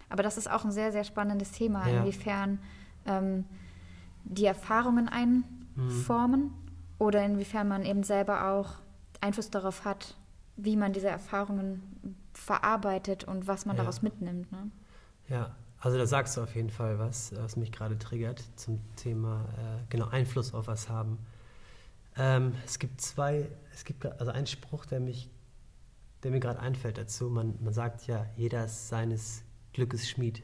Aber 0.09 0.23
das 0.23 0.39
ist 0.39 0.49
auch 0.51 0.65
ein 0.65 0.71
sehr, 0.71 0.93
sehr 0.93 1.05
spannendes 1.05 1.51
Thema, 1.53 1.89
Ja. 1.89 1.99
inwiefern 2.01 2.61
ähm, 3.05 3.45
die 4.25 4.47
Erfahrungen 4.47 5.09
einformen 5.09 6.53
oder 6.99 7.25
inwiefern 7.25 7.69
man 7.69 7.85
eben 7.85 8.03
selber 8.05 8.49
auch 8.53 8.75
Einfluss 9.21 9.51
darauf 9.51 9.85
hat, 9.85 10.17
wie 10.57 10.77
man 10.77 10.93
diese 10.93 11.09
Erfahrungen 11.09 11.83
verarbeitet 12.33 13.25
und 13.25 13.47
was 13.47 13.67
man 13.67 13.77
Ja. 13.77 13.83
daraus 13.83 14.03
mitnimmt. 14.03 14.51
Ne? 14.53 14.71
Ja, 15.29 15.55
also 15.87 15.99
da 15.99 16.07
sagst 16.09 16.37
du 16.37 16.43
auf 16.43 16.53
jeden 16.57 16.71
Fall 16.71 16.99
was, 16.99 17.33
was 17.37 17.55
mich 17.55 17.71
gerade 17.71 17.97
triggert 17.97 18.43
zum 18.57 18.81
Thema 18.97 19.45
äh, 19.57 19.85
genau 19.89 20.09
Einfluss 20.09 20.53
auf 20.53 20.67
was 20.67 20.89
haben. 20.89 21.17
Ähm, 22.17 22.55
es 22.65 22.81
gibt 22.81 23.01
zwei, 23.01 23.49
es 23.73 23.85
gibt 23.85 24.05
also 24.05 24.33
einen 24.33 24.49
Spruch, 24.49 24.85
der 24.85 24.99
mich, 24.99 25.31
der 26.25 26.33
mir 26.33 26.41
gerade 26.41 26.59
einfällt 26.59 26.99
dazu. 26.99 27.31
Man, 27.31 27.55
man 27.63 27.73
sagt 27.73 28.09
ja, 28.09 28.27
jeder 28.35 28.65
ist 28.65 28.89
seines 28.89 29.45
Glückes 29.75 30.09
Schmied. 30.09 30.43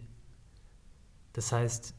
Das 1.32 1.50
heißt, 1.50 1.92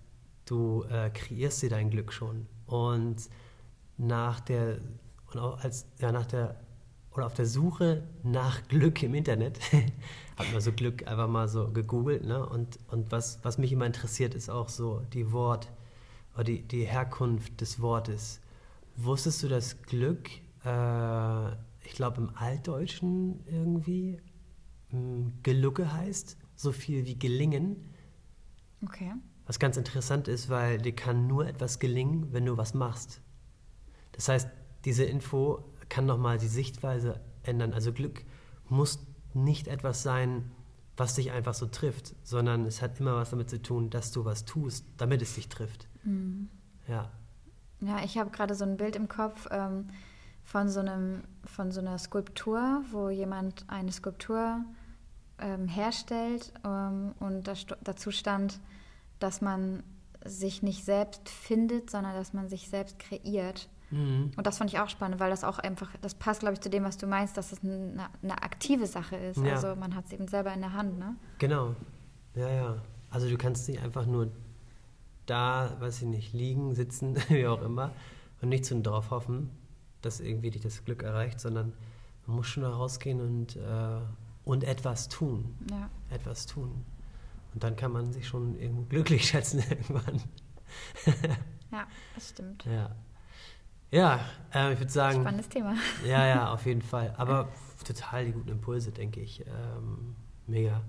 du 0.45 0.85
äh, 0.85 1.09
kreierst 1.09 1.63
dir 1.63 1.69
dein 1.69 1.89
Glück 1.89 2.13
schon 2.13 2.47
und 2.65 3.29
nach 3.97 4.39
der 4.39 4.77
und 5.33 5.39
auch 5.41 5.61
als 5.61 5.85
ja 5.99 6.13
nach 6.13 6.27
der 6.27 6.55
oder 7.13 7.25
auf 7.25 7.33
der 7.33 7.45
Suche 7.45 8.03
nach 8.23 8.67
Glück 8.67 9.03
im 9.03 9.13
Internet 9.13 9.59
hat 10.37 10.51
man 10.51 10.61
so 10.61 10.71
Glück 10.71 11.07
einfach 11.07 11.27
mal 11.27 11.47
so 11.47 11.71
gegoogelt 11.71 12.25
ne? 12.25 12.45
und, 12.45 12.79
und 12.87 13.11
was, 13.11 13.39
was 13.43 13.57
mich 13.57 13.71
immer 13.71 13.85
interessiert 13.85 14.33
ist 14.35 14.49
auch 14.49 14.69
so 14.69 15.01
die 15.13 15.31
Wort 15.31 15.71
oder 16.33 16.45
die, 16.45 16.61
die 16.63 16.85
Herkunft 16.85 17.61
des 17.61 17.81
Wortes 17.81 18.41
wusstest 18.95 19.43
du 19.43 19.47
dass 19.47 19.81
Glück 19.83 20.29
äh, 20.65 21.51
ich 21.85 21.93
glaube 21.93 22.17
im 22.21 22.31
Altdeutschen 22.35 23.43
irgendwie 23.45 24.19
mh, 24.91 25.31
Gelucke 25.43 25.91
heißt 25.93 26.37
so 26.55 26.71
viel 26.71 27.05
wie 27.05 27.17
gelingen 27.17 27.89
Okay. 28.85 29.13
was 29.45 29.59
ganz 29.59 29.77
interessant 29.77 30.27
ist, 30.27 30.49
weil 30.49 30.77
dir 30.77 30.93
kann 30.93 31.25
nur 31.27 31.47
etwas 31.47 31.79
gelingen, 31.79 32.33
wenn 32.33 32.45
du 32.45 32.57
was 32.57 32.73
machst. 32.73 33.21
Das 34.11 34.27
heißt, 34.27 34.49
diese 34.83 35.05
Info 35.05 35.63
kann 35.89 36.05
nochmal 36.05 36.37
die 36.37 36.47
Sichtweise 36.47 37.19
ändern. 37.43 37.73
Also 37.73 37.93
Glück 37.93 38.23
muss 38.69 39.05
nicht 39.33 39.67
etwas 39.67 40.03
sein, 40.03 40.51
was 40.95 41.15
dich 41.15 41.31
einfach 41.31 41.53
so 41.53 41.65
trifft, 41.65 42.15
sondern 42.23 42.65
es 42.65 42.81
hat 42.81 42.99
immer 42.99 43.15
was 43.15 43.31
damit 43.31 43.49
zu 43.49 43.61
tun, 43.61 43.89
dass 43.89 44.11
du 44.11 44.25
was 44.25 44.45
tust, 44.45 44.85
damit 44.97 45.21
es 45.21 45.35
dich 45.35 45.49
trifft. 45.49 45.87
Ja, 46.87 47.09
Ja, 47.81 48.03
ich 48.03 48.17
habe 48.17 48.29
gerade 48.29 48.55
so 48.55 48.63
ein 48.63 48.77
Bild 48.77 48.95
im 48.95 49.07
Kopf, 49.07 49.47
ähm, 49.51 49.89
von 50.43 50.69
so, 50.69 50.81
einem, 50.81 51.23
von 51.45 51.71
so 51.71 51.79
einer 51.79 51.97
Skulptur, 51.97 52.83
wo 52.91 53.09
jemand 53.09 53.65
eine 53.67 53.91
Skulptur 53.91 54.63
ähm, 55.39 55.67
herstellt 55.67 56.53
ähm, 56.65 57.13
und 57.19 57.47
da, 57.47 57.53
dazu 57.81 58.11
stand, 58.11 58.59
dass 59.19 59.41
man 59.41 59.83
sich 60.25 60.61
nicht 60.61 60.85
selbst 60.85 61.29
findet, 61.29 61.89
sondern 61.89 62.13
dass 62.13 62.33
man 62.33 62.49
sich 62.49 62.69
selbst 62.69 62.99
kreiert. 62.99 63.69
Mhm. 63.93 64.31
Und 64.35 64.47
das 64.47 64.57
fand 64.57 64.73
ich 64.73 64.79
auch 64.79 64.89
spannend, 64.89 65.19
weil 65.19 65.29
das 65.29 65.43
auch 65.43 65.59
einfach, 65.59 65.89
das 66.01 66.15
passt, 66.15 66.39
glaube 66.39 66.55
ich, 66.55 66.61
zu 66.61 66.69
dem, 66.69 66.83
was 66.83 66.97
du 66.97 67.05
meinst, 67.05 67.37
dass 67.37 67.51
es 67.51 67.63
eine, 67.63 68.09
eine 68.23 68.41
aktive 68.41 68.87
Sache 68.87 69.15
ist. 69.15 69.37
Ja. 69.37 69.53
Also 69.53 69.75
man 69.75 69.95
hat 69.95 70.05
es 70.07 70.13
eben 70.13 70.27
selber 70.27 70.51
in 70.53 70.61
der 70.61 70.73
Hand, 70.73 70.97
ne? 70.97 71.15
Genau. 71.37 71.75
Ja, 72.35 72.49
ja. 72.49 72.75
Also 73.11 73.29
du 73.29 73.37
kannst 73.37 73.69
nicht 73.69 73.81
einfach 73.81 74.07
nur 74.07 74.31
da, 75.27 75.77
weiß 75.79 76.01
ich 76.01 76.07
nicht, 76.07 76.33
liegen, 76.33 76.73
sitzen, 76.73 77.15
wie 77.29 77.45
auch 77.45 77.61
immer, 77.61 77.91
und 78.41 78.49
nicht 78.49 78.65
so 78.65 78.77
darauf 78.79 79.11
hoffen, 79.11 79.51
dass 80.01 80.19
irgendwie 80.19 80.49
dich 80.49 80.63
das 80.63 80.83
Glück 80.83 81.03
erreicht, 81.03 81.39
sondern 81.39 81.73
man 82.25 82.37
muss 82.37 82.47
schon 82.47 82.63
rausgehen 82.63 83.21
und, 83.21 83.55
äh, 83.57 83.99
und 84.43 84.63
etwas 84.63 85.07
tun. 85.07 85.55
Ja. 85.69 85.89
Etwas 86.09 86.47
tun. 86.47 86.83
Und 87.53 87.63
dann 87.63 87.75
kann 87.75 87.91
man 87.91 88.11
sich 88.11 88.27
schon 88.27 88.57
glücklich 88.89 89.27
schätzen 89.29 89.59
irgendwann. 89.69 90.19
ja, 91.71 91.85
das 92.15 92.29
stimmt. 92.29 92.65
Ja. 92.65 92.95
Ja, 93.93 94.19
äh, 94.53 94.73
ich 94.73 94.79
würde 94.79 94.91
sagen. 94.91 95.21
Spannendes 95.21 95.49
Thema. 95.49 95.75
Ja, 96.05 96.25
ja, 96.25 96.51
auf 96.51 96.65
jeden 96.65 96.81
Fall. 96.81 97.13
Aber 97.17 97.49
total 97.85 98.25
die 98.25 98.31
guten 98.31 98.49
Impulse, 98.49 98.91
denke 98.91 99.19
ich. 99.19 99.41
Ähm, 99.41 100.15
mega. 100.47 100.81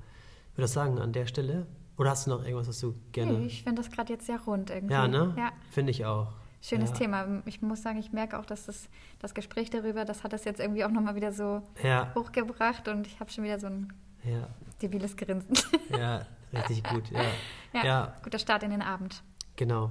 Ich 0.52 0.58
würde 0.58 0.68
sagen, 0.68 0.98
an 0.98 1.12
der 1.12 1.26
Stelle. 1.26 1.66
Oder 1.98 2.10
hast 2.10 2.26
du 2.26 2.30
noch 2.30 2.42
irgendwas, 2.42 2.66
was 2.66 2.80
du 2.80 2.94
gerne. 3.12 3.34
Nee, 3.34 3.46
ich 3.46 3.62
finde 3.62 3.82
das 3.82 3.90
gerade 3.90 4.12
jetzt 4.12 4.26
sehr 4.26 4.40
rund 4.40 4.70
irgendwie. 4.70 4.94
Ja, 4.94 5.06
ne? 5.06 5.34
Ja. 5.36 5.52
Finde 5.70 5.90
ich 5.90 6.04
auch. 6.06 6.32
Schönes 6.62 6.90
ja. 6.90 6.96
Thema. 6.96 7.42
Ich 7.44 7.60
muss 7.60 7.82
sagen, 7.82 7.98
ich 7.98 8.12
merke 8.12 8.38
auch, 8.38 8.46
dass 8.46 8.66
das, 8.66 8.88
das 9.18 9.34
Gespräch 9.34 9.68
darüber, 9.68 10.06
das 10.06 10.24
hat 10.24 10.32
das 10.32 10.44
jetzt 10.44 10.60
irgendwie 10.60 10.84
auch 10.84 10.90
nochmal 10.90 11.14
wieder 11.14 11.30
so 11.30 11.62
ja. 11.82 12.10
hochgebracht 12.14 12.88
und 12.88 13.06
ich 13.06 13.20
habe 13.20 13.30
schon 13.30 13.44
wieder 13.44 13.60
so 13.60 13.66
ein 13.66 13.92
ja. 14.24 14.48
debiles 14.80 15.16
Grinsen. 15.16 15.54
Ja, 15.90 16.26
richtig 16.54 16.82
gut. 16.84 17.10
Ja. 17.10 17.20
ja. 17.74 17.84
Ja, 17.84 18.14
guter 18.22 18.38
Start 18.38 18.62
in 18.62 18.70
den 18.70 18.82
Abend. 18.82 19.22
Genau. 19.56 19.90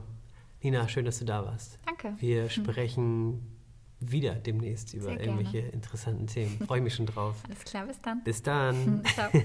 Nina, 0.64 0.88
schön, 0.88 1.04
dass 1.04 1.20
du 1.20 1.26
da 1.26 1.46
warst. 1.46 1.78
Danke. 1.86 2.16
Wir 2.20 2.44
hm. 2.44 2.50
sprechen 2.50 3.54
wieder 4.00 4.36
demnächst 4.36 4.94
über 4.94 5.12
irgendwelche 5.20 5.60
interessanten 5.60 6.28
Themen. 6.28 6.58
Freue 6.66 6.82
mich 6.82 6.96
schon 6.96 7.06
drauf. 7.06 7.36
Alles 7.48 7.64
klar, 7.64 7.86
bis 7.86 8.02
dann. 8.02 8.24
Bis 8.24 8.42
dann. 8.42 9.04
Ciao. 9.14 9.30